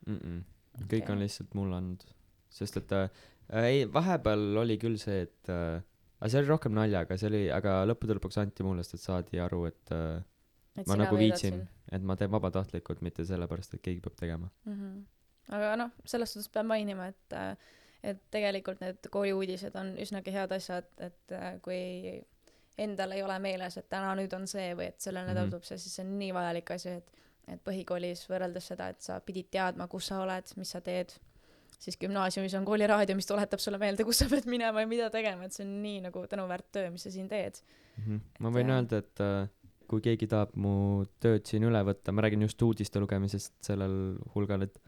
mm. 0.06 0.16
-mm. 0.16 0.40
kõik 0.82 1.04
okay. 1.04 1.14
on 1.14 1.24
lihtsalt 1.24 1.54
mulle 1.54 1.76
andnud, 1.76 2.06
sest 2.50 2.80
et 2.80 2.92
äh, 2.92 3.10
ei, 3.62 3.84
vahepeal 3.92 4.62
oli 4.64 4.78
küll 4.80 4.96
see, 5.00 5.22
et 5.28 5.52
äh, 5.52 5.80
aga 6.20 6.32
see 6.32 6.42
oli 6.42 6.52
rohkem 6.54 6.76
naljaga, 6.76 7.16
see 7.20 7.30
oli, 7.30 7.44
aga 7.52 7.78
lõppude 7.88 8.18
lõpuks 8.18 8.40
anti 8.42 8.66
mulle, 8.66 8.84
sest 8.84 9.00
et 9.00 9.06
saadi 9.06 9.40
aru, 9.44 9.64
et 9.70 9.96
äh, 9.96 10.20
et 10.76 10.88
ma 10.88 10.98
nagu 11.00 11.16
viitsin 11.16 11.62
et 11.92 12.02
ma 12.02 12.16
teen 12.16 12.30
vabatahtlikult, 12.30 13.00
mitte 13.06 13.24
sellepärast, 13.24 13.74
et 13.74 13.82
keegi 13.82 14.00
peab 14.00 14.14
tegema 14.18 14.48
mm. 14.64 14.72
-hmm. 14.72 15.02
aga 15.56 15.76
noh, 15.76 15.90
selles 16.04 16.32
suhtes 16.32 16.48
pean 16.52 16.66
mainima, 16.66 17.06
et 17.06 17.32
äh, 17.32 17.56
et 18.02 18.18
tegelikult 18.30 18.80
need 18.80 19.06
kooliuudised 19.10 19.74
on 19.74 19.94
üsnagi 19.98 20.32
head 20.32 20.52
asjad, 20.52 20.84
et 20.98 21.32
äh, 21.32 21.60
kui 21.62 22.22
endal 22.78 23.12
ei 23.12 23.22
ole 23.22 23.38
meeles, 23.38 23.76
et 23.76 23.88
täna 23.88 24.14
nüüd 24.14 24.34
on 24.36 24.46
see 24.46 24.74
või 24.74 24.88
et 24.92 25.00
sellel 25.00 25.24
nädalal 25.26 25.46
Mhm. 25.46 25.50
tuleb 25.50 25.64
see, 25.64 25.78
siis 25.78 25.94
see 25.96 26.04
on 26.04 26.18
nii 26.18 26.32
vajalik 26.34 26.70
asi, 26.70 26.88
et 26.88 27.10
et 27.48 27.60
põhikoolis 27.64 28.24
võrreldes 28.28 28.66
seda, 28.66 28.88
et 28.88 29.00
sa 29.00 29.20
pidid 29.20 29.46
teadma, 29.50 29.86
kus 29.86 30.06
sa 30.06 30.16
oled, 30.20 30.44
mis 30.56 30.70
sa 30.70 30.80
teed, 30.80 31.12
siis 31.78 31.96
gümnaasiumis 32.00 32.54
on 32.58 32.64
kooliraadio, 32.64 33.14
mis 33.16 33.26
tuletab 33.26 33.60
sulle 33.62 33.78
meelde, 33.78 34.04
kus 34.04 34.18
sa 34.18 34.26
pead 34.28 34.46
minema 34.50 34.80
ja 34.80 34.86
mida 34.86 35.10
tegema, 35.10 35.44
et 35.44 35.52
see 35.52 35.62
on 35.64 35.76
nii 35.82 36.00
nagu 36.08 36.26
tänuväärt 36.26 36.66
töö, 36.72 36.90
mis 36.90 37.02
sa 37.06 37.10
siin 37.10 37.28
teed. 37.28 37.54
mm. 37.96 38.02
-hmm. 38.04 38.20
ma 38.40 38.48
Et 38.48 38.54
võin 38.54 38.68
jah. 38.68 38.76
öelda, 38.76 38.98
et 38.98 39.20
äh, 39.20 39.48
kui 39.90 40.02
keegi 40.04 40.28
tahab 40.30 40.54
mu 40.60 41.04
tööd 41.22 41.46
siin 41.48 41.66
üle 41.68 41.82
võtta, 41.86 42.12
ma 42.12 42.24
räägin 42.24 42.44
just 42.46 42.62
uudiste 42.62 43.00
lugemisest 43.02 43.54
sellel 43.64 44.16
hulgal, 44.34 44.66
et 44.66 44.78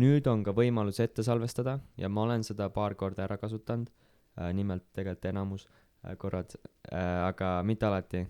nüüd 0.00 0.26
on 0.30 0.44
ka 0.46 0.54
võimalus 0.54 1.00
ette 1.02 1.24
salvestada 1.26 1.78
ja 1.98 2.08
ma 2.08 2.26
olen 2.26 2.44
seda 2.46 2.68
paar 2.74 2.94
korda 2.98 3.24
ära 3.26 3.38
kasutanud 3.40 3.90
äh, 3.90 4.52
nimelt 4.54 4.86
tegelikult 4.94 5.30
enamus 5.32 5.66
äh, 5.66 6.14
korrad 6.18 6.54
äh,, 6.92 7.26
aga 7.26 7.60
mitte 7.66 7.86
alati. 7.86 8.26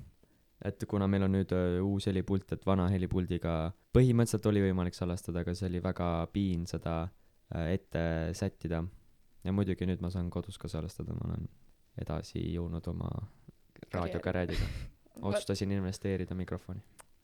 et 0.64 0.84
kuna 0.88 1.06
meil 1.08 1.24
on 1.24 1.36
nüüd 1.36 1.52
äh, 1.56 1.80
uus 1.84 2.06
helipult, 2.08 2.52
et 2.52 2.64
vana 2.66 2.88
helipuldiga 2.92 3.72
põhimõtteliselt 3.96 4.46
oli 4.50 4.62
võimalik 4.64 4.96
salvestada, 4.96 5.42
aga 5.42 5.54
see 5.56 5.68
oli 5.68 5.82
väga 5.82 6.08
piin 6.32 6.66
seda 6.70 7.02
äh, 7.54 7.72
ette 7.74 8.02
sättida. 8.32 8.84
ja 9.44 9.52
muidugi 9.52 9.88
nüüd 9.88 10.00
ma 10.00 10.10
saan 10.10 10.30
kodus 10.30 10.58
ka 10.58 10.68
salvestada, 10.68 11.16
ma 11.16 11.32
olen 11.32 11.48
edasi 12.00 12.42
jõudnud 12.54 12.86
oma 12.92 13.10
raadiokarjääriga. 13.92 14.70
otsustasin 15.22 15.72
investeerida 15.76 16.34
mikrofoni. 16.34 16.82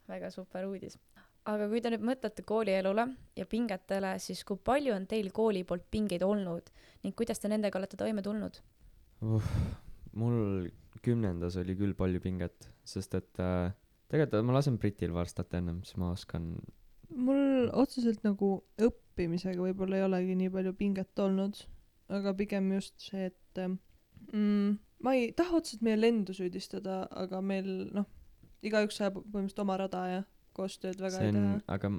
väga 0.08 0.30
super 0.30 0.66
uudis. 0.66 0.98
aga 1.46 1.68
kui 1.70 1.80
te 1.80 1.92
nüüd 1.94 2.04
mõtlete 2.06 2.44
koolielule 2.46 3.06
ja 3.36 3.46
pingetele, 3.46 4.16
siis 4.18 4.44
kui 4.44 4.56
palju 4.56 4.94
on 4.94 5.06
teil 5.06 5.30
kooli 5.32 5.64
poolt 5.64 5.86
pingeid 5.90 6.22
olnud 6.26 6.70
ning 7.04 7.16
kuidas 7.16 7.42
te 7.42 7.48
nendega 7.52 7.78
olete 7.78 7.96
toime 7.96 8.22
tulnud? 8.22 8.60
uh,? 9.22 9.52
mul 10.16 10.70
kümnendas 11.04 11.58
oli 11.60 11.76
küll 11.76 11.94
palju 11.94 12.20
pinget, 12.20 12.70
sest 12.84 13.14
et 13.14 13.42
äh, 13.42 13.70
tegelikult 14.08 14.46
ma 14.46 14.56
lasen 14.56 14.78
Britil 14.78 15.12
varstata 15.14 15.60
ennem, 15.60 15.82
siis 15.84 15.98
ma 16.00 16.10
oskan 16.14 16.54
mul 17.14 17.68
otseselt 17.76 18.24
nagu 18.26 18.50
õppimisega 18.82 19.62
võib-olla 19.68 20.00
ei 20.00 20.06
olegi 20.06 20.36
nii 20.40 20.52
palju 20.54 20.72
pinget 20.78 21.22
olnud, 21.22 21.58
aga 22.12 22.34
pigem 22.38 22.72
just 22.74 22.98
see, 23.08 23.30
et 23.30 23.62
mm, 24.32 24.76
ma 25.04 25.14
ei 25.18 25.32
taha 25.36 25.60
otseselt 25.60 25.82
meie 25.86 25.98
lendu 26.00 26.34
süüdistada, 26.36 27.04
aga 27.10 27.40
meil 27.44 27.68
noh, 27.94 28.06
igaüks 28.66 29.00
ajab 29.02 29.20
põhimõtteliselt 29.22 29.64
oma 29.64 29.76
rada 29.82 30.04
ja 30.08 30.22
koostööd 30.56 31.00
väga 31.00 31.18
see 31.18 31.28
ei 31.28 31.34
on 31.34 31.42
taha., 31.42 31.76
aga 31.76 31.92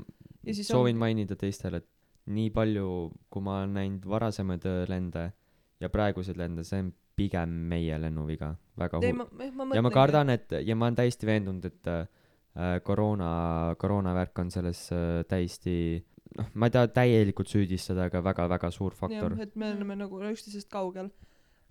Ja 0.48 0.54
siis 0.56 0.68
soovin 0.72 0.96
on- 0.96 1.00
mainida 1.00 1.36
teistele, 1.36 1.82
et 1.84 1.90
nii 2.32 2.50
palju, 2.56 3.12
kui 3.30 3.44
ma 3.44 3.60
olen 3.60 3.74
näinud 3.76 4.06
varasemaid 4.08 4.66
öö 4.66 4.86
lende 4.90 5.32
ja 5.80 5.90
praeguseid 5.90 6.38
lende, 6.40 6.64
see 6.64 6.80
on 6.84 6.94
pigem 7.18 7.50
meie 7.72 7.98
lennuviga, 8.02 8.54
väga 8.78 9.00
ei, 9.04 9.12
hull. 9.12 9.76
ja 9.76 9.82
ma 9.82 9.92
kardan, 9.92 10.30
et 10.30 10.54
ja 10.64 10.76
ma 10.76 10.86
olen 10.88 10.96
täiesti 11.00 11.28
veendunud, 11.28 11.66
et 11.66 11.88
äh, 11.92 12.80
koroona, 12.84 13.76
koroonavärk 13.80 14.40
on 14.40 14.52
selles 14.54 14.88
äh, 14.94 15.24
täiesti 15.28 16.04
noh, 16.38 16.52
ma 16.54 16.70
ei 16.70 16.76
taha 16.76 16.92
täielikult 16.94 17.52
süüdistada, 17.52 18.08
aga 18.12 18.22
väga-väga 18.24 18.72
suur 18.72 18.96
faktor 18.96 19.38
et 19.42 19.56
me 19.56 19.72
oleme 19.74 19.98
nagu 20.00 20.22
üksteisest 20.32 20.70
kaugel. 20.70 21.10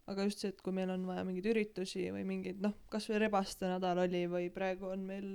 Aga 0.07 0.27
just 0.29 0.43
see, 0.43 0.53
et 0.55 0.61
kui 0.63 0.75
meil 0.75 0.91
on 0.95 1.07
vaja 1.09 1.25
mingeid 1.27 1.49
üritusi 1.51 2.07
või 2.15 2.25
mingeid 2.29 2.61
noh, 2.63 2.75
kasvõi 2.93 3.19
rebaste 3.25 3.69
nädal 3.71 4.05
oli 4.05 4.27
või 4.31 4.51
praegu 4.55 4.93
on 4.93 5.03
meil 5.09 5.31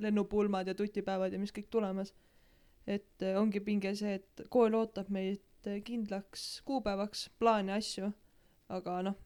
lennupulmad 0.00 0.66
ja 0.66 0.74
tutipäevad 0.74 1.32
ja 1.32 1.38
mis 1.38 1.54
kõik 1.54 1.70
tulemas. 1.70 2.14
et 2.86 3.22
eh, 3.22 3.36
ongi 3.38 3.60
pinge 3.60 3.92
see, 3.94 4.14
et 4.18 4.42
kool 4.50 4.74
ootab 4.74 5.10
meid 5.12 5.42
eh, 5.68 5.82
kindlaks 5.84 6.62
kuupäevaks 6.66 7.28
plaane, 7.38 7.72
asju, 7.76 8.08
aga 8.68 9.02
noh, 9.10 9.18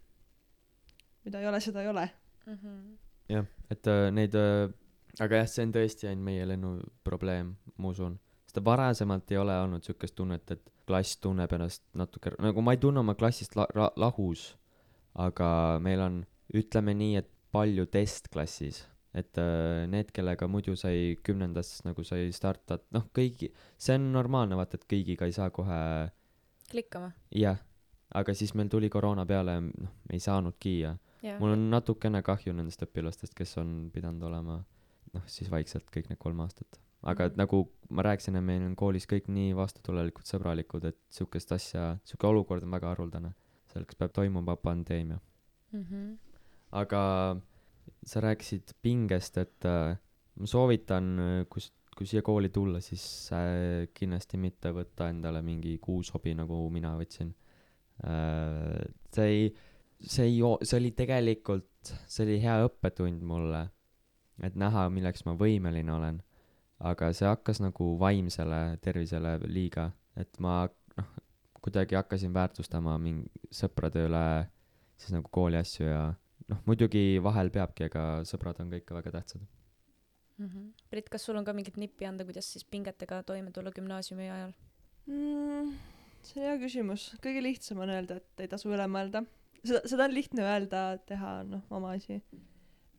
mida 1.24 1.41
ei 1.41 1.49
ole, 1.49 1.61
seda 1.61 1.82
ei 1.82 1.89
ole. 1.89 2.09
Mm 2.47 2.59
-hmm. 2.59 2.97
jah, 3.28 3.47
et 3.70 3.87
äh, 3.87 4.11
neid 4.12 4.35
äh,, 4.35 4.74
aga 5.20 5.37
jah, 5.37 5.49
see 5.49 5.64
on 5.64 5.72
tõesti 5.72 6.09
ainult 6.09 6.24
meie 6.24 6.49
lennu 6.49 6.80
probleem, 7.05 7.57
ma 7.76 7.89
usun. 7.89 8.18
sest 8.47 8.64
varasemalt 8.64 9.30
ei 9.30 9.39
ole 9.39 9.61
olnud 9.61 9.80
niisugust 9.80 10.14
tunnet, 10.14 10.51
et 10.51 10.72
klass 10.87 11.16
tunneb 11.16 11.53
ennast 11.53 11.82
natuke, 11.95 12.35
nagu 12.39 12.62
ma 12.62 12.72
ei 12.72 12.78
tunne 12.78 13.01
oma 13.01 13.14
klassist 13.14 13.57
la-, 13.57 13.68
la-, 13.74 13.93
lahus, 13.97 14.59
aga 15.15 15.79
meil 15.83 16.01
on, 16.01 16.19
ütleme 16.55 16.95
nii, 16.95 17.17
et 17.23 17.31
palju 17.55 17.87
testklassis, 17.87 18.83
et 19.15 19.39
äh, 19.39 19.85
need, 19.91 20.11
kellega 20.15 20.49
muidu 20.51 20.75
sai 20.77 21.17
kümnendas 21.23 21.77
nagu 21.87 22.03
sai 22.05 22.33
startad, 22.35 22.83
noh, 22.95 23.07
kõigi, 23.15 23.53
see 23.79 23.95
on 23.99 24.11
normaalne, 24.12 24.59
vaata, 24.59 24.81
et 24.81 24.89
kõigiga 24.91 25.29
ei 25.29 25.33
saa 25.37 25.51
kohe 25.55 26.11
klikkama. 26.71 27.12
jah, 27.35 27.61
aga 28.15 28.35
siis 28.35 28.55
meil 28.59 28.69
tuli 28.73 28.91
koroona 28.91 29.27
peale, 29.27 29.61
noh, 29.69 29.93
ei 30.11 30.21
saanudki 30.23 30.79
ja 30.81 30.97
jah 31.25 31.39
mul 31.41 31.55
on 31.55 31.71
natukene 31.73 32.21
kahju 32.23 32.53
nendest 32.53 32.83
õpilastest, 32.85 33.33
kes 33.39 33.55
on 33.62 33.89
pidanud 33.95 34.23
olema 34.29 34.59
noh, 35.15 35.23
siis 35.31 35.49
vaikselt 35.51 35.87
kõik 35.95 36.11
need 36.11 36.19
kolm 36.21 36.43
aastat. 36.45 36.81
aga 37.05 37.25
et 37.25 37.33
Mhm. 37.33 37.39
nagu 37.39 37.71
ma 37.91 38.03
rääkisin, 38.03 38.37
et 38.37 38.43
meil 38.45 38.62
on 38.62 38.75
koolis 38.77 39.07
kõik 39.07 39.29
nii 39.29 39.55
vastutulelikud, 39.55 40.25
sõbralikud, 40.25 40.85
et 40.85 40.97
sihukest 41.11 41.53
asja, 41.53 41.99
sihuke 42.05 42.27
olukord 42.27 42.62
on 42.62 42.71
väga 42.71 42.95
haruldane. 42.95 43.35
Selleks 43.75 43.99
peab 43.99 44.14
toimuma 44.14 44.57
pandeemia. 44.57 45.18
mm. 45.72 45.85
-hmm. 45.85 46.16
aga 46.72 47.03
sa 48.07 48.20
rääkisid 48.20 48.75
pingest, 48.83 49.39
et 49.39 49.64
äh, 49.68 49.97
ma 50.41 50.47
soovitan, 50.47 51.47
kus, 51.51 51.72
kui 51.97 52.07
siia 52.09 52.22
kooli 52.22 52.51
tulla, 52.55 52.81
siis 52.85 53.05
äh, 53.33 53.87
kindlasti 53.95 54.41
mitte 54.41 54.72
võtta 54.75 55.09
endale 55.12 55.43
mingi 55.43 55.77
kuusobi, 55.83 56.35
nagu 56.39 56.64
mina 56.75 56.95
võtsin 56.99 57.33
äh,. 58.05 58.83
see 59.14 59.31
ei, 59.31 59.55
see 60.01 60.29
ei, 60.29 60.41
see 60.62 60.81
oli 60.81 60.93
tegelikult, 60.97 61.95
see 62.07 62.27
oli 62.27 62.39
hea 62.43 62.59
õppetund 62.66 63.22
mulle, 63.27 63.66
et 64.43 64.57
näha, 64.59 64.89
milleks 64.91 65.25
ma 65.29 65.37
võimeline 65.39 65.93
olen. 65.95 66.22
aga 66.85 67.12
see 67.16 67.29
hakkas 67.29 67.62
nagu 67.62 67.95
vaimsele 68.01 68.77
tervisele 68.83 69.39
liiga, 69.47 69.93
et 70.20 70.41
ma 70.43 70.64
noh, 70.99 71.12
kuidagi 71.65 71.97
hakkasin 71.97 72.35
väärtustama 72.35 72.99
mingi 73.01 73.49
sõprade 73.55 74.05
üle 74.05 74.25
siis 75.01 75.15
nagu 75.15 75.31
kooli 75.33 75.59
asju 75.59 75.87
ja 75.87 76.03
noh, 76.51 76.61
muidugi 76.69 77.19
vahel 77.25 77.51
peabki, 77.55 77.89
aga 77.89 78.23
sõbrad 78.29 78.61
on 78.62 78.73
ka 78.73 78.81
ikka 78.81 78.99
väga 78.99 79.15
tähtsad. 79.19 79.45
Mm 80.37 80.49
-hmm. 80.49 80.71
Brit, 80.91 81.09
kas 81.09 81.25
sul 81.25 81.37
on 81.37 81.45
ka 81.45 81.53
mingit 81.53 81.77
nippi 81.77 82.07
anda, 82.07 82.25
kuidas 82.25 82.53
siis 82.53 82.65
pingetega 82.65 83.23
toime 83.23 83.51
tulla 83.51 83.71
gümnaasiumi 83.71 84.31
ajal? 84.31 84.53
mm,. 85.07 85.75
see 86.23 86.41
on 86.41 86.47
hea 86.49 86.59
küsimus, 86.59 87.15
kõige 87.23 87.43
lihtsam 87.43 87.79
on 87.85 87.91
öelda, 87.91 88.17
et 88.17 88.41
ei 88.41 88.49
tasu 88.49 88.69
üle 88.69 88.87
mõelda. 88.89 89.25
seda, 89.65 89.81
seda 89.85 90.05
on 90.05 90.15
lihtne 90.15 90.43
öelda, 90.43 90.99
teha 91.07 91.43
noh, 91.45 91.62
oma 91.71 91.93
asi. 91.93 92.23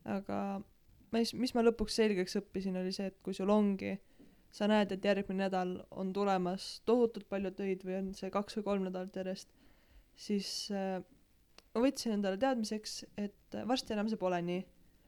aga 0.04 0.62
mis, 1.12 1.34
mis 1.34 1.54
ma 1.54 1.62
lõpuks 1.62 1.98
selgeks 2.00 2.38
õppisin, 2.40 2.76
oli 2.80 2.92
see, 2.92 3.06
et 3.06 3.18
kui 3.22 3.34
sul 3.34 3.50
ongi, 3.50 3.98
sa 4.54 4.68
näed, 4.70 4.92
et 4.92 5.04
järgmine 5.04 5.46
nädal 5.46 5.76
on 5.90 6.12
tulemas 6.16 6.80
tohutult 6.88 7.28
palju 7.28 7.52
töid 7.58 7.84
või 7.84 7.98
on 7.98 8.14
see 8.16 8.30
kaks 8.32 8.58
või 8.58 8.66
kolm 8.70 8.86
nädalat 8.88 9.16
järjest, 9.16 9.52
siis 10.16 10.50
äh, 10.72 11.02
ma 11.74 11.84
võtsin 11.84 12.16
endale 12.16 12.40
teadmiseks, 12.40 13.02
et 13.20 13.56
äh, 13.56 13.66
varsti 13.68 13.96
enam 13.96 14.10
see 14.10 14.20
pole 14.20 14.40
nii. 14.42 14.64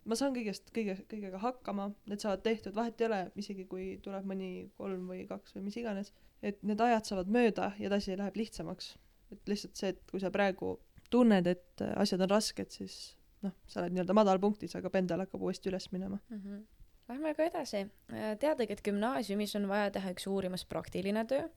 ma 0.09 0.17
saan 0.17 0.33
kõigest, 0.33 0.71
kõige, 0.73 0.95
kõigega 1.11 1.41
hakkama, 1.43 1.91
need 2.09 2.23
saavad 2.25 2.41
tehtud, 2.45 2.77
vahet 2.77 3.01
ei 3.01 3.09
ole, 3.11 3.21
isegi 3.37 3.67
kui 3.69 3.91
tuleb 4.05 4.25
mõni 4.29 4.71
kolm 4.81 5.05
või 5.11 5.27
kaks 5.29 5.57
või 5.57 5.67
mis 5.67 5.77
iganes, 5.77 6.13
et 6.41 6.63
need 6.65 6.81
ajad 6.81 7.11
saavad 7.11 7.33
mööda 7.33 7.73
ja 7.79 7.91
edasi 7.91 8.17
läheb 8.17 8.37
lihtsamaks. 8.41 8.97
et 9.33 9.51
lihtsalt 9.51 9.77
see, 9.77 9.89
et 9.93 9.99
kui 10.09 10.21
sa 10.21 10.31
praegu 10.33 10.79
tunned, 11.13 11.47
et 11.47 11.85
äh, 11.85 11.93
asjad 12.01 12.25
on 12.25 12.31
rasked, 12.31 12.73
siis 12.73 13.17
noh, 13.45 13.53
sa 13.69 13.83
oled 13.83 13.95
nii-öelda 13.95 14.17
madalpunktis, 14.17 14.77
aga 14.79 14.91
pendel 14.93 15.25
hakkab 15.25 15.43
uuesti 15.45 15.71
üles 15.73 15.91
minema. 15.93 16.19
mm. 16.29 16.41
-hmm. 16.41 16.65
Lähme 17.09 17.33
aga 17.33 17.47
edasi. 17.49 17.87
teadagi, 18.41 18.73
et 18.73 18.85
gümnaasiumis 18.85 19.57
on 19.57 19.69
vaja 19.69 19.91
teha 19.91 20.13
üks 20.13 20.27
uurimus 20.29 20.67
praktiline 20.69 21.25
töö, 21.25 21.49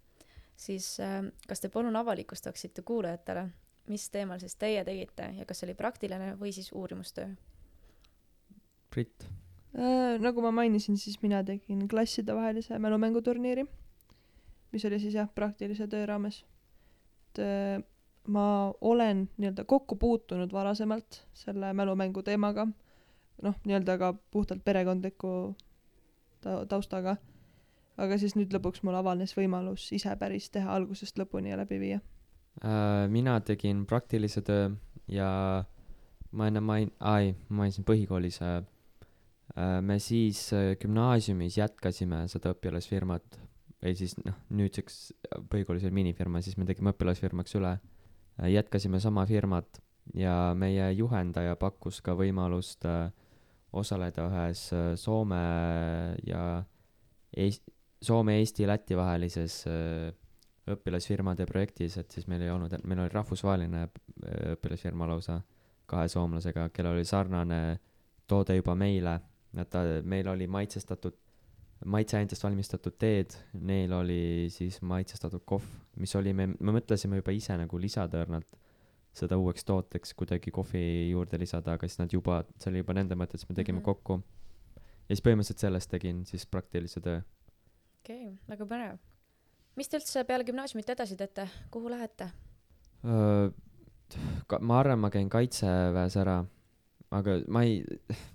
siis 0.56 0.93
äh, 1.04 1.20
kas 1.47 1.60
te 1.60 1.70
palun 1.70 1.95
avalikustaksite 1.95 2.86
kuulajatele, 2.88 3.49
mis 3.91 4.10
teemal 4.10 4.39
siis 4.39 4.56
teie 4.56 4.86
tegite 4.88 5.34
ja 5.38 5.45
kas 5.45 5.60
see 5.60 5.70
oli 5.70 5.78
praktiline 5.78 6.34
või 6.39 6.56
siis 6.56 6.72
uurimustöö? 6.72 7.28
Brit, 8.91 9.28
Äh, 9.72 10.20
nagu 10.20 10.41
ma 10.43 10.52
mainisin, 10.52 10.97
siis 10.99 11.22
mina 11.24 11.39
tegin 11.47 11.86
klassidevahelise 11.88 12.80
mälumänguturniiri, 12.80 13.64
mis 14.72 14.86
oli 14.86 14.99
siis 14.99 15.16
jah, 15.16 15.30
praktilise 15.36 15.88
töö 15.88 16.06
raames. 16.06 16.43
et 17.32 17.39
äh, 17.39 17.84
ma 18.28 18.74
olen 18.82 19.30
nii-öelda 19.38 19.64
kokku 19.64 19.95
puutunud 19.95 20.52
varasemalt 20.52 21.22
selle 21.34 21.72
mälumängu 21.74 22.24
teemaga, 22.24 22.68
noh, 23.46 23.58
nii-öelda 23.66 23.98
ka 24.02 24.14
puhtalt 24.32 24.64
perekondliku 24.66 25.34
ta-, 26.42 26.64
taustaga. 26.70 27.18
aga 28.02 28.18
siis 28.18 28.34
nüüd 28.38 28.54
lõpuks 28.56 28.82
mul 28.88 28.96
avanes 28.98 29.36
võimalus 29.38 29.89
ise 29.94 30.14
päris 30.18 30.50
teha 30.50 30.72
algusest 30.74 31.20
lõpuni 31.20 31.52
ja 31.52 31.60
läbi 31.60 31.80
viia. 31.80 32.00
äh, 32.64 33.08
mina 33.10 33.39
tegin 33.39 33.86
praktilise 33.86 34.42
töö 34.42 34.72
ja 35.08 35.30
ma 36.32 36.48
enne 36.48 36.62
main-, 36.62 36.94
ai, 37.00 37.36
ma 37.50 37.64
mainisin 37.64 37.86
põhikoolis 37.88 38.42
äh,, 38.42 38.64
äh, 39.56 39.80
me 39.82 40.00
siis 40.00 40.50
gümnaasiumis 40.82 41.58
jätkasime 41.58 42.28
seda 42.32 42.56
õpilasfirmat 42.56 43.39
või 43.82 43.96
siis 43.98 44.14
noh, 44.22 44.38
nüüdseks 44.50 45.00
põhikoolis 45.50 45.88
oli 45.88 46.04
minifirma, 46.04 46.42
siis 46.42 46.58
me 46.58 46.68
tegime 46.70 46.94
õpilasfirmaks 46.94 47.58
üle 47.58 47.80
jätkasime 48.42 49.00
sama 49.00 49.26
firmat 49.26 49.82
ja 50.14 50.54
meie 50.58 50.92
juhendaja 50.94 51.56
pakkus 51.56 52.02
ka 52.02 52.16
võimalust 52.18 52.86
äh, 52.89 53.12
osaleda 53.78 54.26
ühes 54.28 54.65
äh, 54.76 54.91
Soome 54.99 55.41
ja 56.28 56.63
Eest-, 57.38 57.72
Soome, 58.01 58.39
Eesti, 58.41 58.67
Läti 58.67 58.97
vahelises 58.97 59.61
äh, 59.69 60.11
õpilasfirmade 60.72 61.45
projektis, 61.49 61.97
et 62.01 62.11
siis 62.11 62.28
meil 62.30 62.43
ei 62.45 62.51
olnud, 62.53 62.74
meil 62.84 63.03
oli 63.03 63.13
rahvusvaheline 63.13 63.84
äh, 63.86 64.53
õpilasfirma 64.55 65.07
lausa 65.09 65.39
kahe 65.91 66.07
soomlasega, 66.11 66.69
kellel 66.74 66.99
oli 66.99 67.07
sarnane 67.07 67.61
toode 68.30 68.55
juba 68.55 68.76
meile, 68.80 69.17
et 69.57 69.69
ta, 69.72 69.84
meil 70.07 70.28
oli 70.32 70.47
maitsestatud, 70.51 71.17
maitseainetest 71.91 72.45
valmistatud 72.45 72.95
teed, 73.01 73.36
neil 73.67 73.91
oli 73.97 74.47
siis 74.53 74.80
maitsestatud 74.86 75.43
kohv, 75.45 75.65
mis 75.99 76.13
oli, 76.15 76.34
me, 76.38 76.51
me 76.53 76.76
mõtlesime 76.78 77.19
juba 77.19 77.34
ise 77.36 77.57
nagu 77.59 77.80
lisada 77.82 78.22
õrnalt, 78.24 78.59
seda 79.16 79.38
uueks 79.39 79.66
tooteks 79.68 80.14
kuidagi 80.20 80.53
kohvi 80.55 80.84
juurde 81.12 81.39
lisada, 81.39 81.76
aga 81.76 81.88
siis 81.88 81.99
nad 81.99 82.14
juba, 82.14 82.41
see 82.59 82.72
oli 82.72 82.84
juba 82.84 82.95
nende 82.95 83.18
mõte, 83.20 83.39
siis 83.39 83.49
me 83.49 83.55
tegime 83.57 83.80
mm 83.80 83.84
-hmm. 83.84 83.86
kokku. 83.86 84.22
ja 85.09 85.16
siis 85.16 85.24
põhimõtteliselt 85.26 85.66
sellest 85.66 85.91
tegin 85.91 86.26
siis 86.26 86.45
praktilise 86.45 87.01
töö. 87.01 87.22
okei 88.03 88.28
okay,, 88.28 88.38
väga 88.47 88.66
põnev. 88.66 88.97
mis 89.76 89.89
te 89.89 89.97
üldse 89.97 90.24
peale 90.24 90.43
gümnaasiumit 90.43 90.89
edasi 90.89 91.16
teete, 91.16 91.49
kuhu 91.72 91.89
lähete? 91.89 92.32
ka-, 94.47 94.59
ma 94.59 94.80
arvan, 94.80 94.99
ma 94.99 95.09
käin 95.09 95.30
kaitseväes 95.30 96.18
ära, 96.18 96.45
aga 97.12 97.38
ma 97.47 97.64
ei, 97.64 97.84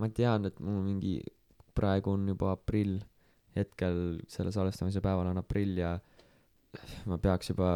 ma 0.00 0.08
tean, 0.08 0.46
et 0.46 0.60
mul 0.60 0.82
mingi, 0.82 1.20
praegu 1.76 2.10
on 2.10 2.28
juba 2.28 2.52
aprill, 2.56 3.00
hetkel 3.56 4.20
selle 4.28 4.52
salvestamise 4.52 5.00
päeval 5.00 5.26
on 5.32 5.38
aprill 5.40 5.78
ja 5.78 5.96
ma 7.08 7.18
peaks 7.18 7.50
juba 7.52 7.68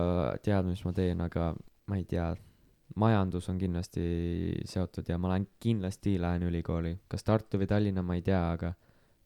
teadma, 0.44 0.74
mis 0.74 0.84
ma 0.84 0.92
teen, 0.92 1.20
aga 1.24 1.55
ma 1.88 1.96
ei 1.96 2.05
tea, 2.05 2.34
majandus 2.99 3.49
on 3.53 3.59
kindlasti 3.59 4.05
seotud 4.68 5.09
ja 5.09 5.18
ma 5.18 5.34
lähen, 5.34 5.47
kindlasti 5.62 6.16
lähen 6.20 6.47
ülikooli, 6.49 6.97
kas 7.09 7.24
Tartu 7.26 7.61
või 7.61 7.68
Tallinna, 7.70 8.03
ma 8.03 8.16
ei 8.18 8.24
tea, 8.26 8.41
aga 8.53 8.72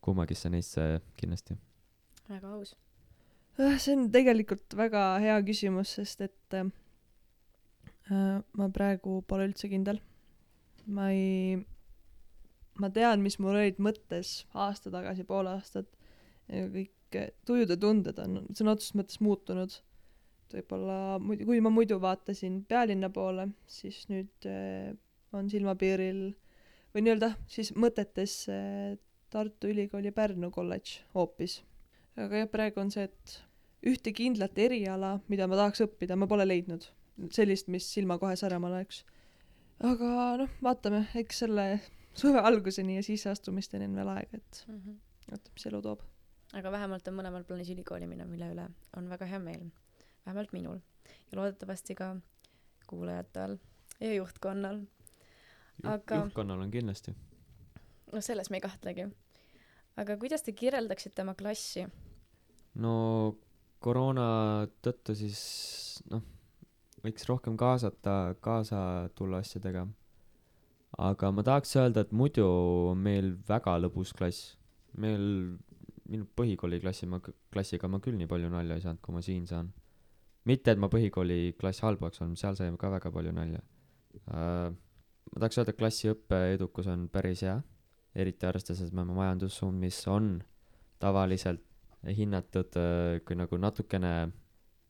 kummagisse 0.04 0.50
neisse 0.52 0.88
kindlasti. 1.16 1.56
väga 2.28 2.56
aus. 2.56 2.74
Äh, 3.60 3.76
see 3.78 3.94
on 3.96 4.08
tegelikult 4.14 4.74
väga 4.76 5.04
hea 5.22 5.36
küsimus, 5.46 5.94
sest 5.98 6.24
et 6.26 6.56
äh, 6.58 6.66
äh, 8.10 8.40
ma 8.58 8.68
praegu 8.74 9.20
pole 9.28 9.48
üldse 9.50 9.70
kindel. 9.70 10.00
ma 10.86 11.08
ei, 11.14 11.56
ma 12.82 12.90
tean, 12.92 13.22
mis 13.24 13.38
mul 13.40 13.56
olid 13.56 13.78
mõttes 13.80 14.42
aasta 14.52 14.90
tagasi, 14.92 15.24
pool 15.24 15.48
aastat 15.48 15.88
kõik 16.50 17.16
tujud 17.48 17.70
ja 17.72 17.76
tunded 17.80 18.18
on 18.20 18.42
sõna 18.52 18.74
otseses 18.74 18.96
mõttes 18.98 19.22
muutunud. 19.24 19.78
Et 20.44 20.58
võib-olla 20.60 21.18
kui 21.42 21.60
ma 21.64 21.72
muidu 21.72 21.98
vaatasin 22.02 22.62
pealinna 22.68 23.10
poole, 23.10 23.48
siis 23.66 24.04
nüüd 24.12 24.48
äh, 24.48 24.94
on 25.34 25.50
silmapiiril 25.50 26.24
või 26.94 27.04
nii-öelda 27.04 27.34
siis 27.50 27.74
mõtetes 27.74 28.44
äh, 28.52 28.96
Tartu 29.34 29.66
Ülikooli 29.72 30.12
Pärnu 30.14 30.52
kolledž 30.54 31.00
hoopis 31.16 31.62
aga 32.20 32.44
jah, 32.44 32.50
praegu 32.50 32.82
on 32.82 32.92
see, 32.94 33.08
et 33.08 33.38
ühte 33.90 34.14
kindlat 34.16 34.58
eriala, 34.60 35.18
mida 35.30 35.48
ma 35.50 35.58
tahaks 35.60 35.84
õppida, 35.84 36.16
ma 36.18 36.28
pole 36.30 36.46
leidnud. 36.46 36.86
sellist, 37.30 37.68
mis 37.70 37.86
silma 37.86 38.16
kohe 38.18 38.34
särama 38.36 38.70
läheks. 38.72 39.04
aga 39.86 40.08
noh, 40.40 40.56
vaatame, 40.62 41.04
eks 41.20 41.44
selle 41.44 41.66
suve 42.14 42.40
alguseni 42.40 42.96
ja 42.98 43.04
sisseastumisteni 43.06 43.86
on 43.90 43.94
veel 44.00 44.10
aega, 44.16 44.40
et 44.40 44.64
vaata, 45.30 45.54
mis 45.54 45.66
elu 45.70 45.82
toob. 45.82 46.02
aga 46.54 46.74
vähemalt 46.74 47.08
on 47.08 47.18
mõlemal 47.18 47.46
plaanis 47.46 47.70
ülikooli 47.74 48.10
minna, 48.10 48.26
mille 48.28 48.50
üle 48.54 48.68
on 48.96 49.10
väga 49.10 49.30
hea 49.30 49.42
meel. 49.42 49.66
Vähemalt 50.26 50.52
minul 50.52 50.78
ja 51.32 51.38
loodetavasti 51.38 51.94
ka 51.94 52.16
kuulajatel 52.86 53.58
ja 54.00 54.14
juhtkonnal. 54.14 54.80
Aga- 55.82 56.16
juhtkonnal 56.24 56.60
on 56.60 56.70
kindlasti. 56.70 57.14
no 58.12 58.20
selles 58.20 58.50
me 58.50 58.56
ei 58.56 58.60
kahtlegi. 58.60 59.08
aga 59.96 60.16
kuidas 60.16 60.42
te 60.42 60.52
kirjeldaksite 60.52 61.22
oma 61.22 61.34
klassi? 61.34 61.86
no 62.74 62.94
koroona 63.84 64.28
tõttu 64.84 65.14
siis 65.18 65.42
noh, 66.10 66.22
võiks 67.04 67.28
rohkem 67.28 67.58
kaasata, 67.60 68.34
kaasa 68.44 69.10
tulla 69.14 69.42
asjadega. 69.44 69.86
aga 70.98 71.30
ma 71.34 71.42
tahaks 71.42 71.76
öelda, 71.76 72.04
et 72.04 72.12
muidu 72.12 72.46
on 72.92 72.98
meil 72.98 73.34
väga 73.48 73.76
lõbus 73.82 74.14
klass. 74.16 74.56
meil, 74.96 75.56
minu 76.08 76.26
põhikooli 76.38 76.80
klassi 76.80 77.06
ma, 77.10 77.20
klassiga 77.52 77.88
ma 77.88 78.00
küll 78.00 78.16
nii 78.18 78.30
palju 78.30 78.50
nalja 78.52 78.78
ei 78.78 78.84
saanud, 78.84 79.02
kui 79.02 79.14
ma 79.14 79.22
siin 79.24 79.46
saan. 79.50 79.72
mitte, 80.48 80.74
et 80.74 80.80
ma 80.80 80.90
põhikooli 80.92 81.54
klass 81.60 81.84
halvaks 81.84 82.22
olnud, 82.24 82.40
seal 82.40 82.56
sai 82.58 82.72
ka 82.80 82.90
väga 82.92 83.12
palju 83.14 83.34
nalja 83.36 83.60
uh,. 84.28 84.72
ma 85.32 85.40
tahaks 85.40 85.60
öelda, 85.60 85.74
et 85.74 85.80
klassi 85.80 86.10
õppeedukus 86.12 86.88
on 86.92 87.08
päris 87.12 87.44
hea, 87.46 87.58
eriti 88.14 88.46
arvestades, 88.46 88.84
et 88.84 88.94
me 88.94 89.02
oleme 89.02 89.18
majandussuund, 89.18 89.80
mis 89.80 89.98
on 90.10 90.36
tavaliselt 91.02 91.64
hinnatud 92.04 92.76
äh, 92.76 93.20
kui 93.24 93.36
nagu 93.38 93.58
natukene 93.58 94.14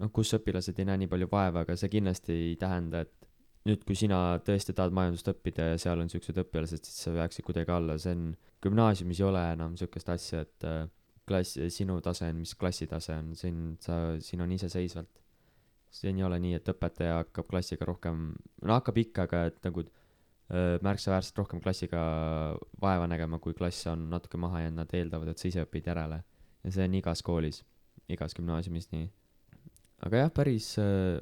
noh, 0.01 0.11
kus 0.15 0.35
õpilased 0.37 0.79
ei 0.79 0.89
näe 0.89 1.05
nii 1.05 1.11
palju 1.11 1.29
vaeva, 1.31 1.63
aga 1.65 1.77
see 1.79 1.93
kindlasti 1.93 2.35
ei 2.51 2.57
tähenda, 2.61 3.05
et 3.07 3.31
nüüd, 3.69 3.85
kui 3.87 3.97
sina 3.97 4.19
tõesti 4.45 4.75
tahad 4.77 4.95
majandust 4.97 5.31
õppida 5.33 5.71
ja 5.73 5.81
seal 5.81 6.03
on 6.03 6.11
siuksed 6.13 6.39
õpilased, 6.45 6.85
siis 6.85 7.07
sa 7.07 7.15
peaksid 7.15 7.47
kuidagi 7.47 7.73
alla, 7.73 7.97
see 8.01 8.13
on, 8.17 8.27
gümnaasiumis 8.65 9.21
ei 9.21 9.27
ole 9.29 9.45
enam 9.55 9.79
siukest 9.81 10.11
asja, 10.13 10.43
et 10.45 10.69
äh, 10.69 10.85
klass, 11.29 11.59
sinu 11.73 12.01
tase 12.05 12.29
on, 12.29 12.43
mis 12.43 12.55
klassi 12.59 12.89
tase 12.91 13.17
on, 13.17 13.33
siin 13.39 13.77
sa, 13.85 14.01
siin 14.25 14.45
on 14.45 14.53
iseseisvalt. 14.57 15.24
Siin 15.95 16.19
ei 16.19 16.27
ole 16.27 16.41
nii, 16.43 16.59
et 16.59 16.71
õpetaja 16.73 17.21
hakkab 17.23 17.49
klassiga 17.51 17.87
rohkem, 17.89 18.31
no 18.67 18.77
hakkab 18.77 18.99
ikka, 19.05 19.29
aga 19.29 19.45
et 19.51 19.61
nagu 19.67 19.85
öö, 19.85 20.79
märkisaväärselt 20.83 21.39
rohkem 21.39 21.63
klassiga 21.65 22.01
vaeva 22.83 23.07
nägema, 23.11 23.39
kui 23.43 23.55
klass 23.55 23.87
on 23.91 24.09
natuke 24.11 24.41
maha 24.41 24.65
jäänud, 24.65 24.81
nad 24.83 24.97
eeldavad, 24.99 25.31
et 25.31 25.43
sa 25.43 25.51
ise 25.51 25.67
õpid 25.67 25.93
järele 25.93 26.23
ja 26.65 26.73
see 26.73 26.89
on 26.89 26.97
igas 26.99 27.23
koolis, 27.25 27.61
igas 28.11 28.35
gümnaasiumis 28.37 28.89
nii. 28.95 29.07
aga 30.09 30.25
jah, 30.25 30.33
päris, 30.35 30.73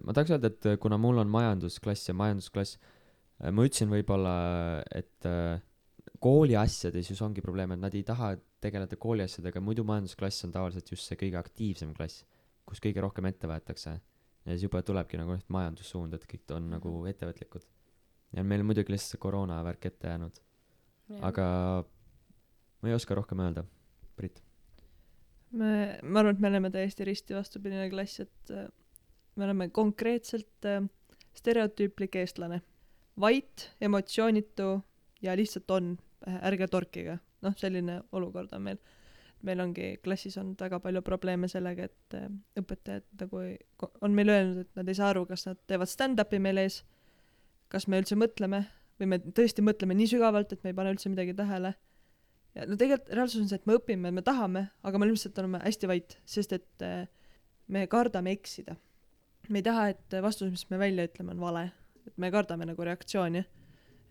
ma 0.03 0.15
tahaks 0.15 0.33
öelda, 0.37 0.51
et 0.51 0.81
kuna 0.83 0.99
mul 1.01 1.21
on 1.23 1.31
majandusklass 1.31 2.09
ja 2.09 2.17
majandusklass, 2.19 2.79
ma 3.51 3.67
ütlesin 3.67 3.91
võib-olla, 3.91 4.35
et 4.95 5.29
äh, 5.29 5.61
kooli 6.23 6.57
asjades 6.59 7.11
just 7.11 7.25
ongi 7.25 7.43
probleem, 7.45 7.75
et 7.75 7.83
nad 7.83 7.95
ei 7.95 8.05
taha 8.07 8.33
tegeleda 8.63 8.99
kooli 9.01 9.27
asjadega, 9.27 9.63
muidu 9.65 9.85
majandusklass 9.87 10.47
on 10.47 10.55
tavaliselt 10.55 10.91
just 10.95 11.09
see 11.09 11.19
kõige 11.19 11.39
aktiivsem 11.41 11.93
klass, 11.97 12.23
kus 12.69 12.83
kõige 12.83 13.03
rohkem 13.03 13.27
ette 13.31 13.51
võetakse. 13.51 13.97
Ja 14.45 14.53
siis 14.53 14.67
juba 14.67 14.83
tulebki 14.83 15.21
nagu 15.21 15.37
jah, 15.37 15.43
majandussuund, 15.49 16.15
et 16.15 16.29
kõik 16.29 16.55
on 16.57 16.71
nagu 16.77 16.95
ettevõtlikud. 17.11 17.67
ja 18.37 18.45
meil 18.45 18.65
muidugi 18.67 18.95
lihtsalt 18.95 19.17
see 19.17 19.23
koroona 19.23 19.63
värk 19.65 19.91
ette 19.93 20.15
jäänud, 20.15 20.41
aga 21.21 21.47
ma 22.83 22.89
ei 22.89 22.97
oska 22.97 23.15
rohkem 23.15 23.45
öelda, 23.45 23.67
Brit 24.17 24.43
me, 25.53 25.99
ma 26.03 26.23
arvan, 26.23 26.37
et 26.37 26.43
me 26.43 26.51
oleme 26.51 26.71
täiesti 26.73 27.07
risti 27.07 27.37
vastupidine 27.37 27.89
klass, 27.93 28.23
et 28.25 28.53
äh, 28.55 28.69
me 29.37 29.47
oleme 29.47 29.69
konkreetselt 29.75 30.69
äh, 30.69 30.83
stereotüüplik 31.39 32.17
eestlane. 32.23 32.63
vait, 33.21 33.71
emotsioonitu 33.81 34.81
ja 35.23 35.37
lihtsalt 35.37 35.71
on, 35.71 35.99
ärge 36.27 36.69
torkige. 36.69 37.19
noh, 37.43 37.55
selline 37.59 38.03
olukord 38.13 38.53
on 38.53 38.63
meil. 38.63 38.79
Meil 39.47 39.61
ongi 39.65 39.97
klassis 40.05 40.37
olnud 40.41 40.61
väga 40.63 40.79
palju 40.83 41.03
probleeme 41.07 41.49
sellega, 41.51 41.89
et 41.91 42.19
äh, 42.19 42.29
õpetajad 42.61 43.07
nagu 43.25 43.43
ei, 43.45 43.57
on 44.01 44.15
meile 44.17 44.37
öelnud, 44.39 44.67
et 44.67 44.81
nad 44.81 44.89
ei 44.89 44.99
saa 44.99 45.11
aru, 45.13 45.25
kas 45.31 45.47
nad 45.49 45.61
teevad 45.71 45.91
stand-up'i 45.91 46.41
meil 46.43 46.63
ees, 46.63 46.83
kas 47.73 47.89
me 47.89 48.01
üldse 48.03 48.19
mõtleme 48.19 48.65
või 49.01 49.15
me 49.15 49.19
tõesti 49.25 49.65
mõtleme 49.65 49.97
nii 49.99 50.13
sügavalt, 50.13 50.53
et 50.53 50.63
me 50.63 50.73
ei 50.73 50.79
pane 50.79 50.93
üldse 50.95 51.11
midagi 51.11 51.35
tähele 51.35 51.73
ja 52.57 52.67
no 52.69 52.77
tegelikult 52.79 53.13
reaalsus 53.17 53.43
on 53.43 53.51
see, 53.51 53.59
et 53.61 53.69
me 53.69 53.77
õpime, 53.79 54.13
me 54.15 54.25
tahame, 54.25 54.67
aga 54.85 55.01
me 55.01 55.09
lihtsalt 55.09 55.39
oleme 55.43 55.61
hästi 55.65 55.91
vait, 55.91 56.17
sest 56.29 56.55
et 56.57 56.85
äh, 56.87 57.07
me 57.73 57.87
kardame 57.91 58.35
eksida. 58.37 58.77
me 59.49 59.59
ei 59.59 59.67
taha, 59.67 59.89
et 59.91 60.15
vastus, 60.23 60.51
mis 60.51 60.65
me 60.71 60.79
välja 60.79 61.07
ütleme, 61.09 61.33
on 61.35 61.41
vale, 61.43 61.65
et 62.07 62.15
me 62.17 62.31
kardame 62.31 62.69
nagu 62.69 62.85
reaktsiooni. 62.85 63.45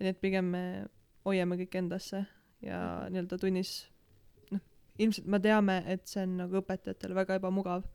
nii 0.02 0.10
et 0.10 0.22
pigem 0.22 0.46
me 0.50 0.64
hoiame 1.26 1.56
kõik 1.60 1.78
endasse 1.78 2.26
ja 2.66 2.80
nii-öelda 3.10 3.38
tunnis, 3.38 3.91
ilmselt 5.02 5.28
me 5.32 5.40
teame, 5.42 5.82
et 5.90 6.08
see 6.10 6.24
on 6.26 6.38
nagu 6.44 6.60
õpetajatele 6.62 7.18
väga 7.18 7.38
ebamugav, 7.40 7.86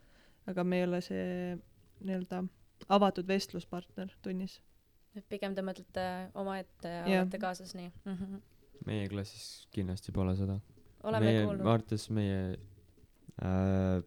aga 0.50 0.64
me 0.66 0.80
ei 0.80 0.86
ole 0.86 1.00
see 1.04 1.26
nii-öelda 2.06 2.42
avatud 2.92 3.28
vestluspartner 3.28 4.12
tunnis. 4.22 4.60
et 5.16 5.24
pigem 5.32 5.54
te 5.56 5.62
mõtlete 5.64 6.02
omaette 6.36 6.90
ja 6.90 7.04
Jah. 7.08 7.22
olete 7.22 7.38
kaasas 7.40 7.72
nii 7.74 7.88
mm? 7.88 8.16
-hmm. 8.16 8.40
meie 8.84 9.06
klassis 9.08 9.66
kindlasti 9.72 10.12
pole 10.12 10.34
seda. 10.36 10.58
oleme 11.02 11.24
meie, 11.24 11.44
kuulnud 11.44 11.64
ma. 11.64 11.72
arvates 11.72 12.10
meie 12.10 12.58
äh,, 13.40 14.02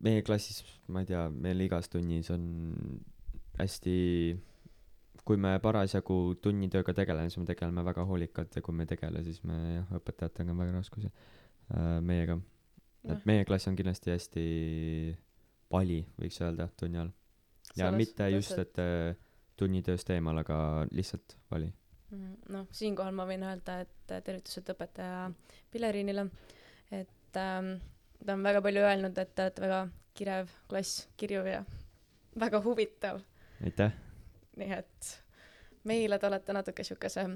meie 0.00 0.22
klassis, 0.22 0.64
ma 0.88 1.04
ei 1.04 1.06
tea, 1.06 1.28
meil 1.30 1.60
igas 1.60 1.88
tunnis 1.88 2.30
on 2.30 2.44
hästi, 3.58 3.94
kui 5.24 5.36
me 5.36 5.58
parasjagu 5.62 6.36
tunnitööga 6.42 6.94
tegeleme, 6.94 7.30
siis 7.30 7.42
me 7.42 7.46
tegeleme 7.46 7.84
väga 7.84 8.04
hoolikalt 8.06 8.54
ja 8.54 8.62
kui 8.62 8.74
me 8.74 8.86
ei 8.86 8.92
tegele, 8.94 9.22
siis 9.22 9.42
me 9.44 9.58
jah, 9.74 9.90
õpetajatega 9.98 10.54
on 10.54 10.62
väga 10.62 10.76
raskusi 10.78 11.10
äh, 11.10 11.37
meiega. 12.00 12.38
Jah. 13.04 13.14
et 13.14 13.26
meie 13.28 13.44
klass 13.46 13.68
on 13.70 13.76
kindlasti 13.78 14.10
hästi 14.10 14.44
pali, 15.70 16.00
võiks 16.20 16.40
öelda, 16.42 16.68
tunni 16.76 17.00
all. 17.00 17.10
ja 17.76 17.88
Selles 17.88 17.98
mitte 18.00 18.28
just, 18.32 18.56
et 18.58 18.80
äh, 18.82 19.18
tunnitööst 19.58 20.10
eemal, 20.14 20.40
aga 20.42 20.58
lihtsalt 20.90 21.36
vali. 21.50 21.68
Mhm, 22.10 22.34
noh, 22.54 22.66
siinkohal 22.72 23.14
ma 23.16 23.26
võin 23.28 23.44
öelda, 23.44 23.80
et 23.84 24.14
äh, 24.14 24.22
tervitused 24.24 24.72
õpetaja 24.72 25.28
Pileriinile, 25.72 26.26
et 26.90 27.40
ähm, 27.40 27.74
ta 28.24 28.34
on 28.34 28.44
väga 28.46 28.62
palju 28.64 28.84
öelnud, 28.84 29.20
et 29.20 29.34
te 29.34 29.46
olete 29.46 29.64
väga 29.66 29.82
kirev 30.18 30.52
klass, 30.70 31.04
kirjuv 31.20 31.46
ja 31.50 31.62
väga 32.38 32.62
huvitav, 32.64 33.20
aitäh. 33.64 33.94
nii 34.58 34.72
et 34.78 35.12
meile 35.88 36.18
te 36.18 36.26
olete 36.26 36.56
natuke 36.56 36.84
siukese, 36.86 37.28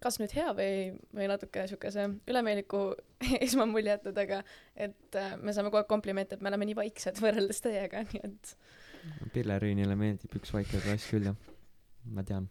kas 0.00 0.16
nüüd 0.20 0.32
hea 0.34 0.50
või, 0.56 0.92
või 1.16 1.26
natuke 1.30 1.66
siukese 1.70 2.06
ülemeeliku 2.30 2.82
esmamulje 3.46 3.96
jätnud, 3.96 4.20
aga 4.22 4.42
et 4.74 5.18
äh, 5.18 5.34
me 5.40 5.54
saame 5.56 5.68
kogu 5.68 5.82
aeg 5.82 5.90
komplimente, 5.90 6.36
et 6.36 6.44
me 6.44 6.52
oleme 6.52 6.68
nii 6.70 6.78
vaiksed 6.78 7.20
võrreldes 7.22 7.60
teiega, 7.64 8.04
nii 8.12 8.22
et 8.24 8.54
Pilleriinile 9.34 9.96
meeldib 9.96 10.34
üks 10.36 10.52
väike 10.52 10.80
klass 10.84 11.08
küll 11.08 11.30
jah, 11.30 11.36
ma 12.12 12.24
tean. 12.26 12.48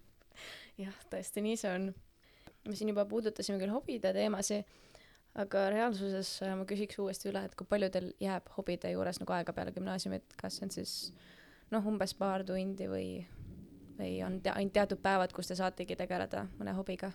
jah, 0.79 0.95
tõesti 1.11 1.43
nii 1.45 1.57
see 1.61 1.73
on. 1.73 1.89
me 2.67 2.77
siin 2.77 2.91
juba 2.91 3.05
puudutasime 3.09 3.59
küll 3.61 3.73
hobide 3.73 4.13
teemasid, 4.15 4.69
aga 5.39 5.67
reaalsuses 5.73 6.35
äh, 6.45 6.55
ma 6.57 6.67
küsiks 6.69 7.01
uuesti 7.01 7.31
üle, 7.31 7.43
et 7.45 7.57
kui 7.57 7.69
palju 7.69 7.89
teil 7.93 8.11
jääb 8.21 8.49
hobide 8.57 8.93
juures 8.93 9.21
nagu 9.21 9.37
aega 9.37 9.53
peale 9.57 9.73
gümnaasiumit, 9.75 10.37
kas 10.37 10.57
see 10.57 10.67
on 10.67 10.73
siis 10.73 10.95
noh, 11.73 11.85
umbes 11.85 12.15
paar 12.17 12.45
tundi 12.45 12.89
või, 12.89 13.07
või 13.97 14.19
on 14.25 14.39
te 14.41 14.53
ainult 14.53 14.73
teatud 14.77 15.01
päevad, 15.01 15.33
kus 15.33 15.49
te 15.49 15.57
saategi 15.57 15.97
tegeleda 15.97 16.47
mõne 16.57 16.77
hobiga? 16.77 17.11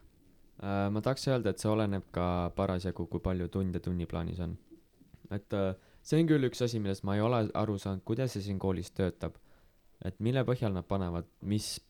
Äh, 0.63 0.91
ma 0.91 1.01
tahaks 1.03 1.27
öelda, 1.29 1.51
et 1.51 1.59
see 1.59 1.71
oleneb 1.71 2.05
ka 2.15 2.27
parasjagu, 2.55 3.09
kui 3.11 3.23
palju 3.23 3.49
tunde 3.51 3.81
tunniplaanis 3.83 4.39
on. 4.45 4.55
et 5.35 5.57
äh, 5.57 5.73
see 6.03 6.21
on 6.21 6.29
küll 6.31 6.47
üks 6.47 6.63
asi, 6.63 6.79
millest 6.79 7.03
ma 7.03 7.17
ei 7.17 7.25
ole 7.25 7.41
aru 7.59 7.75
saanud, 7.81 8.05
kuidas 8.07 8.37
see 8.37 8.45
siin 8.45 8.61
koolis 8.63 8.93
töötab. 8.95 9.35
et 10.05 10.21
mille 10.21 10.45
põhjal 10.47 10.73
nad 10.77 10.87
panevad, 10.87 11.27
mis 11.43 11.81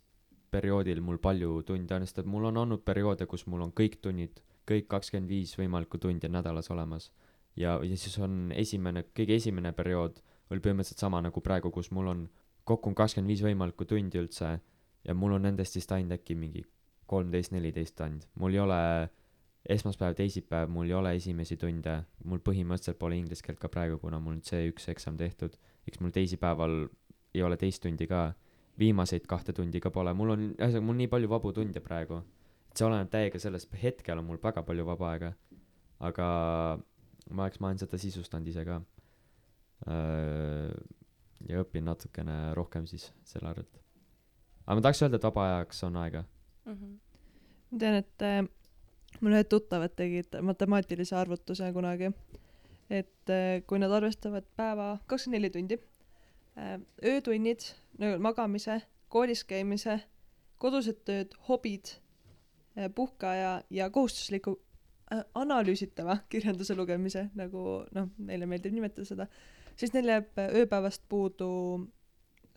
perioodil 0.55 1.03
mul 1.05 1.19
palju 1.19 1.63
tunde 1.69 1.95
on, 1.97 2.07
sest 2.07 2.23
et 2.23 2.31
mul 2.31 2.49
on 2.49 2.57
olnud 2.63 2.85
perioode, 2.89 3.27
kus 3.27 3.47
mul 3.47 3.67
on 3.67 3.73
kõik 3.73 4.01
tunnid, 4.01 4.41
kõik 4.71 4.89
kakskümmend 4.89 5.29
viis 5.29 5.53
võimalikku 5.59 6.01
tundi 6.01 6.31
nädalas 6.33 6.71
olemas. 6.71 7.11
ja, 7.57 7.77
ja 7.85 7.97
siis 7.97 8.17
on 8.19 8.53
esimene, 8.57 9.05
kõige 9.13 9.37
esimene 9.37 9.73
periood 9.73 10.23
oli 10.51 10.61
põhimõtteliselt 10.61 11.05
sama 11.05 11.21
nagu 11.21 11.41
praegu, 11.41 11.71
kus 11.71 11.91
mul 11.91 12.09
on 12.09 12.29
kokku 12.65 12.89
on 12.89 12.97
kakskümmend 12.97 13.29
viis 13.29 13.45
võimalikku 13.45 13.85
tundi 13.85 14.19
üldse 14.19 14.55
ja 15.05 15.15
mul 15.15 15.37
on 15.37 15.45
nendest 15.51 15.77
vist 15.77 15.93
ainult 15.93 16.17
äkki 16.17 16.35
mingi 16.39 16.65
kolmteist, 17.15 17.55
neliteist 17.55 17.97
tund, 17.99 18.27
mul 18.41 18.57
ei 18.57 18.63
ole 18.63 18.81
esmaspäev, 19.69 20.15
teisipäev, 20.19 20.69
mul 20.69 20.91
ei 20.91 20.95
ole 20.95 21.15
esimesi 21.17 21.57
tunde, 21.57 21.97
mul 22.29 22.41
põhimõtteliselt 22.45 22.99
pole 23.01 23.17
inglise 23.17 23.45
keelt 23.45 23.61
ka 23.63 23.71
praegu, 23.73 23.99
kuna 24.03 24.21
mul 24.21 24.37
on 24.37 24.43
C1 24.45 24.91
eksam 24.93 25.17
tehtud, 25.21 25.57
eks 25.89 26.03
mul 26.05 26.13
teisipäeval 26.13 26.83
ei 27.35 27.43
ole 27.43 27.57
teist 27.61 27.83
tundi 27.85 28.07
ka, 28.11 28.27
viimaseid 28.79 29.27
kahte 29.31 29.55
tundi 29.57 29.81
ka 29.81 29.93
pole, 29.95 30.13
mul 30.17 30.35
on, 30.35 30.49
ühesõnaga 30.53 30.85
mul 30.85 30.99
nii 31.01 31.11
palju 31.13 31.31
vabu 31.33 31.53
tunde 31.57 31.81
praegu, 31.85 32.21
et 32.69 32.77
see 32.77 32.89
oleneb 32.89 33.13
täiega 33.13 33.41
sellest, 33.41 33.73
hetkel 33.81 34.21
on 34.21 34.29
mul 34.29 34.43
väga 34.43 34.65
palju 34.67 34.85
vaba 34.91 35.15
aega, 35.15 35.33
aga 36.05 36.29
ma 37.31 37.47
oleks, 37.47 37.63
ma 37.63 37.71
olen 37.71 37.81
seda 37.81 38.01
sisustanud 38.01 38.51
ise 38.53 38.67
ka. 38.69 38.83
ja 41.45 41.61
õpin 41.61 41.85
natukene 41.85 42.55
rohkem 42.57 42.87
siis 42.89 43.11
selle 43.29 43.49
arvelt. 43.51 43.81
aga 44.67 44.77
ma 44.77 44.85
tahaks 44.85 45.03
öelda, 45.05 45.21
et 45.21 45.27
vaba 45.29 45.49
ajaks 45.49 45.83
on 45.89 45.99
aega 46.05 46.25
mm. 46.65 46.73
-hmm. 46.73 46.99
ma 47.71 47.79
tean, 47.79 47.95
et 47.95 48.23
äh, 48.23 48.43
mul 49.21 49.33
ühed 49.33 49.49
tuttavad 49.49 49.95
tegid 49.97 50.41
matemaatilise 50.43 51.17
arvutuse 51.17 51.73
kunagi, 51.73 52.13
et 52.91 53.31
äh, 53.31 53.63
kui 53.67 53.79
nad 53.79 53.91
arvestavad 53.91 54.47
päeva 54.57 54.99
kakskümmend 55.07 55.41
neli 55.41 55.51
tundi 55.51 55.79
äh,, 56.59 56.81
öötunnid, 57.05 57.61
magamise, 58.19 58.83
koolis 59.09 59.45
käimise, 59.45 60.01
kodused 60.59 61.05
tööd, 61.05 61.35
hobid, 61.49 61.99
puhkeaja 62.95 63.63
ja 63.71 63.91
kohustusliku 63.91 64.61
äh, 65.13 65.25
analüüsitava 65.35 66.19
kirjanduse 66.33 66.75
lugemise, 66.75 67.29
nagu 67.35 67.85
noh, 67.95 68.09
neile 68.19 68.49
meeldib 68.51 68.75
nimetada 68.75 69.07
seda, 69.09 69.29
siis 69.77 69.95
neil 69.95 70.11
jääb 70.15 70.41
äh, 70.41 70.51
ööpäevast 70.63 71.05
puudu 71.09 71.51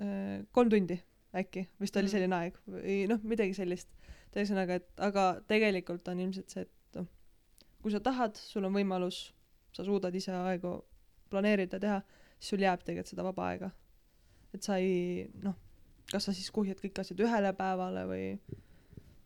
äh, 0.02 0.42
kolm 0.52 0.74
tundi 0.74 1.00
äkki, 1.38 1.68
vist 1.82 1.98
oli 1.98 2.08
Mm. 2.08 2.12
selline 2.16 2.36
aeg 2.42 2.60
või 2.66 2.98
noh, 3.12 3.22
midagi 3.24 3.54
sellist. 3.54 3.90
ühesõnaga, 4.42 4.78
et 4.80 5.04
aga 5.04 5.26
tegelikult 5.50 6.08
on 6.12 6.22
ilmselt 6.24 6.54
see, 6.54 6.66
et 6.68 7.00
noh, 7.00 7.08
kui 7.82 7.94
sa 7.94 8.02
tahad, 8.04 8.38
sul 8.38 8.68
on 8.68 8.76
võimalus, 8.76 9.28
sa 9.76 9.86
suudad 9.86 10.16
ise 10.16 10.34
aegu 10.34 10.78
planeerida, 11.32 11.80
teha, 11.80 12.02
siis 12.38 12.54
sul 12.54 12.64
jääb 12.64 12.84
tegelikult 12.86 13.14
seda 13.14 13.26
vaba 13.28 13.50
aega. 13.52 13.72
et 14.56 14.64
sa 14.64 14.78
ei 14.80 15.28
noh, 15.44 15.56
kas 16.12 16.30
sa 16.30 16.34
siis 16.34 16.50
kuhjad 16.56 16.80
kõik 16.82 17.02
asjad 17.02 17.20
ühele 17.20 17.52
päevale 17.54 18.06
või, 18.08 18.28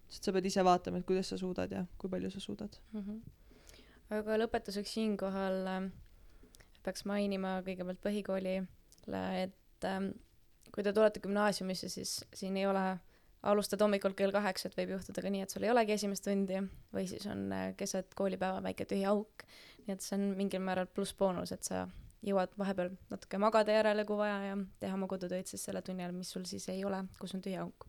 sest 0.09 0.26
sa 0.26 0.34
pead 0.36 0.47
ise 0.49 0.64
vaatama, 0.66 0.99
et 0.99 1.07
kuidas 1.07 1.30
sa 1.32 1.38
suudad 1.38 1.72
ja 1.72 1.86
kui 2.01 2.09
palju 2.09 2.32
sa 2.32 2.39
suudad. 2.39 2.80
mm. 2.93 3.01
-hmm. 3.01 3.20
aga 4.18 4.38
lõpetuseks 4.41 4.97
siinkohal 4.97 5.68
äh, 5.68 5.91
peaks 6.84 7.05
mainima 7.05 7.59
kõigepealt 7.66 8.01
põhikoolile, 8.03 9.24
et 9.43 9.88
ähm, 9.88 10.12
kui 10.74 10.84
te 10.84 10.93
tulete 10.93 11.22
gümnaasiumisse, 11.24 11.89
siis 11.89 12.20
siin 12.34 12.57
ei 12.57 12.66
ole, 12.66 12.86
alustad 13.43 13.81
hommikul 13.81 14.13
kell 14.17 14.33
kaheksa, 14.33 14.69
et 14.69 14.77
võib 14.77 14.95
juhtuda 14.95 15.23
ka 15.23 15.31
nii, 15.33 15.45
et 15.45 15.53
sul 15.53 15.65
ei 15.65 15.71
olegi 15.73 15.95
esimest 15.95 16.25
tundi 16.25 16.59
või 16.93 17.07
siis 17.09 17.25
on 17.31 17.47
äh, 17.55 17.71
keset 17.77 18.13
koolipäeva 18.17 18.61
väike 18.67 18.85
tühi 18.89 19.05
auk. 19.09 19.45
nii 19.87 19.95
et 19.95 20.05
see 20.05 20.17
on 20.19 20.27
mingil 20.37 20.61
määral 20.61 20.89
plussboonus, 20.93 21.53
et 21.55 21.65
sa 21.65 21.87
jõuad 22.25 22.53
vahepeal 22.59 22.91
natuke 23.09 23.39
magada 23.41 23.73
järele, 23.73 24.05
kui 24.05 24.19
vaja 24.19 24.51
ja 24.51 24.57
teha 24.81 24.97
oma 24.97 25.09
kodutöid 25.09 25.49
siis 25.49 25.63
selle 25.65 25.81
tunni 25.81 26.05
ajal, 26.05 26.13
mis 26.13 26.29
sul 26.29 26.45
siis 26.45 26.67
ei 26.69 26.83
ole, 26.85 27.01
kus 27.19 27.33
on 27.37 27.41
tühi 27.41 27.57
auk. 27.61 27.87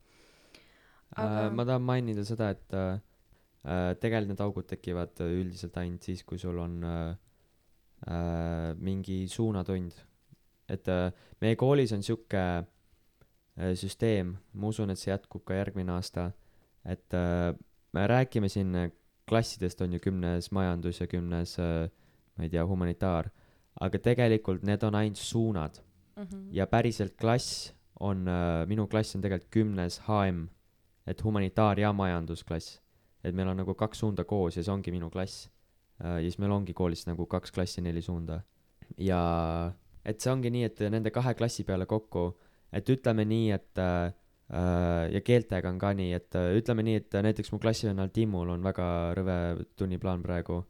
Aga... 1.16 1.26
Aga- 1.26 1.50
ma 1.52 1.66
tahan 1.68 1.84
mainida 1.84 2.24
seda, 2.24 2.48
et 2.56 2.76
äh, 2.76 2.94
äh, 3.66 3.90
tegelikult 4.00 4.32
need 4.32 4.46
augud 4.46 4.70
tekivad 4.70 5.20
äh, 5.20 5.36
üldiselt 5.42 5.76
ainult 5.82 6.08
siis, 6.08 6.24
kui 6.24 6.40
sul 6.40 6.62
on 6.64 6.80
äh, 6.88 7.12
äh, 8.08 8.72
mingi 8.80 9.26
suunatund. 9.28 9.92
et 10.72 10.88
äh, 10.88 11.10
meie 11.42 11.56
koolis 11.60 11.92
on 11.92 12.00
sihuke 12.06 12.40
äh, 12.40 12.64
süsteem, 13.56 14.36
ma 14.54 14.70
usun, 14.72 14.90
et 14.90 15.00
see 15.00 15.10
jätkub 15.12 15.44
ka 15.44 15.56
järgmine 15.58 15.92
aasta, 15.92 16.30
et 16.84 17.14
äh, 17.14 17.52
me 17.92 18.06
räägime 18.06 18.48
siin 18.48 18.74
äh, 18.74 18.90
klassidest 19.28 19.80
on 19.80 19.92
ju 19.92 20.00
kümnes 20.00 20.50
majandus 20.50 21.00
ja 21.00 21.06
kümnes 21.06 21.58
äh, 21.58 21.90
ma 22.36 22.44
ei 22.44 22.50
tea, 22.50 22.64
humanitaar, 22.66 23.28
aga 23.80 23.98
tegelikult 23.98 24.64
need 24.64 24.82
on 24.82 24.94
ainult 24.94 25.20
suunad 25.20 25.78
mm. 26.16 26.22
-hmm. 26.22 26.48
ja 26.50 26.66
päriselt 26.66 27.16
klass 27.16 27.74
on, 28.00 28.26
minu 28.66 28.86
klass 28.86 29.14
on 29.16 29.22
tegelikult 29.22 29.50
kümnes 29.50 30.00
HM, 30.08 30.48
et 31.06 31.22
humanitaar- 31.22 31.78
ja 31.78 31.92
majandusklass. 31.92 32.80
et 33.24 33.34
meil 33.34 33.48
on 33.48 33.56
nagu 33.56 33.74
kaks 33.74 33.98
suunda 33.98 34.24
koos 34.24 34.56
ja 34.56 34.62
see 34.62 34.72
ongi 34.72 34.90
minu 34.90 35.10
klass. 35.10 35.50
ja 36.00 36.20
siis 36.20 36.38
meil 36.38 36.50
ongi 36.50 36.74
koolis 36.74 37.06
nagu 37.06 37.26
kaks 37.26 37.52
klassi, 37.52 37.80
neli 37.80 38.02
suunda. 38.02 38.40
ja 38.98 39.72
et 40.04 40.20
see 40.20 40.32
ongi 40.32 40.50
nii, 40.50 40.64
et 40.64 40.80
nende 40.80 41.10
kahe 41.10 41.34
klassi 41.34 41.64
peale 41.64 41.86
kokku, 41.86 42.38
et 42.72 42.88
ütleme 42.92 43.24
nii, 43.28 43.50
et 43.54 43.78
äh, 43.82 44.12
ja 45.12 45.22
keeltega 45.24 45.70
on 45.70 45.78
ka 45.80 45.92
nii, 45.96 46.12
et 46.16 46.36
äh, 46.38 46.50
ütleme 46.58 46.84
nii, 46.86 47.00
et 47.02 47.16
näiteks 47.28 47.52
mu 47.52 47.60
klassivennal 47.62 48.12
Timul 48.12 48.52
on 48.54 48.64
väga 48.64 48.86
rõve 49.18 49.38
tunniplaan 49.76 50.22
praegu. 50.24 50.62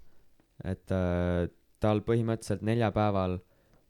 et 0.65 0.93
äh, 0.95 1.49
tal 1.83 2.03
põhimõtteliselt 2.07 2.63
neljapäeval, 2.63 3.41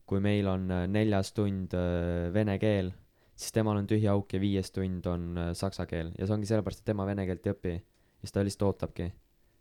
kui 0.08 0.20
meil 0.24 0.48
on 0.48 0.70
äh, 0.70 0.86
neljas 0.88 1.32
tund 1.36 1.74
äh, 1.76 2.32
vene 2.32 2.58
keel, 2.62 2.92
siis 3.36 3.52
temal 3.54 3.80
on 3.80 3.88
tühi 3.88 4.08
auk 4.12 4.32
ja 4.32 4.40
viies 4.40 4.72
tund 4.72 5.06
on 5.10 5.28
äh, 5.38 5.52
saksa 5.58 5.86
keel 5.90 6.12
ja 6.18 6.26
see 6.26 6.36
ongi 6.36 6.48
sellepärast, 6.48 6.82
et 6.82 6.90
tema 6.92 7.06
vene 7.08 7.26
keelt 7.28 7.46
ei 7.46 7.54
õpi. 7.54 7.76
ja 7.76 8.26
siis 8.26 8.36
ta 8.36 8.44
lihtsalt 8.44 8.68
ootabki. 8.70 9.12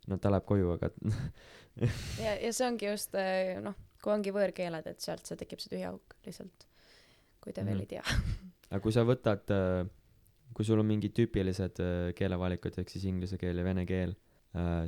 no 0.08 0.18
ta 0.18 0.32
läheb 0.32 0.48
koju, 0.48 0.74
aga 0.76 0.90
ja, 2.26 2.36
ja 2.36 2.52
see 2.52 2.68
ongi 2.68 2.90
just 2.90 3.16
äh, 3.18 3.58
noh, 3.64 3.76
kui 4.02 4.14
ongi 4.14 4.34
võõrkeeled, 4.34 4.88
et 4.88 5.00
sealt 5.04 5.26
see 5.28 5.38
tekib 5.40 5.62
see 5.62 5.76
tühi 5.76 5.86
auk 5.88 6.16
lihtsalt, 6.26 6.66
kui 7.42 7.52
te 7.52 7.62
mm 7.62 7.68
-hmm. 7.68 7.70
veel 7.70 7.76
Mhm. 7.76 7.82
ei 7.82 7.86
tea. 7.86 8.02
aga 8.70 8.80
kui 8.80 8.92
sa 8.92 9.04
võtad, 9.04 9.52
kui 10.54 10.64
sul 10.64 10.80
on 10.80 10.86
mingid 10.86 11.14
tüüpilised 11.18 11.80
äh, 11.80 12.14
keelevalikud 12.14 12.78
ehk 12.78 12.90
siis 12.90 13.04
inglise 13.04 13.38
keel 13.38 13.58
ja 13.58 13.64
vene 13.64 13.86
keel, 13.86 14.16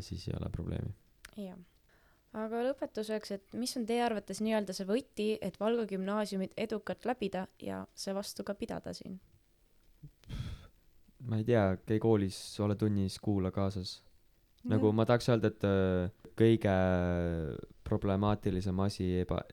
siis 0.00 0.28
ei 0.28 0.34
ole 0.40 0.50
probleemi. 0.52 0.94
jah. 1.36 1.58
aga 2.32 2.64
lõpetuseks, 2.70 3.30
et 3.34 3.54
mis 3.54 3.76
on 3.76 3.86
teie 3.86 4.02
arvates 4.04 4.40
nii-öelda 4.40 4.72
see 4.72 4.86
võti, 4.86 5.28
et 5.40 5.60
Valga 5.60 5.86
gümnaasiumit 5.86 6.52
edukalt 6.56 7.04
läbida 7.04 7.46
ja 7.62 7.86
seevastu 7.94 8.44
ka 8.44 8.54
pidada 8.54 8.92
siin? 8.92 9.20
ma 11.24 11.40
ei 11.40 11.44
tea, 11.44 11.76
käi 11.88 12.00
koolis, 12.02 12.38
ole 12.60 12.76
tunnis, 12.76 13.18
kuula 13.22 13.50
kaasas. 13.54 14.02
nagu 14.68 14.92
ma 14.96 15.06
tahaks 15.08 15.28
öelda, 15.32 15.50
et 15.52 15.64
äh, 15.68 16.28
kõige 16.38 16.74
problemaatilisem 17.84 18.80
asi 18.80 19.08
eba-, 19.22 19.44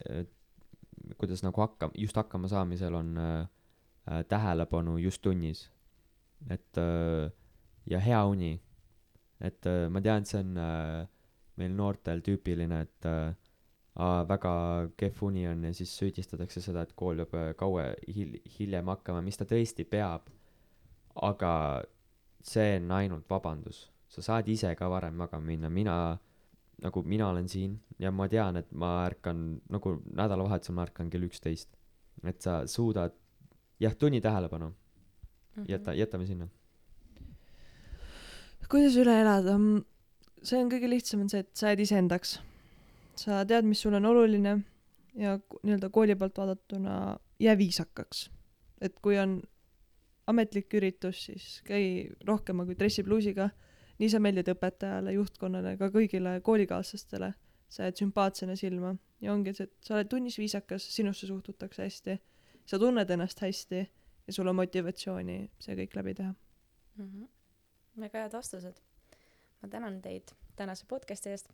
kuidas 1.18 1.44
nagu 1.44 1.62
hakkama, 1.62 1.94
just 1.98 2.16
hakkama 2.16 2.48
saamisel 2.52 2.96
on 2.96 3.18
äh, 3.18 3.48
äh, 4.12 4.24
tähelepanu 4.28 4.98
just 4.98 5.22
tunnis. 5.22 5.70
et 6.50 6.78
äh, 6.78 7.32
ja 7.86 8.00
hea 8.00 8.26
uni. 8.26 8.62
et 9.42 9.66
äh, 9.66 9.90
ma 9.90 10.02
tean, 10.02 10.26
see 10.26 10.40
on 10.40 10.58
äh, 10.58 11.08
meil 11.58 11.74
noortel 11.76 12.22
tüüpiline, 12.26 12.82
et 12.82 13.06
äh, 13.10 13.34
aa, 13.96 14.24
väga 14.28 14.54
kehv 14.98 15.24
uni 15.28 15.48
on 15.50 15.64
ja 15.68 15.74
siis 15.74 15.94
süüdistatakse 15.98 16.62
seda, 16.64 16.86
et 16.86 16.94
kool 16.96 17.24
peab 17.26 17.38
äh, 17.40 17.54
kaua 17.58 17.90
hil-, 18.08 18.40
hiljem 18.58 18.92
hakkama, 18.94 19.24
mis 19.26 19.38
ta 19.40 19.48
tõesti 19.50 19.86
peab. 19.86 20.30
aga 21.16 21.84
see 22.42 22.78
on 22.80 22.92
ainult 22.96 23.26
vabandus, 23.30 23.90
sa 24.08 24.22
saad 24.24 24.48
ise 24.48 24.70
ka 24.80 24.88
varem 24.90 25.18
magama 25.20 25.46
minna, 25.46 25.70
mina, 25.70 25.96
nagu 26.82 27.04
mina 27.04 27.30
olen 27.30 27.50
siin 27.50 27.80
ja 28.00 28.12
ma 28.12 28.28
tean, 28.30 28.58
et 28.58 28.72
ma 28.72 29.06
ärkan 29.06 29.62
nagu 29.70 30.02
nädalavahetusel 30.16 30.76
ma 30.76 30.86
ärkan 30.88 31.10
kell 31.10 31.28
üksteist. 31.28 31.70
et 32.24 32.42
sa 32.42 32.68
suudad, 32.68 33.14
jah, 33.80 33.96
tunni 33.96 34.22
tähelepanu, 34.22 34.74
Mhm. 35.56 35.66
jäta, 35.68 35.94
jätame 35.94 36.26
sinna. 36.26 36.48
kuidas 38.70 38.96
üle 38.96 39.16
elada? 39.22 39.58
see 40.44 40.58
on 40.58 40.70
kõige 40.72 40.90
lihtsam, 40.90 41.22
on 41.22 41.30
see, 41.30 41.40
et 41.44 41.50
sa 41.54 41.72
jääd 41.72 41.80
iseendaks. 41.86 42.40
sa 43.16 43.46
tead, 43.46 43.66
mis 43.66 43.82
sulle 43.82 43.98
on 43.98 44.06
oluline 44.06 44.60
ja 45.16 45.38
nii-öelda 45.64 45.90
kooli 45.90 46.16
poolt 46.16 46.38
vaadatuna 46.38 47.18
jää 47.40 47.58
viisakaks. 47.58 48.30
et 48.82 49.00
kui 49.02 49.18
on 49.20 49.42
ametlik 50.28 50.74
üritus, 50.74 51.26
siis 51.26 51.62
käi 51.66 52.10
rohkema 52.28 52.66
kui 52.66 52.76
dressipluusiga. 52.80 53.50
Nii 54.00 54.10
sa 54.10 54.20
meeldid 54.20 54.50
õpetajale, 54.54 55.14
juhtkonnale, 55.16 55.78
ka 55.78 55.92
kõigile 55.94 56.40
koolikaaslastele. 56.46 57.34
sa 57.72 57.86
jääd 57.88 57.96
sümpaatsena 57.96 58.56
silma 58.60 58.90
ja 59.24 59.32
ongi 59.32 59.54
see, 59.56 59.64
et 59.64 59.88
sa 59.88 59.94
oled 59.96 60.10
tunnis 60.12 60.36
viisakas, 60.38 60.84
sinusse 60.92 61.28
suhtutakse 61.28 61.86
hästi, 61.86 62.18
sa 62.68 62.80
tunned 62.80 63.10
ennast 63.10 63.40
hästi 63.40 63.80
ja 64.28 64.34
sul 64.34 64.48
on 64.52 64.58
motivatsiooni 64.60 65.38
see 65.60 65.78
kõik 65.80 65.96
läbi 65.96 66.14
teha. 66.14 66.34
mm. 66.98 67.06
-hmm. 67.06 67.28
väga 68.02 68.20
head 68.20 68.34
vastused. 68.34 68.82
ma 69.62 69.70
tänan 69.70 70.02
teid 70.02 70.36
tänase 70.56 70.86
podcast'i 70.88 71.30
eest 71.30 71.54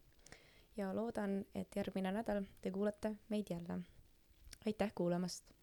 ja 0.77 0.95
loodan, 0.95 1.45
et 1.55 1.75
järgmine 1.75 2.11
nädal 2.11 2.43
te 2.61 2.71
kuulate 2.71 3.15
meid 3.29 3.45
jälle. 3.49 3.79
aitäh 4.65 4.91
kuulamast 4.95 5.56